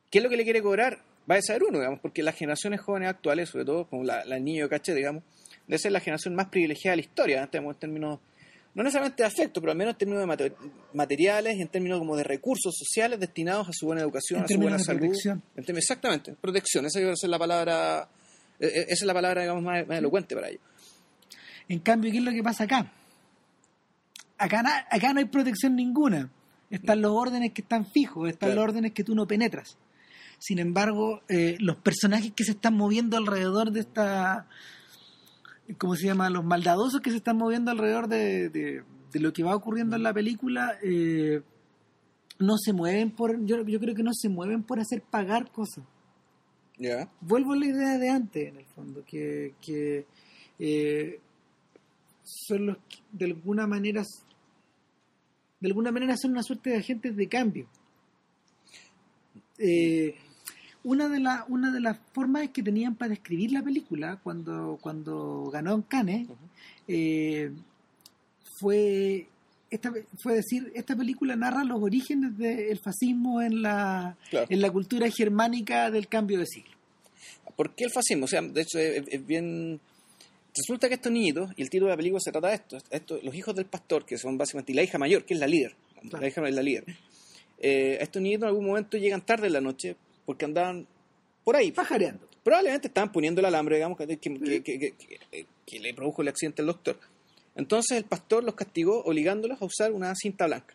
¿Qué 0.09 0.19
es 0.19 0.23
lo 0.23 0.29
que 0.29 0.37
le 0.37 0.43
quiere 0.43 0.61
cobrar? 0.61 0.99
Va 1.29 1.35
a 1.35 1.41
saber 1.41 1.63
uno, 1.63 1.79
digamos, 1.79 1.99
porque 1.99 2.23
las 2.23 2.35
generaciones 2.35 2.81
jóvenes 2.81 3.09
actuales, 3.09 3.49
sobre 3.49 3.65
todo 3.65 3.87
como 3.87 4.03
la, 4.03 4.25
la 4.25 4.39
niño 4.39 4.63
de 4.65 4.69
caché, 4.69 4.93
digamos, 4.93 5.23
debe 5.67 5.77
ser 5.79 5.91
la 5.91 5.99
generación 5.99 6.35
más 6.35 6.47
privilegiada 6.49 6.93
de 6.93 7.01
la 7.01 7.07
historia, 7.07 7.47
digamos, 7.51 7.75
en 7.75 7.79
términos, 7.79 8.19
no 8.73 8.83
necesariamente 8.83 9.23
de 9.23 9.27
afecto, 9.27 9.59
pero 9.61 9.71
al 9.71 9.77
menos 9.77 9.93
en 9.93 9.97
términos 9.97 10.21
de 10.21 10.27
mate- 10.27 10.53
materiales 10.93 11.57
y 11.57 11.61
en 11.61 11.67
términos 11.67 11.99
como 11.99 12.15
de 12.17 12.23
recursos 12.23 12.75
sociales 12.77 13.19
destinados 13.19 13.67
a 13.69 13.71
su 13.73 13.85
buena 13.85 14.01
educación, 14.01 14.39
En 14.39 14.45
a 14.45 14.47
su 14.47 14.57
buena 14.59 14.79
salud. 14.79 14.99
protección. 15.01 15.41
En 15.55 15.63
términos- 15.65 15.83
exactamente, 15.83 16.33
protección, 16.39 16.85
esa 16.85 16.99
debe 16.99 17.15
ser 17.15 17.29
la 17.29 17.39
palabra, 17.39 18.09
esa 18.67 18.93
es 18.93 19.03
la 19.03 19.13
palabra, 19.13 19.41
digamos, 19.41 19.63
más, 19.63 19.87
más 19.87 19.97
elocuente 19.97 20.35
para 20.35 20.49
ello. 20.49 20.59
En 21.67 21.79
cambio, 21.79 22.11
¿qué 22.11 22.17
es 22.17 22.23
lo 22.23 22.31
que 22.31 22.43
pasa 22.43 22.63
acá? 22.65 22.91
Acá, 24.37 24.87
acá 24.89 25.13
no 25.13 25.19
hay 25.19 25.25
protección 25.25 25.75
ninguna. 25.75 26.29
Están 26.69 27.01
los 27.01 27.11
órdenes 27.11 27.51
que 27.53 27.61
están 27.61 27.85
fijos, 27.85 28.29
están 28.29 28.49
Claro. 28.49 28.61
los 28.61 28.69
órdenes 28.69 28.91
que 28.93 29.03
tú 29.03 29.13
no 29.15 29.27
penetras. 29.27 29.77
Sin 30.39 30.57
embargo, 30.59 31.21
eh, 31.29 31.57
los 31.59 31.75
personajes 31.77 32.31
que 32.35 32.43
se 32.43 32.51
están 32.51 32.75
moviendo 32.75 33.17
alrededor 33.17 33.71
de 33.71 33.81
esta... 33.81 34.47
¿Cómo 35.77 35.95
se 35.95 36.05
llama? 36.07 36.29
Los 36.29 36.43
maldadosos 36.43 36.99
que 37.01 37.11
se 37.11 37.17
están 37.17 37.37
moviendo 37.37 37.71
alrededor 37.71 38.07
de, 38.07 38.49
de- 38.49 38.83
de 39.13 39.19
lo 39.19 39.33
que 39.33 39.43
va 39.43 39.55
ocurriendo 39.55 39.95
en 39.97 40.03
la 40.03 40.13
película, 40.13 40.77
eh, 40.81 41.41
no 42.39 42.57
se 42.57 42.73
mueven 42.73 43.11
por... 43.11 43.45
Yo, 43.45 43.61
yo 43.65 43.79
creo 43.79 43.93
que 43.93 44.03
no 44.03 44.11
se 44.13 44.29
mueven 44.29 44.63
por 44.63 44.79
hacer 44.79 45.01
pagar 45.01 45.51
cosas 45.51 45.83
Vuelvo 47.21 47.53
a 47.53 47.57
la 47.57 47.65
idea 47.65 47.97
de 47.97 48.09
antes, 48.09 48.47
en 48.49 48.57
el 48.57 48.65
fondo, 48.65 49.03
que, 49.05 49.53
que 49.61 50.05
eh, 50.59 51.19
son 52.23 52.65
los 52.65 52.77
que 52.89 52.97
de 53.11 53.25
alguna 53.25 53.67
manera 53.67 54.03
de 55.61 55.67
alguna 55.67 55.91
manera 55.91 56.17
son 56.17 56.31
una 56.31 56.43
suerte 56.43 56.71
de 56.71 56.77
agentes 56.77 57.15
de 57.15 57.27
cambio. 57.27 57.67
Eh, 59.59 60.15
una 60.83 61.07
de 61.07 61.19
las 61.19 61.47
una 61.49 61.71
de 61.71 61.79
las 61.79 61.99
formas 62.13 62.49
que 62.49 62.63
tenían 62.63 62.95
para 62.95 63.09
describir 63.09 63.51
la 63.51 63.61
película 63.61 64.19
cuando 64.23 64.79
cuando 64.81 65.51
ganó 65.51 65.75
en 65.75 65.81
Cannes 65.83 66.27
eh, 66.87 67.51
fue 68.59 69.27
esta, 69.71 69.91
fue 70.21 70.35
decir 70.35 70.71
esta 70.75 70.95
película 70.95 71.35
narra 71.35 71.63
los 71.63 71.81
orígenes 71.81 72.37
del 72.37 72.77
fascismo 72.79 73.41
en 73.41 73.61
la 73.61 74.17
Claro. 74.29 74.47
en 74.49 74.61
la 74.61 74.69
cultura 74.71 75.09
germánica 75.09 75.89
del 75.89 76.07
cambio 76.07 76.37
de 76.39 76.45
siglo. 76.45 76.71
¿Por 77.55 77.73
qué 77.75 77.85
el 77.85 77.91
fascismo? 77.91 78.25
O 78.25 78.27
sea, 78.27 78.41
de 78.41 78.61
hecho, 78.61 78.77
es, 78.79 79.03
es 79.07 79.25
bien. 79.25 79.79
Resulta 80.55 80.87
que 80.89 80.95
estos 80.95 81.11
niñitos, 81.11 81.49
y 81.55 81.61
el 81.61 81.69
título 81.69 81.87
de 81.87 81.93
la 81.93 81.97
película 81.97 82.19
se 82.19 82.31
trata 82.31 82.49
de 82.49 82.55
esto, 82.55 82.77
esto 82.89 83.19
los 83.23 83.33
hijos 83.33 83.55
del 83.55 83.65
pastor, 83.65 84.05
que 84.05 84.17
son 84.17 84.37
básicamente, 84.37 84.73
y 84.73 84.75
la 84.75 84.83
hija 84.83 84.97
mayor, 84.97 85.23
que 85.25 85.33
es 85.33 85.39
la 85.39 85.47
líder, 85.47 85.75
Claro. 86.01 86.19
la 86.21 86.27
hija 86.27 86.47
es 86.47 86.55
la 86.55 86.61
líder. 86.61 86.83
Eh, 87.59 87.97
estos 88.01 88.21
niñitos 88.21 88.43
en 88.43 88.47
algún 88.49 88.65
momento 88.65 88.97
llegan 88.97 89.21
tarde 89.21 89.47
en 89.47 89.53
la 89.53 89.61
noche 89.61 89.95
porque 90.25 90.45
andaban 90.45 90.85
por 91.43 91.55
ahí. 91.55 91.71
Pajareando. 91.71 92.27
Probablemente 92.43 92.87
estaban 92.87 93.11
poniendo 93.11 93.39
el 93.39 93.45
alambre, 93.45 93.75
digamos, 93.75 93.97
que, 93.97 94.07
que, 94.07 94.17
que- 94.17 94.63
que- 94.63 94.93
que- 95.31 95.45
que 95.65 95.79
le 95.79 95.93
produjo 95.93 96.21
el 96.23 96.27
accidente 96.27 96.61
al 96.63 96.67
doctor. 96.67 96.97
Entonces 97.55 97.97
el 97.97 98.05
pastor 98.05 98.43
los 98.43 98.55
castigó 98.55 99.03
obligándolos 99.03 99.61
a 99.61 99.65
usar 99.65 99.91
una 99.91 100.15
cinta 100.15 100.47
blanca. 100.47 100.73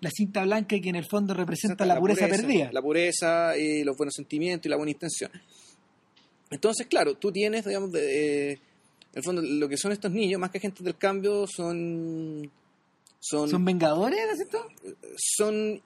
La 0.00 0.10
cinta 0.10 0.42
blanca 0.42 0.78
que 0.80 0.88
en 0.88 0.96
el 0.96 1.04
fondo 1.04 1.34
representa 1.34 1.84
la, 1.84 1.98
pureza, 1.98 2.26
perdida. 2.28 2.70
La 2.72 2.80
pureza 2.80 3.56
y 3.56 3.84
los 3.84 3.96
buenos 3.96 4.14
sentimientos 4.14 4.66
y 4.66 4.70
la 4.70 4.76
buena 4.76 4.92
intención. 4.92 5.30
Entonces, 6.50 6.86
claro, 6.86 7.14
tú 7.14 7.32
tienes, 7.32 7.64
digamos, 7.64 7.92
de, 7.92 8.52
eh, 8.52 8.52
en 8.52 9.18
el 9.18 9.22
fondo, 9.22 9.42
lo 9.42 9.68
que 9.68 9.76
son 9.76 9.92
estos 9.92 10.10
niños, 10.10 10.40
más 10.40 10.50
que 10.50 10.58
agentes 10.58 10.84
del 10.84 10.96
cambio, 10.96 11.46
son... 11.46 12.50
¿Son, 13.20 13.48
¿Son 13.48 13.64
vengadores, 13.64 14.20
¿cierto? 14.36 14.66
Son 15.16 15.80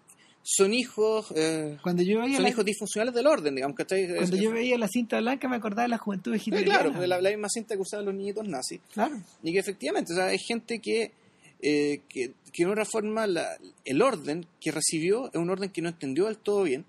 son 0.51 0.73
hijos 0.73 1.27
eh, 1.37 1.77
cuando 1.83 2.03
yo 2.03 2.23
veía 2.23 2.39
son 2.39 2.49
hijos 2.49 2.65
disfuncionales 2.65 3.15
del 3.15 3.27
orden 3.27 3.55
digamos 3.55 3.77
¿cachai? 3.77 4.09
cuando 4.17 4.37
yo 4.37 4.51
veía 4.51 4.79
la 4.79 4.89
cinta 4.89 5.21
blanca 5.21 5.47
me 5.47 5.57
acordaba 5.57 5.83
de 5.83 5.89
la 5.89 5.99
juventud 5.99 6.33
de 6.33 6.65
claro 6.65 6.91
la, 7.07 7.21
la, 7.21 7.29
misma 7.29 7.49
cinta 7.51 7.75
que 7.75 7.83
usaban 7.83 8.07
los 8.07 8.15
niñitos 8.15 8.49
nazis. 8.49 8.81
Claro. 8.95 9.21
Y 9.43 9.53
que 9.53 9.59
efectivamente 9.59 10.15
o 10.15 10.17
sea, 10.17 10.27
hay 10.27 10.39
gente 10.39 10.79
que 10.79 11.13
eh, 11.61 12.01
que, 12.09 12.33
que 12.51 12.65
de 12.65 12.71
otra 12.71 12.87
forma 12.87 13.27
la, 13.27 13.59
el 13.85 14.01
orden 14.01 14.47
que 14.59 14.71
recibió 14.71 15.27
es 15.27 15.35
un 15.35 15.51
orden 15.51 15.71
que 15.71 15.83
no 15.83 15.91
entendió 15.91 16.27
del 16.27 16.39
todo 16.39 16.63
bien. 16.63 16.87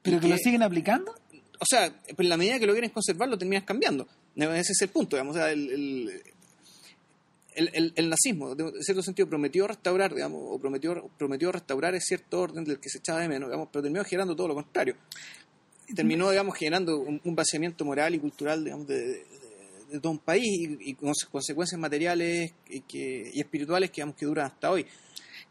Pero 0.00 0.18
que, 0.18 0.28
lo 0.28 0.38
siguen 0.38 0.62
aplicando 0.62 1.14
o 1.58 1.66
sea 1.68 1.94
en 2.06 2.28
la 2.30 2.38
medida 2.38 2.58
que 2.58 2.66
lo 2.66 2.72
quieren 2.72 2.90
conservar 2.90 3.28
lo 3.28 3.36
terminas 3.36 3.64
cambiando. 3.64 4.08
Ese 4.34 4.72
es 4.72 4.80
el 4.80 4.88
punto 4.88 5.16
digamos 5.16 5.36
o 5.36 5.38
sea, 5.38 5.52
el 5.52 5.70
el, 5.70 6.22
el, 7.68 8.08
nazismo, 8.08 8.52
en 8.52 8.82
cierto 8.82 9.02
sentido, 9.02 9.28
prometió 9.28 9.66
restaurar, 9.66 10.14
digamos, 10.14 10.40
o 10.44 10.58
prometió, 10.58 11.10
prometió 11.18 11.52
restaurar 11.52 11.94
ese 11.94 12.16
cierto 12.16 12.40
orden 12.40 12.64
del 12.64 12.80
que 12.80 12.88
se 12.88 12.98
echaba 12.98 13.20
de 13.20 13.28
menos, 13.28 13.48
digamos, 13.48 13.68
pero 13.72 13.82
terminó 13.82 14.04
generando 14.04 14.34
todo 14.34 14.48
lo 14.48 14.54
contrario. 14.54 14.96
Terminó, 15.94 16.30
digamos, 16.30 16.56
generando 16.56 16.98
un, 16.98 17.34
vaciamiento 17.34 17.84
moral 17.84 18.14
y 18.14 18.18
cultural, 18.18 18.64
digamos, 18.64 18.86
de, 18.86 19.24
todo 20.00 20.12
un 20.12 20.18
país 20.18 20.46
y, 20.80 20.94
con 20.94 21.12
consecuencias 21.30 21.80
materiales 21.80 22.52
y, 22.68 22.80
que, 22.82 23.30
y 23.34 23.40
espirituales 23.40 23.90
que, 23.90 23.96
digamos, 23.96 24.16
que 24.16 24.26
duran 24.26 24.46
hasta 24.46 24.70
hoy. 24.70 24.86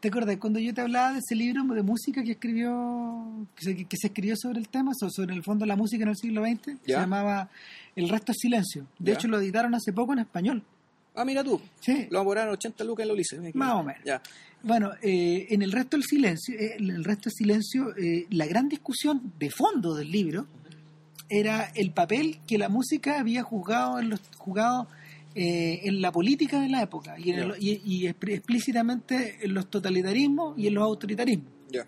¿Te 0.00 0.08
acuerdas 0.08 0.38
cuando 0.38 0.58
yo 0.58 0.72
te 0.72 0.80
hablaba 0.80 1.12
de 1.12 1.18
ese 1.18 1.34
libro 1.34 1.62
de 1.62 1.82
música 1.82 2.22
que 2.22 2.32
escribió, 2.32 3.46
que 3.54 3.96
se, 3.98 4.06
escribió 4.06 4.34
sobre 4.34 4.58
el 4.58 4.68
tema, 4.70 4.92
sobre 4.94 5.34
el 5.34 5.42
fondo 5.42 5.64
de 5.64 5.68
la 5.68 5.76
música 5.76 6.04
en 6.04 6.08
el 6.08 6.16
siglo 6.16 6.42
XX? 6.42 6.78
Se 6.86 6.92
llamaba 6.92 7.50
El 7.94 8.08
resto 8.08 8.32
es 8.32 8.38
silencio. 8.40 8.86
De 8.98 9.12
hecho, 9.12 9.28
lo 9.28 9.38
editaron 9.38 9.74
hace 9.74 9.92
poco 9.92 10.14
en 10.14 10.20
español. 10.20 10.64
Ah, 11.14 11.24
mira 11.24 11.42
tú. 11.42 11.60
Sí. 11.80 12.06
Lo 12.10 12.20
a 12.20 12.50
80 12.50 12.84
lucas 12.84 13.02
en 13.02 13.08
la 13.08 13.14
Ulises. 13.14 13.54
Más 13.54 13.74
o 13.74 13.82
menos. 13.82 14.02
Ya. 14.04 14.22
Bueno, 14.62 14.92
eh, 15.02 15.46
en 15.50 15.62
el 15.62 15.72
resto 15.72 15.96
del 15.96 16.04
silencio, 16.04 16.54
eh, 16.58 16.76
en 16.78 16.90
el 16.90 17.04
resto 17.04 17.30
del 17.30 17.34
silencio, 17.34 17.96
eh, 17.96 18.26
la 18.30 18.46
gran 18.46 18.68
discusión 18.68 19.32
de 19.38 19.50
fondo 19.50 19.94
del 19.94 20.10
libro 20.10 20.46
era 21.28 21.72
el 21.74 21.92
papel 21.92 22.40
que 22.46 22.58
la 22.58 22.68
música 22.68 23.18
había 23.20 23.42
jugado 23.42 23.98
en 23.98 24.10
los 24.10 24.20
jugado 24.36 24.88
en 25.32 26.02
la 26.02 26.10
política 26.10 26.60
de 26.60 26.68
la 26.68 26.82
época 26.82 27.14
y, 27.16 27.30
y, 27.60 28.08
explícitamente 28.08 29.38
en 29.40 29.54
los 29.54 29.70
totalitarismos 29.70 30.58
y 30.58 30.66
en 30.66 30.74
los 30.74 30.82
autoritarismos. 30.82 31.46
Ya. 31.70 31.86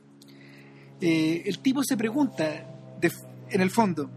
el 1.01 1.59
tipo 1.59 1.83
se 1.83 1.97
pregunta, 1.97 2.65
en 3.51 3.61
el 3.61 3.71
fondo, 3.71 4.09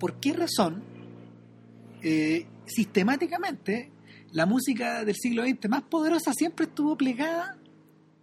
¿por 0.00 0.18
qué 0.18 0.32
razón 0.32 0.82
sistemáticamente 2.64 3.90
la 4.32 4.46
música 4.46 5.04
del 5.04 5.16
siglo 5.16 5.44
XX 5.44 5.68
más 5.68 5.82
poderosa 5.82 6.32
siempre 6.32 6.66
estuvo 6.66 6.96
plegada 6.96 7.56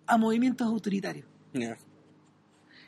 a 0.06 0.18
movimientos 0.18 0.68
autoritarios. 0.68 1.26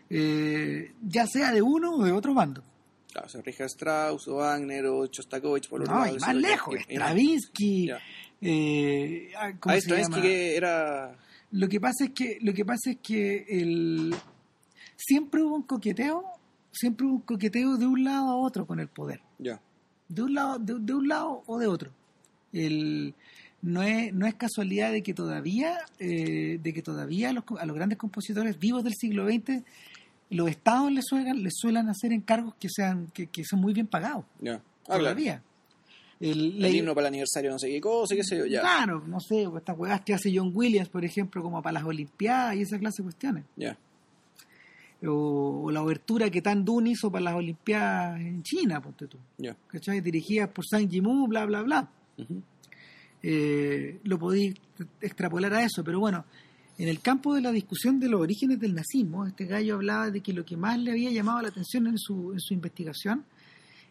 Eh, 0.10 0.93
ya 1.01 1.27
sea 1.27 1.51
de 1.51 1.62
uno 1.62 1.95
o 1.95 2.03
de 2.03 2.12
otro 2.12 2.34
bando. 2.34 2.63
Claro, 3.12 3.27
o 3.34 3.41
Richard 3.41 3.67
Strauss 3.67 4.27
o 4.27 4.36
Wagner 4.36 4.86
o 4.86 5.08
Chostakovich 5.08 5.67
por 5.69 5.88
No, 5.88 6.08
y 6.08 6.19
más 6.19 6.36
lejos, 6.36 6.75
Stravinsky. 6.82 7.91
Eh, 8.39 9.32
ah, 9.36 9.53
¿cómo 9.60 9.73
ah, 9.73 9.77
Stravinsky 9.77 10.21
que 10.21 10.56
era... 10.56 11.17
Lo 11.51 11.67
que 11.69 11.80
pasa 11.80 12.06
es 12.06 12.12
que, 12.12 12.38
lo 12.41 12.53
que, 12.53 12.65
pasa 12.65 12.91
es 12.91 12.97
que 12.97 13.45
el... 13.49 14.13
siempre 14.97 15.41
hubo 15.41 15.56
un 15.56 15.63
coqueteo, 15.63 16.25
siempre 16.71 17.08
hubo 17.08 17.15
un 17.15 17.21
coqueteo 17.21 17.77
de 17.77 17.88
un 17.88 18.03
lado 18.03 18.30
a 18.30 18.36
otro 18.36 18.67
con 18.67 18.80
el 18.82 18.89
poder. 18.89 19.21
Ya. 19.39 19.60
De 20.10 20.21
un 20.21 20.34
lado, 20.34 20.60
de 20.60 20.93
un 20.93 21.08
lado 21.08 21.43
o 21.47 21.58
de 21.58 21.67
otro 21.67 21.91
el, 22.53 23.15
no, 23.62 23.81
es, 23.83 24.13
no 24.13 24.25
es 24.27 24.36
casualidad 24.36 24.91
de 24.91 25.03
que 25.03 25.13
todavía, 25.13 25.77
eh, 25.99 26.60
de 26.62 26.73
que 26.73 26.81
todavía 26.81 27.29
a 27.29 27.33
los, 27.33 27.43
a 27.60 27.65
los 27.65 27.75
grandes 27.75 27.97
compositores 27.97 28.60
vivos 28.60 28.83
del 28.83 28.93
siglo 28.93 29.25
XX 29.27 29.63
los 30.29 30.49
estados 30.49 30.91
les 30.91 31.05
suelen, 31.05 31.43
les 31.43 31.53
suelen 31.55 31.89
hacer 31.89 32.12
encargos 32.12 32.55
que 32.60 32.67
sean 32.69 33.07
que, 33.13 33.27
que 33.27 33.43
son 33.43 33.60
muy 33.60 33.73
bien 33.73 33.88
pagados. 33.88 34.25
Ah, 34.45 34.60
todavía. 34.86 35.41
El, 36.19 36.65
himno 36.65 36.95
para 36.95 37.07
el 37.07 37.13
aniversario 37.13 37.51
no 37.51 37.60
sé 37.60 37.69
qué 37.69 37.79
cosa, 37.79 38.15
qué 38.15 38.23
sé 38.23 38.38
yo, 38.38 38.45
ya. 38.45 38.62
Claro, 38.62 39.03
no 39.05 39.19
sé, 39.19 39.47
estas 39.55 39.77
huevadas 39.77 40.01
que 40.01 40.15
hace 40.15 40.31
John 40.33 40.51
Williams, 40.53 40.89
por 40.89 41.05
ejemplo, 41.05 41.43
como 41.43 41.62
para 41.62 41.73
las 41.73 41.83
Olimpiadas 41.83 42.55
y 42.55 42.62
esa 42.62 42.79
clase 42.79 42.97
de 42.97 43.03
cuestiones. 43.03 43.45
Ya. 43.55 43.77
O, 45.05 45.69
la 45.71 45.83
obertura 45.83 46.31
que 46.31 46.41
Tan 46.41 46.65
Dun 46.65 46.88
hizo 46.88 47.12
para 47.12 47.25
las 47.25 47.36
Olimpiadas 47.36 48.19
en 48.19 48.41
China, 48.41 48.81
ponte 48.81 49.05
tú. 49.05 49.19
Ya. 49.38 49.55
¿Cachai? 49.67 50.01
Dirigidas 50.01 50.49
por 50.49 50.65
Sang 50.65 50.89
Yimou, 50.89 51.27
bla, 51.27 51.45
bla, 51.45 51.62
bla. 51.62 51.88
Eh, 53.23 53.99
lo 54.03 54.19
podéis 54.19 54.56
extrapolar 55.01 55.53
a 55.53 55.63
eso, 55.63 55.84
pero 55.84 55.99
bueno, 55.99 56.25
en 56.77 56.88
el 56.88 56.99
campo 56.99 57.34
de 57.34 57.41
la 57.41 57.51
discusión 57.51 57.99
de 57.99 58.08
los 58.08 58.21
orígenes 58.21 58.60
del 58.60 58.75
nazismo, 58.75 59.25
este 59.25 59.45
gallo 59.45 59.75
hablaba 59.75 60.12
de 60.12 60.21
que 60.21 60.34
lo 60.34 60.45
que 60.45 60.56
más 60.56 60.77
le 60.80 60.91
había 60.91 61.12
llamado 61.12 61.41
la 61.41 61.47
atención 61.47 61.88
en 61.88 61.97
su, 61.97 62.34
en 62.34 62.39
su 62.39 62.53
investigación 62.53 63.25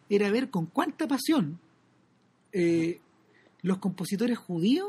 era 0.09 0.31
ver 0.31 0.49
con 0.49 0.67
cuánta 0.67 1.07
pasión 1.07 1.59
eh, 2.53 3.01
los 3.61 3.79
compositores 3.79 4.37
judíos 4.37 4.87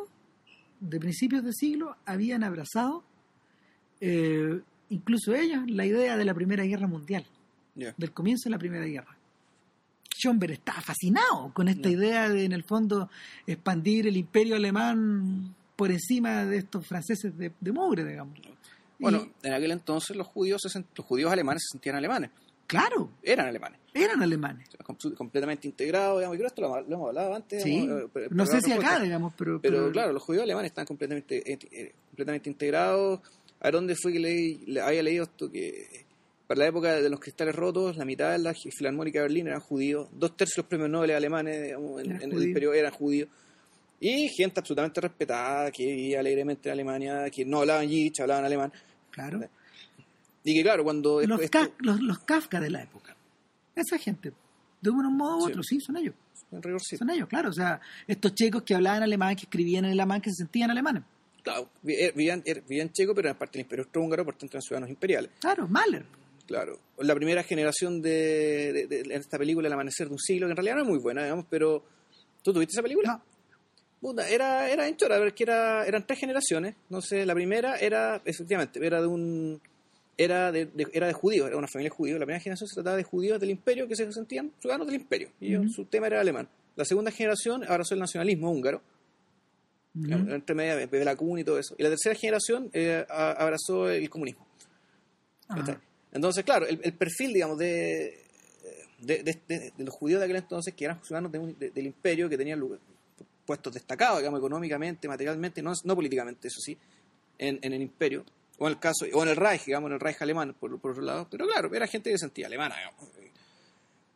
de 0.80 1.00
principios 1.00 1.44
de 1.44 1.52
siglo 1.52 1.96
habían 2.06 2.44
abrazado, 2.44 3.02
eh, 4.00 4.60
incluso 4.90 5.34
ellos, 5.34 5.68
la 5.68 5.84
idea 5.84 6.16
de 6.16 6.24
la 6.24 6.34
Primera 6.34 6.64
Guerra 6.64 6.86
Mundial, 6.86 7.26
del 7.74 8.12
comienzo 8.12 8.48
de 8.48 8.52
la 8.52 8.58
Primera 8.58 8.86
Guerra. 8.86 9.17
Schomberg 10.18 10.52
estaba 10.52 10.80
fascinado 10.80 11.52
con 11.54 11.68
esta 11.68 11.88
idea 11.88 12.28
de, 12.28 12.44
en 12.44 12.52
el 12.52 12.64
fondo, 12.64 13.10
expandir 13.46 14.06
el 14.06 14.16
imperio 14.16 14.56
alemán 14.56 15.54
por 15.76 15.90
encima 15.90 16.44
de 16.44 16.58
estos 16.58 16.86
franceses 16.86 17.36
de, 17.38 17.52
de 17.60 17.72
mugre, 17.72 18.04
digamos. 18.04 18.38
Bueno, 18.98 19.28
en 19.42 19.52
aquel 19.52 19.70
entonces 19.70 20.16
los 20.16 20.26
judíos, 20.26 20.60
los 20.96 21.06
judíos 21.06 21.30
alemanes 21.30 21.62
se 21.62 21.76
sentían 21.76 21.96
alemanes. 21.96 22.30
Claro. 22.66 23.10
Eran 23.22 23.46
alemanes. 23.46 23.80
Eran 23.94 24.22
alemanes. 24.22 24.68
completamente 25.16 25.66
integrados, 25.66 26.18
digamos, 26.18 26.36
y 26.36 26.38
creo 26.38 26.50
que 26.50 26.54
esto 26.54 26.62
lo, 26.62 26.78
hemos 26.78 27.08
hablado 27.08 27.34
antes. 27.34 27.62
Sí. 27.62 27.88
Eh, 27.88 28.28
no 28.30 28.44
sé 28.44 28.60
si 28.60 28.72
acá, 28.72 29.00
digamos, 29.00 29.32
pero, 29.36 29.60
pero, 29.60 29.90
claro, 29.90 30.12
los 30.12 30.22
judíos 30.22 30.44
alemanes 30.44 30.70
están 30.70 30.84
completamente, 30.84 31.50
eh, 31.50 31.58
eh, 31.70 31.92
completamente 32.10 32.50
integrados. 32.50 33.20
¿A 33.60 33.70
dónde 33.70 33.96
fue 33.96 34.12
que 34.12 34.20
leí, 34.20 34.78
había 34.78 35.02
leído 35.02 35.24
esto? 35.24 35.50
Que 35.50 36.06
para 36.48 36.60
la 36.60 36.66
época 36.66 36.94
de 36.94 37.10
los 37.10 37.20
cristales 37.20 37.54
rotos, 37.54 37.98
la 37.98 38.06
mitad 38.06 38.32
de 38.32 38.38
la 38.38 38.54
Filarmónica 38.54 39.18
de 39.18 39.24
Berlín 39.24 39.48
eran 39.48 39.60
judíos, 39.60 40.08
dos 40.12 40.34
tercios 40.34 40.56
de 40.56 40.62
los 40.62 40.68
premios 40.68 40.90
Nobel 40.90 41.10
alemanes 41.10 41.74
en, 41.74 42.10
el 42.10 42.42
imperio 42.42 42.72
eran 42.72 42.90
judíos, 42.90 43.28
y 44.00 44.28
gente 44.30 44.58
absolutamente 44.58 44.98
respetada 44.98 45.70
que 45.70 45.84
vivía 45.84 46.20
alegremente 46.20 46.70
en 46.70 46.72
Alemania, 46.72 47.30
que 47.30 47.44
no 47.44 47.58
hablaban 47.58 47.86
yiddish, 47.86 48.22
hablaban 48.22 48.46
alemán. 48.46 48.72
Claro. 49.10 49.46
Y 50.42 50.54
que 50.54 50.62
claro, 50.62 50.84
cuando... 50.84 51.20
Los, 51.20 52.00
los, 52.00 52.18
Kafka 52.20 52.60
de 52.60 52.70
la 52.70 52.82
época. 52.82 53.14
Esa 53.74 53.98
gente, 53.98 54.32
de 54.80 54.90
un 54.90 55.14
modo 55.14 55.38
u 55.38 55.46
otro, 55.48 55.62
sí, 55.62 55.80
son 55.80 55.98
ellos. 55.98 56.14
Son 56.50 57.10
ellos, 57.10 57.28
claro. 57.28 57.50
O 57.50 57.52
sea, 57.52 57.78
estos 58.06 58.34
checos 58.34 58.62
que 58.62 58.74
hablaban 58.74 59.02
alemán, 59.02 59.36
que 59.36 59.42
escribían 59.42 59.84
en 59.84 59.90
alemán, 59.90 60.22
que 60.22 60.30
se 60.30 60.36
sentían 60.36 60.70
alemanes. 60.70 61.02
Claro, 61.42 61.68
vivían, 61.82 62.42
vivían 62.42 62.90
checo, 62.90 63.14
pero 63.14 63.28
en 63.28 63.36
parte 63.36 63.58
del 63.58 63.66
imperio 63.66 63.84
austrohúngaro, 63.84 64.24
por 64.24 64.36
tanto 64.36 64.56
eran 64.56 64.62
ciudadanos 64.62 64.88
imperiales. 64.88 65.30
Claro, 65.40 65.68
Mahler. 65.68 66.06
Claro, 66.48 66.78
la 66.96 67.14
primera 67.14 67.42
generación 67.42 68.00
de, 68.00 69.04
esta 69.10 69.36
película, 69.36 69.68
El 69.68 69.74
Amanecer 69.74 70.06
de 70.06 70.14
un 70.14 70.18
siglo, 70.18 70.46
que 70.46 70.52
en 70.52 70.56
realidad 70.56 70.76
no 70.76 70.82
es 70.82 70.88
muy 70.88 70.98
buena, 70.98 71.22
digamos, 71.22 71.44
pero 71.50 71.84
¿tú 72.42 72.54
tuviste 72.54 72.72
esa 72.72 72.82
película? 72.82 73.22
No. 74.00 74.22
era, 74.22 74.70
era 74.70 74.84
a 74.84 75.18
ver, 75.18 75.34
que 75.34 75.42
era, 75.42 75.84
eran 75.84 76.06
tres 76.06 76.18
generaciones, 76.18 76.74
no 76.88 77.02
sé, 77.02 77.26
la 77.26 77.34
primera 77.34 77.76
era, 77.76 78.22
efectivamente, 78.24 78.80
era 78.82 79.02
de 79.02 79.06
un, 79.08 79.60
era 80.16 80.50
de, 80.50 80.70
era 80.94 81.08
de 81.08 81.12
judíos, 81.12 81.48
era 81.48 81.58
una 81.58 81.68
familia 81.68 81.90
judía, 81.90 82.14
la 82.14 82.24
primera 82.24 82.40
generación 82.40 82.66
se 82.66 82.76
trataba 82.76 82.96
de 82.96 83.04
judíos 83.04 83.38
del 83.38 83.50
imperio 83.50 83.86
que 83.86 83.94
se 83.94 84.10
sentían 84.10 84.50
ciudadanos 84.58 84.86
del 84.86 85.02
imperio, 85.02 85.28
y 85.42 85.54
su 85.68 85.84
tema 85.84 86.06
era 86.06 86.18
alemán. 86.18 86.48
La 86.76 86.86
segunda 86.86 87.10
generación 87.10 87.62
abrazó 87.64 87.92
el 87.92 88.00
nacionalismo 88.00 88.50
húngaro, 88.50 88.80
entre 89.94 90.54
media 90.54 90.86
de 90.86 91.04
la 91.04 91.14
CUN 91.14 91.40
y 91.40 91.44
todo 91.44 91.58
eso, 91.58 91.74
y 91.76 91.82
la 91.82 91.90
tercera 91.90 92.14
generación 92.14 92.70
eh, 92.72 93.04
abrazó 93.10 93.90
el 93.90 94.08
comunismo. 94.08 94.46
Entonces, 96.12 96.44
claro, 96.44 96.66
el, 96.66 96.92
perfil, 96.94 97.32
digamos, 97.32 97.58
de, 97.58 98.24
de, 99.00 99.72
los 99.78 99.94
judíos 99.94 100.20
de 100.20 100.24
aquel 100.24 100.36
entonces, 100.36 100.74
que 100.74 100.84
eran 100.84 101.02
ciudadanos 101.04 101.32
del 101.32 101.86
imperio, 101.86 102.28
que 102.28 102.38
tenían 102.38 102.62
puestos 103.44 103.72
destacados, 103.72 104.18
digamos, 104.18 104.38
económicamente, 104.38 105.08
materialmente, 105.08 105.62
no, 105.62 105.72
no 105.84 105.94
políticamente, 105.94 106.48
eso 106.48 106.60
sí, 106.60 106.76
en, 107.38 107.58
en, 107.62 107.72
el 107.72 107.82
imperio, 107.82 108.24
o 108.58 108.66
en 108.66 108.72
el 108.74 108.78
caso, 108.78 109.06
o 109.12 109.22
en 109.22 109.28
el 109.28 109.36
Reich, 109.36 109.66
digamos, 109.66 109.88
en 109.88 109.94
el 109.94 110.00
Reich 110.00 110.20
alemán, 110.22 110.54
por, 110.58 110.78
por 110.80 110.92
otro 110.92 111.02
lado, 111.02 111.28
pero 111.30 111.46
claro, 111.46 111.72
era 111.74 111.86
gente 111.86 112.10
que 112.10 112.18
sentía 112.18 112.46
alemana, 112.46 112.76
digamos. 112.76 113.08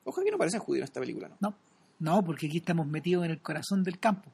Ojalá 0.05 0.25
que 0.25 0.31
no 0.33 0.39
parecen 0.39 0.61
judíos 0.61 0.83
en 0.83 0.85
esta 0.85 1.01
película, 1.01 1.29
¿no? 1.29 1.37
No, 1.41 1.57
no, 2.01 2.25
porque 2.25 2.47
aquí 2.47 2.59
estamos 2.59 2.87
metidos 2.87 3.25
en 3.25 3.31
el 3.31 3.41
corazón 3.41 3.85
del 3.85 3.99
campo. 4.01 4.31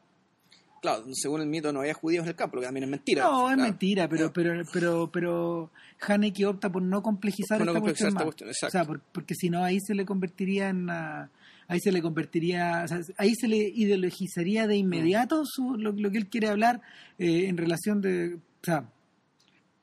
Claro, 0.81 1.05
según 1.13 1.41
el 1.41 1.47
mito 1.49 1.73
no 1.73 1.81
había 1.81 1.95
judíos 1.95 2.25
en 2.25 2.29
el 2.31 2.35
campo, 2.37 2.57
lo 2.57 2.61
que 2.63 2.67
también 2.67 2.85
es 2.85 2.91
mentira. 2.91 3.25
No, 3.25 3.51
es 3.51 3.57
mentira, 3.57 4.09
pero, 4.09 4.33
pero, 4.33 4.63
pero, 4.73 5.11
pero 5.13 5.71
Haneke 6.07 6.47
opta 6.47 6.71
por 6.71 6.83
no 6.83 7.03
complejizar 7.03 7.59
Por 7.59 7.67
no 7.67 7.73
esta 7.73 7.81
complejizar 7.81 8.09
cuestión 8.09 8.09
esta 8.09 8.45
más. 8.47 8.51
cuestión, 8.53 8.69
O 8.69 8.71
sea, 8.71 8.85
por- 8.85 9.01
porque 9.13 9.35
si 9.35 9.51
no 9.51 9.63
ahí 9.65 9.79
se 9.81 9.95
le 9.95 10.05
convertiría 10.05 10.69
en 10.71 10.83
una- 10.85 11.31
ahí 11.69 11.81
se 11.81 11.93
le 11.93 12.01
convertiría, 12.03 12.83
o 12.85 12.89
sea, 12.89 13.01
ahí 13.19 13.35
se 13.35 13.47
le 13.49 13.57
ideologizaría 13.57 14.67
de 14.67 14.77
inmediato 14.77 15.43
su- 15.45 15.77
lo, 15.77 15.93
lo 15.93 16.11
que 16.11 16.19
él 16.19 16.27
quiere 16.29 16.49
hablar 16.49 16.81
eh, 17.19 17.47
en 17.49 17.57
relación 17.57 18.01
de, 18.01 18.35
o 18.37 18.65
sea, 18.65 18.85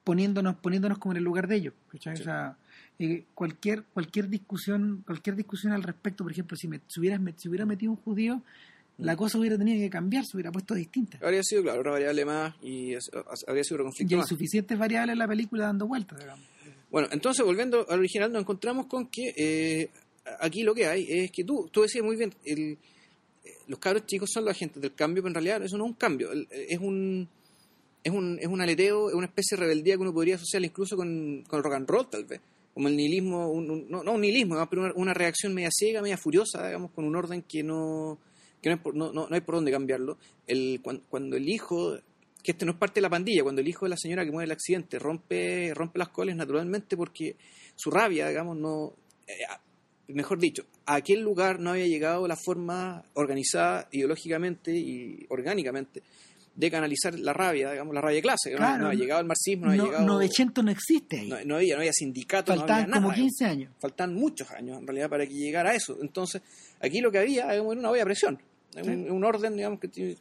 poniéndonos, 0.03 0.55
poniéndonos 0.57 0.97
como 0.99 1.13
en 1.13 1.17
el 1.17 1.23
lugar 1.23 1.47
de 1.47 1.55
ellos. 1.55 1.73
O 1.93 2.15
sea, 2.15 2.57
eh, 2.99 3.25
cualquier, 3.33 3.83
cualquier 3.93 4.29
discusión, 4.29 5.03
cualquier 5.05 5.35
discusión 5.35 5.73
al 5.73 5.83
respecto, 5.83 6.23
por 6.23 6.31
ejemplo, 6.31 6.55
si 6.57 6.67
me 6.67 6.79
si 6.87 6.99
hubieras 6.99 7.19
si 7.37 7.49
hubiera 7.49 7.65
metido 7.65 7.91
un 7.91 7.97
judío, 7.97 8.41
la 8.97 9.15
cosa 9.17 9.37
hubiera 9.37 9.57
tenido 9.57 9.79
que 9.79 9.89
cambiar, 9.89 10.23
se 10.25 10.37
hubiera 10.37 10.51
puesto 10.51 10.73
distinta. 10.73 11.17
Habría 11.21 11.43
sido, 11.43 11.63
claro, 11.63 11.79
otra 11.81 11.91
variable 11.91 12.25
más 12.25 12.55
y 12.61 12.93
es- 12.93 13.09
habría 13.47 13.63
sido 13.63 13.81
otro 13.83 13.91
Y 13.99 14.03
hay 14.13 14.15
más. 14.19 14.27
suficientes 14.29 14.77
variables 14.77 15.13
en 15.13 15.19
la 15.19 15.27
película 15.27 15.65
dando 15.65 15.87
vueltas, 15.87 16.19
digamos. 16.19 16.45
Bueno, 16.91 17.09
entonces 17.11 17.45
volviendo 17.45 17.85
al 17.89 17.99
original 17.99 18.31
nos 18.31 18.41
encontramos 18.41 18.85
con 18.85 19.07
que 19.07 19.33
eh, 19.35 19.89
aquí 20.39 20.63
lo 20.63 20.73
que 20.73 20.85
hay 20.87 21.05
es 21.09 21.31
que 21.31 21.43
tú, 21.43 21.67
tú 21.71 21.81
decías 21.81 22.05
muy 22.05 22.15
bien, 22.15 22.33
el- 22.45 22.77
eh, 23.43 23.49
los 23.67 23.79
cabros 23.79 24.05
chicos 24.05 24.29
son 24.31 24.45
los 24.45 24.51
agentes 24.55 24.81
del 24.81 24.93
cambio, 24.95 25.21
pero 25.21 25.29
en 25.31 25.35
realidad 25.35 25.63
eso 25.63 25.77
no 25.77 25.83
es 25.85 25.89
un 25.91 25.95
cambio, 25.97 26.29
es 26.51 26.79
un 26.79 27.27
es 28.03 28.11
un, 28.13 28.37
es 28.39 28.45
un 28.47 28.61
aleteo, 28.61 29.09
es 29.09 29.15
una 29.15 29.25
especie 29.25 29.57
de 29.57 29.61
rebeldía 29.63 29.95
que 29.95 30.01
uno 30.01 30.13
podría 30.13 30.35
asociar 30.35 30.63
incluso 30.63 30.95
con, 30.95 31.43
con 31.47 31.63
rock 31.63 31.73
and 31.73 31.89
roll 31.89 32.07
tal 32.07 32.23
vez, 32.25 32.39
como 32.73 32.87
el 32.87 32.95
nihilismo, 32.95 33.49
un- 33.51 33.69
un- 33.71 33.89
no, 33.89 34.03
no 34.03 34.11
un 34.13 34.21
nihilismo, 34.21 34.63
pero 34.69 34.83
una, 34.83 34.93
una 34.93 35.13
reacción 35.15 35.55
media 35.55 35.69
ciega, 35.73 36.03
media 36.03 36.15
furiosa, 36.15 36.67
digamos, 36.67 36.91
con 36.91 37.03
un 37.03 37.15
orden 37.15 37.41
que 37.41 37.63
no 37.63 38.19
que 38.65 38.69
no, 38.71 38.75
hay 38.77 38.81
por, 38.81 38.95
no, 38.95 39.13
no- 39.13 39.27
no 39.29 39.35
hay 39.35 39.41
por 39.41 39.55
dónde 39.55 39.71
cambiarlo. 39.71 40.17
El, 40.47 40.79
cuando, 40.81 41.03
cuando 41.07 41.37
el 41.37 41.47
hijo 41.47 41.97
que 42.43 42.51
este 42.51 42.65
no 42.65 42.73
es 42.73 42.77
parte 42.77 42.95
de 42.95 43.01
la 43.01 43.09
pandilla, 43.09 43.41
cuando 43.43 43.61
el 43.61 43.67
hijo 43.67 43.85
de 43.85 43.89
la 43.89 43.97
señora 43.97 44.23
que 44.25 44.31
muere 44.31 44.45
el 44.45 44.51
accidente 44.51 44.99
rompe, 44.99 45.71
rompe 45.73 45.97
las 45.99 46.09
coles 46.09 46.35
naturalmente 46.35 46.95
porque 46.97 47.35
su 47.75 47.89
rabia, 47.91 48.27
digamos, 48.27 48.55
no... 48.57 48.93
eh, 49.27 49.33
mejor 50.09 50.37
dicho, 50.39 50.63
a 50.85 50.95
aquel 50.95 51.21
lugar 51.21 51.59
no 51.59 51.71
había 51.71 51.87
llegado 51.87 52.27
la 52.27 52.35
forma 52.35 53.03
organizada 53.15 53.87
ideológicamente 53.91 54.71
y 54.75 55.25
orgánicamente 55.29 56.03
de 56.55 56.71
canalizar 56.71 57.17
la 57.19 57.33
rabia, 57.33 57.71
digamos, 57.71 57.93
la 57.95 58.01
rabia 58.01 58.17
de 58.17 58.21
clase. 58.21 58.51
no- 58.51 58.59
no, 58.59 58.65
había 58.67 58.79
no- 58.79 58.93
llegado 58.93 59.21
el 59.21 59.27
marxismo, 59.27 59.65
no 59.65 59.71
había 59.71 59.81
No, 59.83 59.87
llegado... 59.89 60.05
900 60.07 60.63
no 60.63 60.71
existe 60.71 61.19
ahí. 61.21 61.29
No, 61.29 61.43
no 61.45 61.55
había, 61.55 61.73
no 61.75 61.79
había 61.81 61.93
sindicato, 61.93 62.53
no 62.53 62.59
Faltaban 62.59 62.83
había 62.83 62.91
nada. 62.91 63.01
como 63.01 63.13
digamos. 63.13 63.37
15 63.37 63.45
años. 63.45 63.73
Faltan 63.79 64.13
muchos 64.13 64.51
años 64.51 64.77
en 64.79 64.85
realidad 64.87 65.09
para 65.09 65.25
que 65.25 65.33
llegara 65.33 65.71
a 65.71 65.73
eso. 65.75 65.97
Entonces, 66.01 66.43
aquí 66.79 67.01
lo 67.01 67.11
que 67.11 67.17
había 67.17 67.49
digamos, 67.51 67.71
era 67.73 67.79
una 67.79 67.89
olla 67.89 68.05
presión. 68.05 68.39
Sí. 68.83 68.89
Un, 68.89 69.09
un 69.11 69.23
orden, 69.23 69.55
digamos, 69.55 69.79
que 69.79 69.87
tiene- 69.87 70.17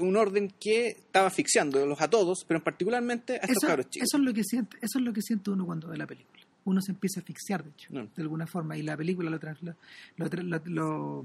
un 0.00 0.16
orden 0.16 0.52
que 0.60 0.88
estaba 0.88 1.28
asfixiándolos 1.28 2.00
a 2.00 2.08
todos, 2.10 2.44
pero 2.46 2.62
particularmente 2.62 3.34
a 3.34 3.36
estos 3.36 3.56
Eso, 3.58 3.66
cabros 3.66 3.88
chicos. 3.90 4.06
eso 4.08 4.18
es 4.18 4.22
lo 4.24 4.34
que 4.34 4.44
siente, 4.44 4.76
eso 4.82 4.98
es 4.98 5.04
lo 5.04 5.12
que 5.12 5.22
siente 5.22 5.50
uno 5.50 5.64
cuando 5.64 5.88
ve 5.88 5.96
la 5.96 6.06
película. 6.06 6.42
Uno 6.64 6.80
se 6.82 6.92
empieza 6.92 7.20
a 7.20 7.22
asfixiar, 7.22 7.62
de 7.64 7.70
hecho, 7.70 7.88
No. 7.92 8.08
de 8.14 8.22
alguna 8.22 8.46
forma, 8.46 8.76
y 8.76 8.82
la 8.82 8.96
película 8.96 9.30
lo, 9.30 9.38
lo, 9.38 9.74
lo, 10.16 10.42
lo- 10.42 10.62
lo- 10.66 11.24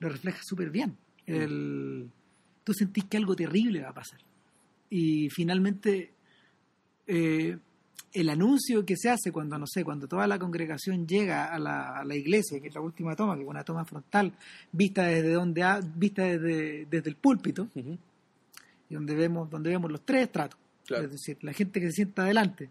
lo 0.00 0.08
refleja 0.08 0.40
súper 0.42 0.70
bien. 0.70 0.96
El- 1.26 2.08
tú 2.64 2.72
sentís 2.72 3.04
que 3.04 3.16
algo 3.16 3.36
terrible 3.36 3.82
va 3.82 3.90
a 3.90 3.94
pasar. 3.94 4.20
Y 4.90 5.28
finalmente, 5.30 6.12
eh, 7.06 7.58
el 8.14 8.30
anuncio 8.30 8.86
que 8.86 8.96
se 8.96 9.10
hace 9.10 9.30
cuando, 9.32 9.58
no 9.58 9.66
sé, 9.66 9.84
cuando 9.84 10.06
toda 10.08 10.26
la 10.26 10.38
congregación 10.38 11.06
llega 11.06 11.46
a 11.46 11.58
la, 11.58 11.98
a 11.98 12.04
la 12.04 12.14
iglesia, 12.16 12.60
que 12.60 12.68
es 12.68 12.74
la 12.74 12.80
última 12.80 13.14
toma, 13.16 13.34
que 13.36 13.42
es 13.42 13.48
una 13.48 13.64
toma 13.64 13.84
frontal, 13.84 14.32
vista 14.72 15.02
desde 15.06 15.32
donde 15.32 15.62
ha- 15.62 15.80
vista 15.80 16.22
desde, 16.22 16.86
desde 16.86 17.10
el 17.10 17.16
púlpito, 17.16 17.68
y 17.74 18.94
donde 18.94 19.14
vemos, 19.14 19.50
donde 19.50 19.70
vemos 19.70 19.90
los 19.90 20.02
tres 20.06 20.22
estratos. 20.22 20.58
Claro. 20.86 21.04
Es 21.04 21.10
decir, 21.12 21.38
la 21.42 21.52
gente 21.52 21.80
que 21.80 21.86
se 21.86 21.92
sienta 21.92 22.22
adelante, 22.22 22.70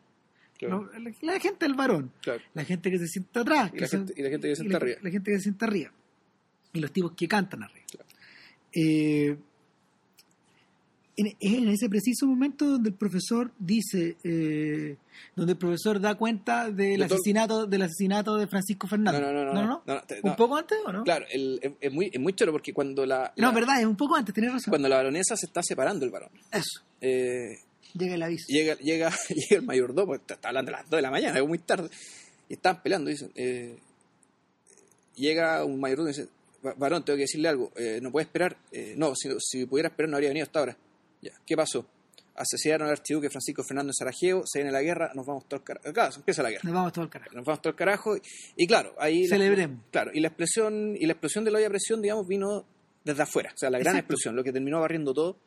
la, 0.61 0.81
la 1.21 1.39
gente 1.39 1.65
del 1.65 1.73
varón, 1.75 2.11
Claro. 2.21 2.41
la 2.53 2.63
gente 2.63 2.89
que 2.89 2.97
se 2.99 3.07
sienta 3.07 3.41
atrás, 3.41 3.71
Y 3.73 3.79
la, 3.79 3.87
gente, 3.87 4.13
y 4.15 4.21
la 4.21 4.29
gente 4.29 4.47
que 4.47 4.55
se 4.55 4.61
sienta 4.61 4.77
arriba. 4.77 4.97
la 5.01 5.09
gente 5.11 5.31
que 5.31 5.37
se 5.37 5.43
sienta 5.43 5.65
arriba, 5.65 5.91
y 6.71 6.79
los 6.79 6.91
tipos 6.93 7.11
que 7.13 7.27
cantan 7.27 7.63
arriba. 7.63 7.85
Eh, 8.71 9.37
en, 11.15 11.27
es 11.27 11.53
en 11.53 11.67
ese 11.69 11.89
preciso 11.89 12.25
momento 12.25 12.65
donde 12.65 12.89
el 12.89 12.95
profesor 12.95 13.51
dice, 13.59 14.17
eh, 14.23 14.97
donde 15.35 15.51
el 15.53 15.57
profesor 15.57 15.99
da 15.99 16.15
cuenta 16.15 16.71
del 16.71 17.03
asesinato, 17.03 17.67
del 17.67 17.83
asesinato 17.83 18.35
de 18.35 18.47
Francisco 18.47 18.87
Fernández. 18.87 19.21
No, 19.21 19.31
no, 19.31 19.43
no, 19.45 19.53
no, 19.53 19.61
no, 19.61 19.83
no, 19.85 19.93
¿Un 20.23 20.29
no. 20.31 20.35
poco 20.35 20.55
antes 20.57 20.77
o 20.85 20.91
no? 20.91 21.03
Claro, 21.03 21.25
el- 21.31 21.59
es, 21.61 21.71
es 21.79 21.93
muy, 21.93 22.09
es 22.11 22.19
muy 22.19 22.33
choro 22.33 22.51
porque 22.51 22.73
cuando 22.73 23.05
la, 23.05 23.31
No, 23.37 23.49
la- 23.49 23.53
verdad, 23.53 23.79
es 23.79 23.85
un 23.85 23.95
poco 23.95 24.15
antes, 24.15 24.33
tenés 24.33 24.51
razón. 24.53 24.71
cuando 24.71 24.89
la 24.89 24.95
baronesa 24.97 25.37
se 25.37 25.45
está 25.45 25.61
separando 25.63 26.03
el 26.05 26.11
varón, 26.11 26.29
Eso, 26.51 26.81
eh, 27.01 27.57
llega 27.93 28.15
el 28.15 28.23
aviso. 28.23 28.45
llega, 28.49 28.75
llega, 28.77 29.09
llega 29.29 29.59
el 29.59 29.61
mayordomo, 29.63 30.15
está, 30.15 30.33
está 30.33 30.47
hablando 30.49 30.71
a 30.71 30.77
las 30.79 30.89
2 30.89 30.97
de 30.97 31.01
la 31.03 31.11
mañana, 31.11 31.39
es 31.39 31.47
muy 31.47 31.59
tarde, 31.59 31.89
y 32.49 32.53
están 32.53 32.81
peleando, 32.81 33.09
dicen, 33.11 33.31
eh, 33.35 33.77
llega 35.15 35.63
un 35.63 35.79
mayordomo 35.79 36.09
y 36.09 36.13
dice, 36.13 36.27
"Va- 36.65 36.73
varón, 36.73 37.03
tengo 37.05 37.17
que 37.17 37.23
decirle 37.23 37.49
algo, 37.49 37.71
eh, 37.75 37.99
no 38.01 38.11
puede 38.11 38.23
esperar, 38.25 38.57
eh, 38.71 38.95
no, 38.97 39.13
si, 39.15 39.29
si 39.39 39.65
pudiera 39.65 39.89
esperar 39.89 40.09
no 40.09 40.15
habría 40.17 40.29
venido 40.29 40.45
hasta 40.45 40.59
ahora. 40.59 40.77
Ya, 41.23 41.31
¿qué 41.45 41.55
pasó? 41.55 41.87
Asesinaron 42.35 42.87
al 42.87 42.93
archiduque 42.93 43.29
Francisco 43.29 43.63
Fernando 43.63 43.91
en 43.91 43.93
Sarajevo, 43.93 44.43
se 44.45 44.59
viene 44.59 44.71
la 44.71 44.81
guerra, 44.81 45.11
nos 45.13 45.25
vamos 45.25 45.47
todo 45.47 45.57
el 45.59 45.63
carajo. 45.63 45.93
Claro, 45.93 46.15
empieza 46.15 46.41
la 46.41 46.49
guerra. 46.49 46.61
Nos 46.63 46.73
vamos 46.73 46.93
todo 46.93 47.03
al 47.03 47.09
carajo. 47.11 47.31
Nos 47.35 47.45
vamos 47.45 47.61
todo 47.61 47.69
el 47.71 47.75
carajo. 47.75 48.17
Y, 48.17 48.21
y 48.57 48.67
claro, 48.67 48.95
ahí... 48.97 49.23
la- 49.27 49.35
Celebremos. 49.37 49.79
claro, 49.91 50.11
y 50.13 50.19
la 50.19 50.29
explosión, 50.29 50.95
y 50.99 51.05
la 51.05 51.13
explosión 51.13 51.43
de 51.45 51.51
la 51.51 51.57
olla 51.57 51.65
de 51.65 51.69
presión, 51.71 52.01
digamos, 52.01 52.27
vino 52.27 52.65
desde 53.03 53.21
afuera. 53.21 53.51
O 53.53 53.57
sea, 53.57 53.69
la 53.69 53.77
gran 53.77 53.95
Exacto. 53.95 54.13
explosión, 54.13 54.35
lo 54.35 54.43
que 54.43 54.51
terminó 54.51 54.79
barriendo 54.81 55.13
todo, 55.13 55.37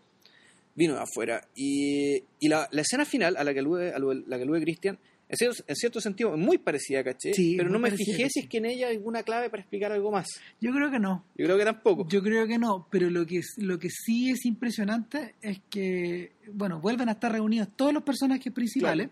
vino 0.76 0.94
de 0.94 1.00
afuera. 1.00 1.48
Y, 1.56 2.22
y 2.38 2.48
la, 2.48 2.68
la 2.70 2.82
escena 2.82 3.04
final 3.04 3.36
a 3.36 3.42
la 3.42 3.52
que 3.52 3.58
alude, 3.58 3.92
alude- 3.92 4.24
la 4.28 4.36
que 4.36 4.42
alude 4.44 4.60
Cristian, 4.60 4.96
en 5.28 5.36
cierto, 5.36 5.64
en 5.66 5.76
cierto 5.76 6.00
sentido, 6.00 6.34
es 6.34 6.40
muy 6.40 6.58
parecida, 6.58 7.02
¿caché? 7.02 7.34
Sí, 7.34 7.56
Pero 7.56 7.68
no 7.68 7.78
me 7.78 7.90
parecida, 7.90 8.16
fijé 8.16 8.30
si 8.30 8.40
es 8.40 8.48
que 8.48 8.58
en 8.58 8.66
ella 8.66 8.88
hay 8.88 8.96
alguna 8.96 9.22
clave 9.22 9.50
para 9.50 9.60
explicar 9.62 9.90
algo 9.92 10.12
más. 10.12 10.26
Yo 10.60 10.72
creo 10.72 10.90
que 10.90 11.00
no. 11.00 11.24
Yo 11.36 11.46
creo 11.46 11.58
que 11.58 11.64
tampoco. 11.64 12.08
Yo 12.08 12.22
creo 12.22 12.46
que 12.46 12.58
no, 12.58 12.86
pero 12.90 13.10
lo 13.10 13.26
que, 13.26 13.40
lo 13.58 13.78
que 13.78 13.90
sí 13.90 14.30
es 14.30 14.44
impresionante 14.46 15.34
es 15.42 15.60
que, 15.68 16.32
bueno, 16.52 16.80
vuelven 16.80 17.08
a 17.08 17.12
estar 17.12 17.32
reunidos 17.32 17.68
todos 17.74 17.92
los 17.92 18.02
personajes 18.02 18.52
principales, 18.52 19.10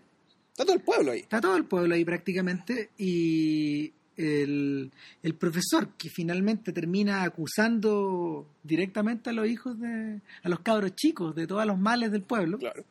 Está 0.51 0.63
todo 0.63 0.75
el 0.75 0.83
pueblo 0.83 1.11
ahí. 1.11 1.19
está 1.19 1.41
todo 1.41 1.57
el 1.57 1.65
pueblo 1.65 1.95
ahí 1.95 2.05
prácticamente, 2.05 2.91
y 2.97 3.91
el, 4.15 4.89
el 5.21 5.35
profesor 5.35 5.89
que 5.97 6.09
finalmente 6.09 6.71
termina 6.71 7.23
acusando 7.23 8.47
directamente 8.63 9.29
a 9.29 9.33
los 9.33 9.47
hijos 9.47 9.77
de, 9.79 10.21
a 10.43 10.47
los 10.49 10.61
cabros 10.61 10.95
chicos 10.95 11.35
de 11.35 11.45
todos 11.45 11.65
los 11.65 11.77
males 11.77 12.11
del 12.11 12.21
pueblo. 12.21 12.57
Claro. 12.57 12.85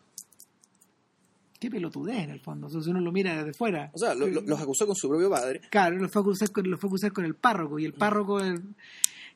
Qué 1.64 1.70
pelotudez 1.70 2.18
en 2.24 2.30
el 2.30 2.40
fondo, 2.40 2.66
o 2.66 2.70
sea, 2.70 2.82
si 2.82 2.90
uno 2.90 3.00
lo 3.00 3.10
mira 3.10 3.36
desde 3.38 3.54
fuera. 3.54 3.90
O 3.94 3.98
sea, 3.98 4.14
lo- 4.14 4.26
lo- 4.26 4.42
los 4.42 4.60
acusó 4.60 4.86
con 4.86 4.94
su 4.94 5.08
propio 5.08 5.30
padre. 5.30 5.60
Claro, 5.70 5.96
lo 5.96 6.08
fue 6.10 6.20
a 6.20 6.22
acusar 6.22 6.50
con, 6.50 6.68
lo 6.70 6.76
fue 6.76 6.88
a 6.88 6.90
acusar 6.90 7.12
con 7.12 7.24
el 7.24 7.34
párroco 7.34 7.78
y 7.78 7.86
el 7.86 7.94
párroco 7.94 8.40
el, 8.40 8.62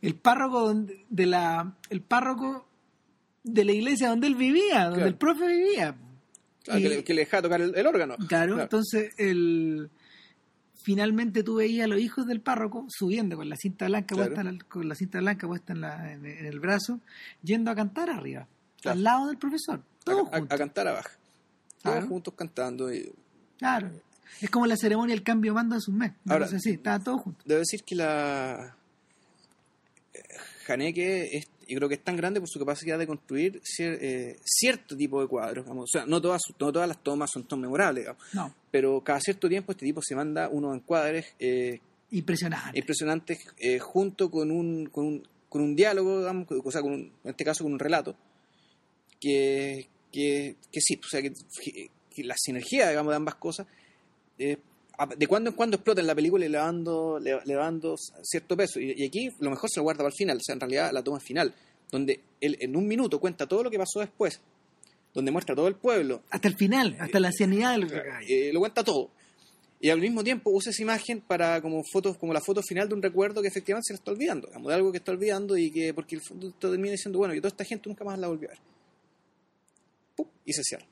el 0.03 0.15
párroco 0.15 0.61
donde- 0.61 1.07
de 1.09 1.25
la 1.27 1.75
el 1.89 2.03
párroco 2.03 2.69
de 3.45 3.65
la 3.65 3.73
iglesia 3.73 4.11
donde 4.11 4.27
él 4.27 4.35
vivía, 4.35 4.85
donde 4.85 4.97
Claro. 4.97 5.07
el 5.09 5.15
profe 5.17 5.47
vivía. 5.47 5.97
Claro, 6.65 6.81
Y- 6.81 6.83
que, 6.83 6.89
le, 6.91 7.05
que 7.05 7.15
le 7.15 7.21
dejaba 7.23 7.43
tocar 7.45 7.61
el, 7.63 7.75
el 7.75 7.87
órgano. 7.87 8.17
Claro, 8.29 8.61
entonces 8.61 9.15
el 9.17 9.89
finalmente 10.83 11.43
tú 11.43 11.57
veías 11.57 11.85
a 11.85 11.89
los 11.89 11.99
hijos 12.01 12.27
del 12.27 12.41
párroco 12.41 12.87
subiendo 12.89 13.37
con 13.37 13.49
la 13.49 13.57
cinta 13.57 13.87
blanca 13.87 14.15
Claro. 14.15 14.35
puesta 14.35 14.49
en 14.51 14.59
con 14.61 14.89
la 14.89 14.95
cinta 14.95 15.19
blanca 15.19 15.47
puesta 15.47 15.73
en, 15.73 15.81
la- 15.81 16.13
en- 16.13 16.27
en 16.27 16.45
el 16.47 16.61
brazo, 16.61 17.01
yendo 17.43 17.71
a 17.71 17.75
cantar 17.75 18.11
arriba, 18.11 18.47
Claro. 18.83 18.97
al 18.99 19.03
lado 19.05 19.27
del 19.29 19.39
profesor, 19.39 19.83
todos 20.05 20.29
a, 20.33 20.37
a 20.37 20.59
cantar 20.59 20.89
abajo. 20.89 21.11
Todos 21.83 21.95
Claro. 21.97 22.07
juntos 22.09 22.35
cantando. 22.37 22.93
Y, 22.93 23.13
Claro. 23.59 23.91
Es 24.41 24.51
como 24.51 24.67
la 24.67 24.77
ceremonia 24.77 25.15
del 25.15 25.25
cambio 25.25 25.53
de 25.53 25.55
mando 25.57 25.75
de 25.75 25.81
sus 25.81 25.95
mes. 25.95 26.13
Ahora- 26.29 26.47
Ahora, 26.47 26.59
sí, 26.61 26.71
estaban 26.71 27.03
todos 27.03 27.23
juntos. 27.23 27.45
debo 27.47 27.61
decir 27.61 27.83
que 27.83 27.95
la 27.95 28.77
eh, 30.15 30.23
Haneke 30.69 31.37
es, 31.37 31.49
yo 31.67 31.77
creo 31.77 31.89
que 31.89 31.95
es 31.97 32.05
tan 32.05 32.17
grande 32.17 32.41
por 32.41 32.49
su 32.49 32.59
capacidad 32.59 32.99
de 32.99 33.07
construir 33.07 33.61
cier- 33.63 33.99
eh, 34.01 34.39
cierto 34.45 34.97
tipo 34.97 35.21
de 35.21 35.27
cuadros. 35.29 35.65
digamos. 35.65 35.85
O 35.85 35.87
sea, 35.91 36.07
no 36.07 36.21
todas, 36.21 36.43
no 36.59 36.73
todas 36.73 36.89
las 36.89 37.03
tomas 37.03 37.31
son 37.33 37.49
tan 37.49 37.61
memorables, 37.61 38.05
digamos. 38.05 38.23
No, 38.33 38.55
pero 38.71 39.01
cada 39.03 39.21
cierto 39.21 39.49
tiempo 39.49 39.73
este 39.73 39.87
tipo 39.87 40.01
se 40.03 40.15
manda 40.15 40.49
unos 40.49 40.77
encuadres 40.77 41.35
eh, 41.39 41.81
impresionante. 42.11 42.79
impresionantes 42.79 43.39
eh, 43.59 43.79
junto 43.79 44.31
con 44.31 44.51
un, 44.51 44.87
con 44.87 45.07
un, 45.07 45.29
con 45.49 45.63
un 45.63 45.75
diálogo, 45.75 46.19
digamos, 46.21 46.47
o 46.51 46.71
sea, 46.71 46.83
con 46.83 46.93
un- 46.93 47.13
en 47.25 47.31
este 47.31 47.45
caso 47.45 47.65
con 47.65 47.73
un 47.73 47.79
relato, 47.79 48.15
que, 49.21 49.89
que, 50.13 50.57
que 50.73 50.81
sí, 50.81 51.01
o 51.05 51.09
sea, 51.09 51.23
que, 51.23 51.33
que 52.15 52.25
la 52.25 52.35
sinergia, 52.37 52.89
digamos, 52.89 53.11
de 53.13 53.17
ambas 53.17 53.37
cosas, 53.37 53.67
eh, 54.39 54.57
de 55.17 55.27
cuando 55.29 55.51
en 55.51 55.57
cuando 55.57 55.77
explota 55.77 56.01
en 56.01 56.07
la 56.09 56.15
película 56.15 56.45
y 56.45 56.49
le 56.49 56.59
va 56.59 56.65
dando, 56.65 57.21
le, 57.21 57.39
le 57.45 57.55
va 57.55 57.65
dando 57.65 57.97
cierto 58.23 58.57
peso. 58.57 58.81
Y, 58.81 58.93
y 58.97 59.05
aquí 59.05 59.31
lo 59.39 59.51
mejor 59.51 59.71
se 59.71 59.79
lo 59.79 59.85
guarda 59.85 59.99
para 59.99 60.09
el 60.09 60.15
final, 60.15 60.37
o 60.39 60.41
sea, 60.43 60.55
en 60.55 60.61
realidad 60.61 60.91
la 60.93 61.03
toma 61.03 61.21
final, 61.21 61.55
donde 61.91 62.21
él 62.41 62.57
en 62.61 62.77
un 62.77 62.87
minuto 62.87 63.21
cuenta 63.21 63.47
todo 63.47 63.63
lo 63.63 63.71
que 63.71 63.79
pasó 63.79 64.01
después, 64.01 64.41
donde 65.15 65.31
muestra 65.31 65.55
todo 65.55 65.69
el 65.69 65.77
pueblo, 65.77 66.23
Hasta 66.31 66.49
el 66.49 66.57
final, 66.57 66.97
hasta 66.99 67.21
la 67.21 67.29
ancianidad 67.29 67.73
de 67.73 67.79
lo 67.79 67.89
que 67.89 67.97
acaba. 67.97 68.21
eh, 68.29 68.51
lo 68.53 68.61
cuenta 68.61 68.83
todo. 68.85 69.11
Y 69.81 69.91
al 69.91 70.01
mismo 70.01 70.25
tiempo 70.25 70.51
usa 70.51 70.71
esa 70.71 70.83
imagen 70.83 71.21
para 71.21 71.63
como 71.63 71.85
fotos, 71.85 72.19
como 72.19 72.33
la 72.33 72.41
foto 72.41 72.61
final 72.63 72.89
de 72.89 72.95
un 72.97 73.03
recuerdo 73.03 73.41
que 73.41 73.47
efectivamente 73.49 73.87
se 73.87 73.93
le 73.93 73.99
está 73.99 74.11
olvidando, 74.11 74.49
digamos, 74.49 74.69
de 74.69 74.75
algo 74.75 74.91
que 74.91 74.99
está 74.99 75.13
olvidando 75.13 75.57
y 75.57 75.71
que, 75.71 75.95
porque 75.95 76.17
el 76.17 76.21
fondo 76.23 76.51
termina 76.59 76.91
diciendo, 76.91 77.19
bueno, 77.21 77.33
y 77.35 77.39
toda 77.39 77.49
esta 77.51 77.65
gente 77.65 77.89
nunca 77.89 78.05
más 78.05 78.19
la 78.19 78.27
volvió 78.27 78.49
a 78.49 78.53
ver. 78.53 78.61
Y 80.49 80.53
se 80.55 80.63
cierra. 80.63 80.87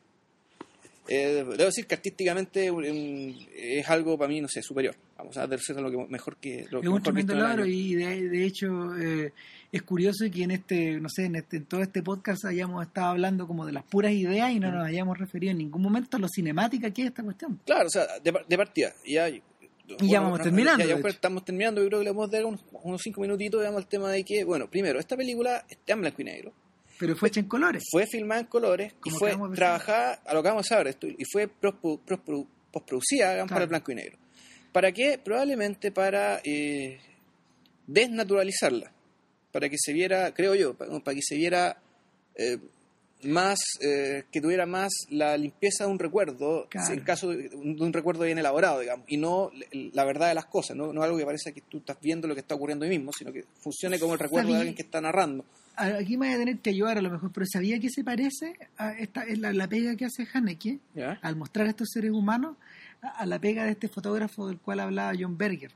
Eh, 1.09 1.45
debo 1.47 1.55
decir 1.55 1.87
que 1.87 1.95
artísticamente 1.95 2.71
um, 2.71 3.35
es 3.55 3.89
algo 3.89 4.19
para 4.19 4.29
mí, 4.29 4.41
no 4.41 4.49
sé, 4.49 4.61
superior. 4.61 4.95
Vamos 5.17 5.37
a 5.37 5.47
decir 5.47 5.77
lo 5.77 5.91
que 5.91 5.97
mejor 6.09 6.37
que 6.37 6.67
lo 6.71 6.79
Es 6.79 6.83
que 6.83 6.89
un 6.89 7.03
tremendo 7.03 7.35
logro 7.35 7.65
y 7.65 7.95
de, 7.95 8.29
de 8.29 8.45
hecho 8.45 8.97
eh, 8.97 9.33
es 9.71 9.83
curioso 9.83 10.25
que 10.33 10.43
en 10.43 10.51
este, 10.51 11.01
no 11.01 11.09
sé, 11.09 11.27
en, 11.27 11.37
este, 11.37 11.59
en 11.59 11.67
todo 11.67 11.81
este 11.81 12.03
podcast 12.03 12.45
hayamos 12.45 12.85
estado 12.85 13.09
hablando 13.09 13.47
como 13.47 13.65
de 13.65 13.73
las 13.73 13.85
puras 13.85 14.13
ideas 14.13 14.51
y 14.51 14.59
no 14.59 14.73
nos 14.73 14.85
hayamos 14.85 15.17
referido 15.17 15.53
en 15.53 15.59
ningún 15.59 15.83
momento 15.83 16.17
a 16.17 16.21
lo 16.21 16.29
cinemática 16.29 16.91
que 16.91 17.03
es 17.03 17.09
esta 17.09 17.23
cuestión. 17.23 17.61
Claro, 17.65 17.87
o 17.87 17.91
sea, 17.91 18.07
de, 18.23 18.35
de 18.47 18.57
partida. 18.57 18.93
Ya, 19.07 19.29
Y 19.29 19.43
ya 20.03 20.21
vamos 20.21 20.39
no, 20.39 20.45
terminando, 20.45 20.85
Ya, 20.85 20.97
estamos 21.09 21.45
terminando. 21.45 21.83
Yo 21.83 21.89
creo 21.89 22.01
que 22.01 22.05
le 22.05 22.11
vamos 22.11 22.29
a 22.29 22.33
dar 22.33 22.45
unos, 22.47 22.61
unos 22.83 23.01
cinco 23.01 23.21
minutitos 23.21 23.61
digamos, 23.61 23.83
al 23.83 23.89
tema 23.89 24.11
de 24.11 24.25
que, 24.25 24.43
bueno, 24.43 24.69
primero, 24.69 24.99
esta 24.99 25.17
película 25.17 25.65
está 25.69 25.93
en 25.93 26.01
blanco 26.01 26.21
y 26.21 26.25
negro. 26.25 26.53
Pero 26.99 27.15
fue 27.17 27.29
hecha 27.29 27.41
en 27.41 27.47
colores. 27.49 27.85
Fue 27.91 28.07
filmada 28.07 28.41
en 28.41 28.47
colores 28.47 28.95
y 29.05 29.11
fue 29.11 29.37
trabajada, 29.55 30.15
a 30.25 30.35
lo 30.35 30.43
que 30.43 30.49
vamos 30.49 30.71
a 30.73 30.83
ver, 30.83 30.97
y 31.19 31.25
fue 31.31 31.47
postproducida 31.49 33.33
digamos, 33.33 33.49
para 33.51 33.59
Claro. 33.59 33.63
el 33.65 33.69
blanco 33.69 33.93
y 33.93 33.95
negro. 33.95 34.19
¿Para 34.73 34.93
qué? 34.93 35.19
Probablemente 35.23 35.91
para 35.93 36.41
eh, 36.45 36.99
desnaturalizarla. 37.87 38.93
Para 39.53 39.69
que 39.69 39.77
se 39.79 39.93
viera, 39.93 40.33
creo 40.35 40.55
yo, 40.55 40.75
para, 40.75 40.99
para 41.01 41.15
que 41.15 41.23
se 41.23 41.37
viera 41.37 41.81
eh, 42.35 42.59
más, 43.23 43.59
eh, 43.81 44.25
que 44.31 44.41
tuviera 44.43 44.67
más 44.67 44.93
la 45.09 45.37
limpieza 45.39 45.85
de 45.85 45.91
un 45.91 45.99
recuerdo, 45.99 46.67
Claro. 46.69 46.93
en 46.93 47.01
caso 47.01 47.31
de 47.31 47.49
de 47.49 47.57
un 47.57 47.93
recuerdo 47.93 48.25
bien 48.25 48.37
elaborado, 48.39 48.81
digamos, 48.81 49.07
y 49.09 49.17
no 49.17 49.51
la 49.73 50.05
verdad 50.05 50.29
de 50.29 50.35
las 50.35 50.45
cosas, 50.47 50.77
no, 50.77 50.93
no 50.93 51.03
algo 51.03 51.17
que 51.17 51.25
parece 51.25 51.55
que 51.55 51.63
tú 51.63 51.79
estás 51.79 51.97
viendo 52.03 52.29
lo 52.29 52.35
que 52.35 52.41
está 52.41 52.55
ocurriendo 52.55 52.85
ahí 52.85 52.91
mismo, 52.91 53.13
sino 53.15 53.33
que 53.33 53.45
funcione 53.63 53.99
como 53.99 54.13
el 54.13 54.19
recuerdo 54.19 54.51
de 54.53 54.59
alguien 54.59 54.75
que 54.75 54.83
está 54.83 55.01
narrando. 55.01 55.47
Aquí 55.77 56.17
me 56.17 56.27
voy 56.29 56.35
a 56.35 56.39
tener 56.39 56.59
que 56.61 56.71
ayudar 56.71 56.99
a 56.99 57.03
lo 57.03 57.11
mejor, 57.11 57.31
pero 57.33 57.47
¿sabía 57.47 57.79
que 57.79 57.91
se 57.91 58.03
parece 58.03 58.57
a 58.79 58.93
esta 58.93 59.23
es 59.25 59.39
la, 59.39 59.53
la 59.53 59.69
pega 59.69 59.95
que 59.97 60.07
hace 60.07 60.27
Haneke 60.33 60.79
al 61.23 61.37
mostrar 61.37 61.67
a 61.67 61.71
estos 61.71 61.89
seres 61.93 62.11
humanos 62.13 62.57
a, 63.03 63.09
a 63.09 63.27
la 63.27 63.39
pega 63.39 63.65
de 63.65 63.73
este 63.73 63.89
fotógrafo 63.89 64.47
del 64.49 64.59
cual 64.59 64.81
hablaba 64.81 65.13
John 65.19 65.37
Berger, 65.37 65.71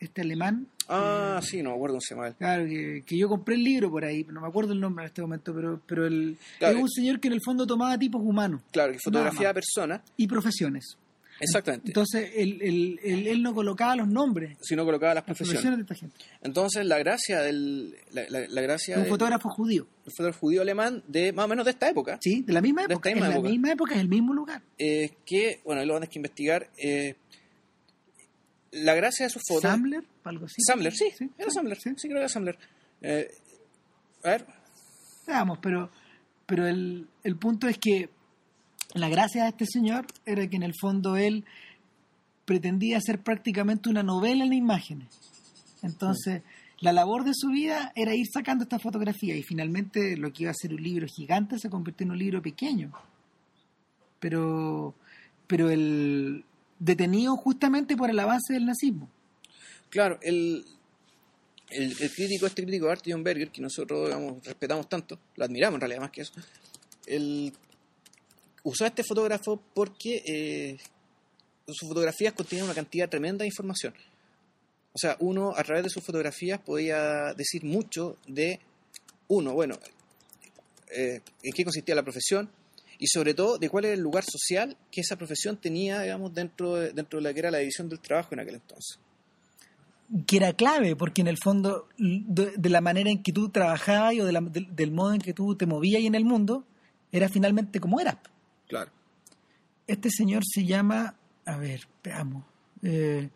este 0.00 0.22
alemán 0.22 0.66
Ah, 0.90 1.38
sí, 1.42 1.62
no 1.62 1.68
me 1.70 1.76
acuerdo 1.76 1.98
se 2.00 2.14
él. 2.14 2.34
Claro, 2.38 2.64
que, 2.64 3.02
que 3.04 3.18
yo 3.18 3.28
compré 3.28 3.56
el 3.56 3.62
libro 3.64 3.90
por 3.90 4.06
ahí, 4.06 4.24
no 4.24 4.40
me 4.40 4.48
acuerdo 4.48 4.72
el 4.72 4.80
nombre 4.80 5.04
en 5.04 5.08
este 5.08 5.20
momento, 5.20 5.52
pero, 5.54 5.82
pero 5.86 6.06
el, 6.06 6.38
Claro. 6.58 6.76
es 6.78 6.82
un 6.84 6.88
señor 6.88 7.20
que 7.20 7.28
en 7.28 7.34
el 7.34 7.42
fondo 7.44 7.66
tomaba 7.66 7.98
tipos 7.98 8.22
humanos 8.24 8.62
Claro, 8.72 8.92
que 8.94 8.98
fotografía 8.98 9.40
Nada 9.40 9.50
a 9.50 9.54
personas. 9.54 10.00
y 10.16 10.26
profesiones. 10.26 10.96
Exactamente. 11.40 11.88
Entonces, 11.90 12.32
él, 12.34 12.58
él- 12.62 13.00
él- 13.02 13.26
él 13.28 13.42
no 13.42 13.54
colocaba 13.54 13.94
los 13.96 14.08
nombres, 14.08 14.56
si 14.60 14.74
no 14.74 14.84
colocaba 14.84 15.14
las 15.14 15.22
las 15.22 15.24
profesiones. 15.24 15.62
profesiones 15.62 15.78
de 15.78 15.82
esta 15.82 15.94
gente. 15.94 16.16
Entonces, 16.42 16.84
la 16.86 16.98
gracia 16.98 17.40
del. 17.42 17.94
La, 18.12 18.22
la- 18.28 18.46
la 18.48 18.60
gracia 18.62 18.96
un 18.96 19.02
del- 19.02 19.10
fotógrafo 19.10 19.48
judío, 19.50 19.86
del 20.04 20.12
fotógrafo 20.12 20.40
judío 20.40 20.62
alemán 20.62 21.02
de 21.06 21.32
más 21.32 21.44
o 21.44 21.48
menos 21.48 21.64
de 21.64 21.70
esta 21.72 21.88
época. 21.88 22.18
¿sí? 22.20 22.42
De 22.42 22.52
la 22.52 22.60
misma 22.60 22.86
De 22.86 22.94
época, 22.94 23.10
esta 23.10 23.14
misma 23.16 23.26
en 23.26 23.30
la 23.32 23.36
época. 23.38 23.50
misma 23.50 23.72
época, 23.72 23.94
es 23.94 24.00
el 24.00 24.08
mismo 24.08 24.34
lugar. 24.34 24.62
eh, 24.78 25.10
que, 25.24 25.60
bueno, 25.64 25.80
ahí 25.80 25.86
lo 25.86 25.94
van 25.94 26.02
a 26.02 26.06
tener 26.06 26.12
que 26.12 26.18
investigar. 26.18 26.70
eh, 26.76 27.14
la 28.72 28.94
gracia 28.94 29.26
de 29.26 29.30
sus 29.30 29.42
fotos. 29.48 29.62
Samler, 29.62 30.04
algo 30.24 30.44
así. 30.46 30.56
Samler, 30.66 30.92
sí, 30.92 31.06
Sí, 31.16 31.30
era 31.38 31.50
Samler, 31.50 31.78
sí, 31.80 31.90
sí. 31.96 32.08
creo 32.08 32.14
que 32.16 32.18
era 32.18 32.28
Samler. 32.28 32.58
Eh, 33.00 33.30
a 34.24 34.28
ver, 34.30 34.46
Veamos, 35.26 35.58
pero, 35.62 35.90
pero 36.46 36.66
el, 36.66 37.06
el 37.22 37.36
punto 37.36 37.68
es 37.68 37.78
que 37.78 38.08
la 38.94 39.08
gracia 39.08 39.42
de 39.42 39.50
este 39.50 39.66
señor 39.66 40.06
era 40.24 40.48
que 40.48 40.56
en 40.56 40.62
el 40.62 40.74
fondo 40.78 41.16
él 41.16 41.44
pretendía 42.44 42.98
hacer 42.98 43.22
prácticamente 43.22 43.90
una 43.90 44.02
novela 44.02 44.44
en 44.44 44.54
imágenes. 44.54 45.08
Entonces, 45.82 46.42
la 46.80 46.92
labor 46.92 47.24
de 47.24 47.32
su 47.34 47.48
vida 47.48 47.92
era 47.94 48.14
ir 48.14 48.26
sacando 48.32 48.64
esta 48.64 48.78
fotografía 48.78 49.36
y 49.36 49.42
finalmente 49.42 50.16
lo 50.16 50.32
que 50.32 50.44
iba 50.44 50.52
a 50.52 50.54
ser 50.54 50.72
un 50.72 50.82
libro 50.82 51.06
gigante 51.06 51.58
se 51.58 51.68
convirtió 51.68 52.06
en 52.06 52.12
un 52.12 52.18
libro 52.18 52.40
pequeño. 52.40 52.92
Pero, 54.18 54.94
pero 55.46 55.70
el 55.70 56.44
detenido 56.78 57.36
justamente 57.36 57.96
por 57.96 58.10
el 58.10 58.18
avance 58.18 58.54
del 58.54 58.66
nazismo. 58.66 59.08
claro, 59.90 60.18
el, 60.22 60.64
el, 61.70 61.94
crítico, 61.96 62.46
este 62.46 62.62
crítico 62.62 62.86
de 62.86 62.92
arte, 62.92 63.12
John 63.12 63.22
Berger, 63.22 63.50
que 63.50 63.60
nosotros 63.60 64.10
respetamos 64.44 64.88
tanto, 64.88 65.18
lo 65.36 65.44
admiramos 65.44 65.76
en 65.76 65.80
realidad 65.80 66.00
más 66.00 66.10
que 66.10 66.22
eso, 66.22 66.32
él 67.06 67.52
usó 68.64 68.84
a 68.84 68.88
este 68.88 69.02
fotógrafo 69.04 69.60
porque 69.74 70.22
eh, 70.26 70.78
sus 71.66 71.88
fotografías 71.88 72.32
contienen 72.32 72.64
una 72.66 72.74
cantidad 72.74 73.08
tremenda 73.08 73.42
de 73.42 73.48
información. 73.48 73.94
O 74.92 74.98
sea, 74.98 75.16
uno 75.20 75.52
a 75.56 75.62
través 75.62 75.84
de 75.84 75.90
sus 75.90 76.02
fotografías 76.04 76.60
podía 76.60 77.32
decir 77.34 77.64
mucho 77.64 78.16
de 78.26 78.58
uno, 79.28 79.52
bueno, 79.52 79.76
eh, 80.90 81.20
en 81.42 81.52
qué 81.52 81.64
consistía 81.64 81.94
la 81.94 82.02
profesión 82.02 82.50
y 82.98 83.06
sobre 83.06 83.34
todo 83.34 83.58
de 83.58 83.68
cuál 83.68 83.84
era 83.84 83.94
el 83.94 84.00
lugar 84.00 84.24
social 84.24 84.76
que 84.90 85.02
esa 85.02 85.16
profesión 85.16 85.56
tenía, 85.58 86.00
digamos, 86.00 86.34
dentro 86.34 86.74
de, 86.76 86.92
dentro 86.92 87.18
de 87.18 87.22
la 87.24 87.32
que 87.34 87.40
era 87.40 87.50
la 87.50 87.58
división 87.58 87.88
del 87.88 88.00
trabajo 88.00 88.30
en 88.32 88.40
aquel 88.40 88.54
entonces. 88.56 88.98
que 90.26 90.38
era 90.38 90.52
clave, 90.54 90.96
porque 90.96 91.20
en 91.20 91.28
el 91.28 91.36
fondo, 91.36 91.86
de, 91.98 92.70
la 92.70 92.80
manera 92.80 93.10
en 93.10 93.22
que 93.22 93.30
tú 93.32 93.50
trabajabas 93.50 94.14
y 94.14 94.20
o 94.22 94.26
de 94.26 94.32
la- 94.32 94.40
del- 94.40 94.90
modo 94.90 95.12
en 95.12 95.20
que 95.20 95.34
tú 95.34 95.54
te 95.54 95.66
movías 95.66 96.02
en 96.02 96.14
el 96.14 96.24
mundo, 96.24 96.64
era 97.12 97.28
finalmente 97.28 97.78
como 97.78 98.00
eras. 98.00 98.16
Claro. 98.68 98.90
Este 99.86 100.10
señor 100.10 100.42
se 100.46 100.64
llama, 100.64 101.14
a 101.46 101.56
ver, 101.56 101.80
veamos. 102.04 102.44
eh, 102.82 103.28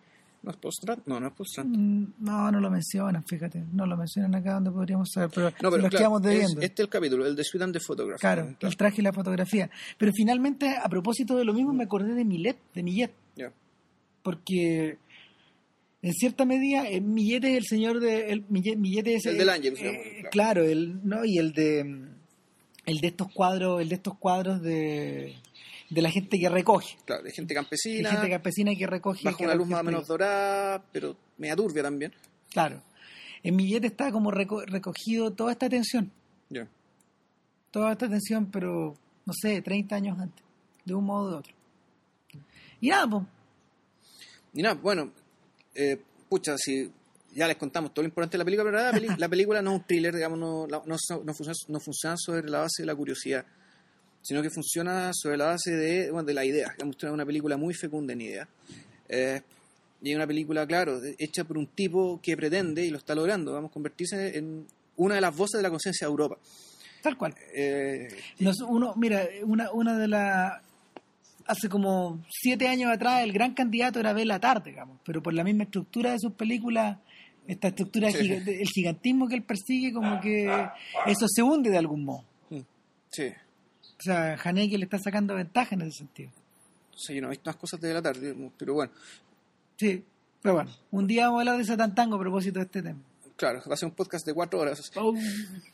¿No 0.43 0.51
es 0.51 0.57
post 0.57 0.85
No, 1.07 1.21
no 1.21 1.29
es 1.29 1.33
post 1.35 1.59
mm, 1.65 2.05
no, 2.19 2.51
no 2.51 2.61
lo 2.61 2.69
mencionan, 2.71 3.25
fíjate, 3.25 3.65
no 3.73 3.87
lo 3.87 3.97
mencionan 3.97 4.35
acá 4.35 4.55
donde 4.55 4.71
podríamos 4.73 5.09
saber, 5.13 5.31
pero, 5.35 5.51
No, 5.63 5.71
pero 5.71 5.83
claro, 5.89 5.97
quedamos 5.99 6.21
es- 6.23 6.27
debiendo. 6.27 6.61
este 6.61 6.83
es 6.83 6.87
el 6.87 6.89
capítulo, 6.89 7.27
el 7.27 7.37
de 7.37 7.45
Sweden 7.45 7.71
de 7.73 7.79
Photography. 7.81 8.21
claro, 8.21 8.57
el 8.61 8.77
traje 8.77 9.01
y 9.01 9.05
la 9.05 9.13
fotografía. 9.13 9.71
Pero 9.99 10.13
finalmente, 10.15 10.77
a 10.77 10.89
propósito 10.89 11.37
de 11.37 11.45
lo 11.45 11.55
mismo, 11.55 11.73
me 11.73 11.85
acordé 11.85 12.13
de 12.15 12.25
Millet, 12.25 12.57
de 12.75 12.83
Millet, 12.83 13.13
Ya. 13.37 13.53
porque 14.25 14.99
en 16.03 16.13
cierta 16.13 16.45
medida 16.45 16.89
eh, 16.89 17.01
Millet 17.01 17.45
es 17.45 17.57
el 17.59 17.65
señor 17.65 18.01
de 18.01 18.33
el 18.33 18.45
Millet, 18.49 18.77
Millet 18.77 19.07
es 19.07 19.27
El 19.27 19.39
del 19.39 19.49
Ángel, 19.49 19.77
eh, 19.79 20.25
claro 20.33 20.65
el 20.65 21.07
no 21.09 21.25
y 21.25 21.39
el 21.39 21.53
de 21.53 21.85
mm, 21.85 22.09
el 22.87 22.99
de 23.01 23.09
estos 23.09 23.31
cuadros 23.33 23.81
el 23.81 23.89
de 23.89 23.95
estos 23.95 24.17
cuadros 24.19 24.61
de 24.63 25.37
de 25.91 26.01
la 26.03 26.11
gente 26.11 26.39
que 26.39 26.49
recoge. 26.49 26.97
Claro, 27.05 27.23
de 27.23 27.31
gente 27.33 27.53
de 27.53 27.61
campesina, 27.61 28.11
gente 28.11 28.31
campesina 28.31 28.75
que 28.75 28.87
recoge 28.87 29.25
bajo 29.25 29.37
que 29.37 29.45
una 29.45 29.55
luz 29.55 29.69
más 29.69 29.81
o 29.81 29.85
menos 29.85 30.07
dorada, 30.07 30.83
pero 30.91 31.15
media 31.39 31.55
turbia 31.57 31.83
también. 31.83 32.13
claro. 32.51 32.83
En 33.45 33.57
Millet 33.57 33.85
está 33.85 34.13
como 34.13 34.31
reco- 34.31 34.65
recogido 34.67 35.33
toda 35.33 35.51
esta 35.53 35.67
atención. 35.67 36.13
Ya. 36.49 36.69
toda 37.73 37.93
esta 37.93 38.07
atención 38.07 38.47
pero 38.53 38.95
no 39.27 39.33
sé 39.33 39.61
30 39.63 39.97
años 39.97 40.19
antes 40.19 40.45
de 40.85 40.95
un 40.95 41.05
modo 41.05 41.27
o 41.27 41.31
de 41.31 41.37
otro. 41.39 41.55
Y 42.81 42.89
nada 42.89 43.07
pues 43.09 43.25
Y 44.55 44.63
nada, 44.63 44.75
bueno, 44.77 45.11
eh, 45.75 46.01
pucha, 46.29 46.57
si 46.57 46.91
ya 47.35 47.47
les 47.49 47.57
contamos 47.57 47.93
todo 47.95 48.03
lo 48.03 48.09
importante 48.09 48.37
de 48.37 48.39
la 48.39 48.45
película, 48.45 48.71
pero 48.71 48.83
la, 48.85 48.93
peli- 48.93 49.17
la 49.21 49.29
película 49.29 49.63
no 49.63 49.73
es 49.73 49.81
un 49.81 49.87
thriller, 49.87 50.15
digamos, 50.15 50.39
no, 50.39 50.67
no, 50.67 50.79
no 50.87 51.35
funciona, 51.35 51.55
no 51.69 51.81
funciona 51.81 52.17
sobre 52.19 52.49
la 52.49 52.61
base 52.61 52.83
de 52.83 52.87
la 52.87 52.95
curiosidad, 52.95 53.45
sino 54.21 54.43
que 54.43 54.51
funciona 54.51 55.11
sobre 55.15 55.37
la 55.37 55.47
base 55.47 55.71
de, 55.73 56.11
bueno, 56.11 56.27
de 56.27 56.35
la 56.35 56.45
idea. 56.45 56.71
Digamos, 56.73 56.97
es 56.97 57.05
una 57.11 57.27
película 57.27 57.57
muy 57.57 57.75
fecunda 57.75 58.13
en 58.13 58.21
ideas. 58.21 58.49
Eh, 59.09 59.41
y 60.03 60.11
es 60.11 60.17
una 60.17 60.27
película, 60.27 60.67
claro, 60.67 61.01
hecha 61.19 61.45
por 61.45 61.57
un 61.59 61.67
tipo 61.69 62.21
que 62.23 62.37
pretende, 62.37 62.85
y 62.85 62.91
lo 62.91 62.99
está 62.99 63.15
logrando, 63.15 63.53
vamos, 63.53 63.71
convertirse 63.71 64.37
en 64.37 64.67
una 64.97 65.15
de 65.15 65.21
las 65.21 65.35
voces 65.37 65.59
de 65.59 65.63
la 65.63 65.71
conciencia 65.71 66.07
de 66.07 66.11
Europa. 66.11 66.37
tal 67.03 67.17
cual 67.17 67.35
Eh, 67.55 68.09
Nos- 68.41 68.61
uno, 68.61 68.95
mira, 68.97 69.27
una, 69.45 69.71
una 69.73 69.97
de 69.99 70.09
las. 70.09 70.61
Hace 71.45 71.69
como 71.69 72.25
siete 72.31 72.69
años 72.69 72.91
atrás, 72.93 73.23
el 73.25 73.33
gran 73.33 73.53
candidato 73.55 73.99
era 73.99 74.13
Bela 74.13 74.39
Tarde, 74.39 74.71
digamos, 74.71 75.01
pero 75.05 75.21
por 75.23 75.35
la 75.35 75.43
misma 75.43 75.65
estructura 75.65 76.13
de 76.13 76.19
sus 76.21 76.33
películas, 76.35 76.99
esta 77.47 77.69
estructura, 77.69 78.11
Sí. 78.11 78.19
giga- 78.19 78.43
el 78.47 78.69
gigantismo 78.69 79.29
que 79.29 79.35
él 79.35 79.43
persigue, 79.43 79.93
como 79.93 80.21
que 80.21 80.45
eso 81.07 81.27
se 81.29 81.43
hunde 81.43 81.71
de 81.71 81.79
algún 81.79 82.05
modo. 82.05 82.25
sí, 83.11 83.29
O 83.99 84.03
sea, 84.05 84.37
Haneke 84.43 84.79
le 84.79 84.85
está 84.85 84.99
sacando 84.99 85.35
ventaja 85.35 85.75
en 85.75 85.83
ese 85.83 85.99
sentido. 85.99 86.31
sea, 86.97 87.15
yo 87.15 87.23
no 87.23 87.29
he 87.29 87.31
visto 87.31 87.49
más 87.51 87.57
cosas 87.57 87.81
de 87.81 87.93
la 87.95 88.03
tarde, 88.03 88.35
pero 88.59 88.75
bueno, 88.75 88.93
Sí, 89.77 90.03
pero 90.41 90.55
bueno, 90.55 90.71
un 90.91 91.07
día 91.07 91.25
vamos 91.27 91.39
a 91.39 91.41
hablar 91.43 91.59
de 91.59 91.65
Satantango 91.65 92.17
a 92.17 92.19
propósito 92.21 92.59
de 92.61 92.65
este 92.67 92.83
tema. 92.83 92.99
claro, 93.37 93.61
va 93.69 93.75
a 93.75 93.77
ser 93.77 93.89
un 93.89 93.95
podcast 93.95 94.25
de 94.27 94.35
cuatro 94.35 94.59
horas. 94.61 94.91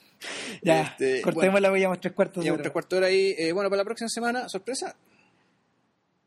Ya, 0.62 0.83
Este, 0.83 1.23
cortemos 1.23 1.61
la 1.61 1.71
veíamos 1.71 2.01
tres 2.01 2.12
cuartos 2.12 2.43
de 2.43 2.51
hora. 2.51 2.61
tres 2.62 2.73
cuartos 2.73 2.91
de 2.91 2.97
hora 2.99 3.07
ahí. 3.07 3.35
Eh, 3.39 3.53
bueno, 3.53 3.71
para 3.71 3.83
la 3.83 3.85
próxima 3.85 4.09
semana, 4.09 4.49
sorpresa. 4.49 4.97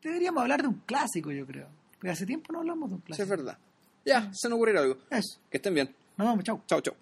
Deberíamos 0.02 0.40
hablar 0.42 0.62
de 0.62 0.68
un 0.68 0.80
clásico, 0.86 1.30
yo 1.30 1.46
creo. 1.46 1.68
Porque 1.98 2.10
hace 2.10 2.24
tiempo 2.26 2.52
no 2.54 2.60
hablamos 2.60 2.88
de 2.88 2.94
un 2.96 3.00
Sí, 3.02 3.06
clásico. 3.08 3.22
es 3.24 3.28
verdad. 3.28 3.58
Ya, 4.04 4.32
se 4.32 4.48
nos 4.48 4.56
ocurrirá 4.56 4.80
algo. 4.80 4.96
Eso. 5.10 5.38
Que 5.50 5.58
estén 5.58 5.74
bien. 5.74 5.94
Nos 6.16 6.28
vemos, 6.28 6.44
chao. 6.44 6.62
Chao, 6.66 6.80
chao. 6.80 6.94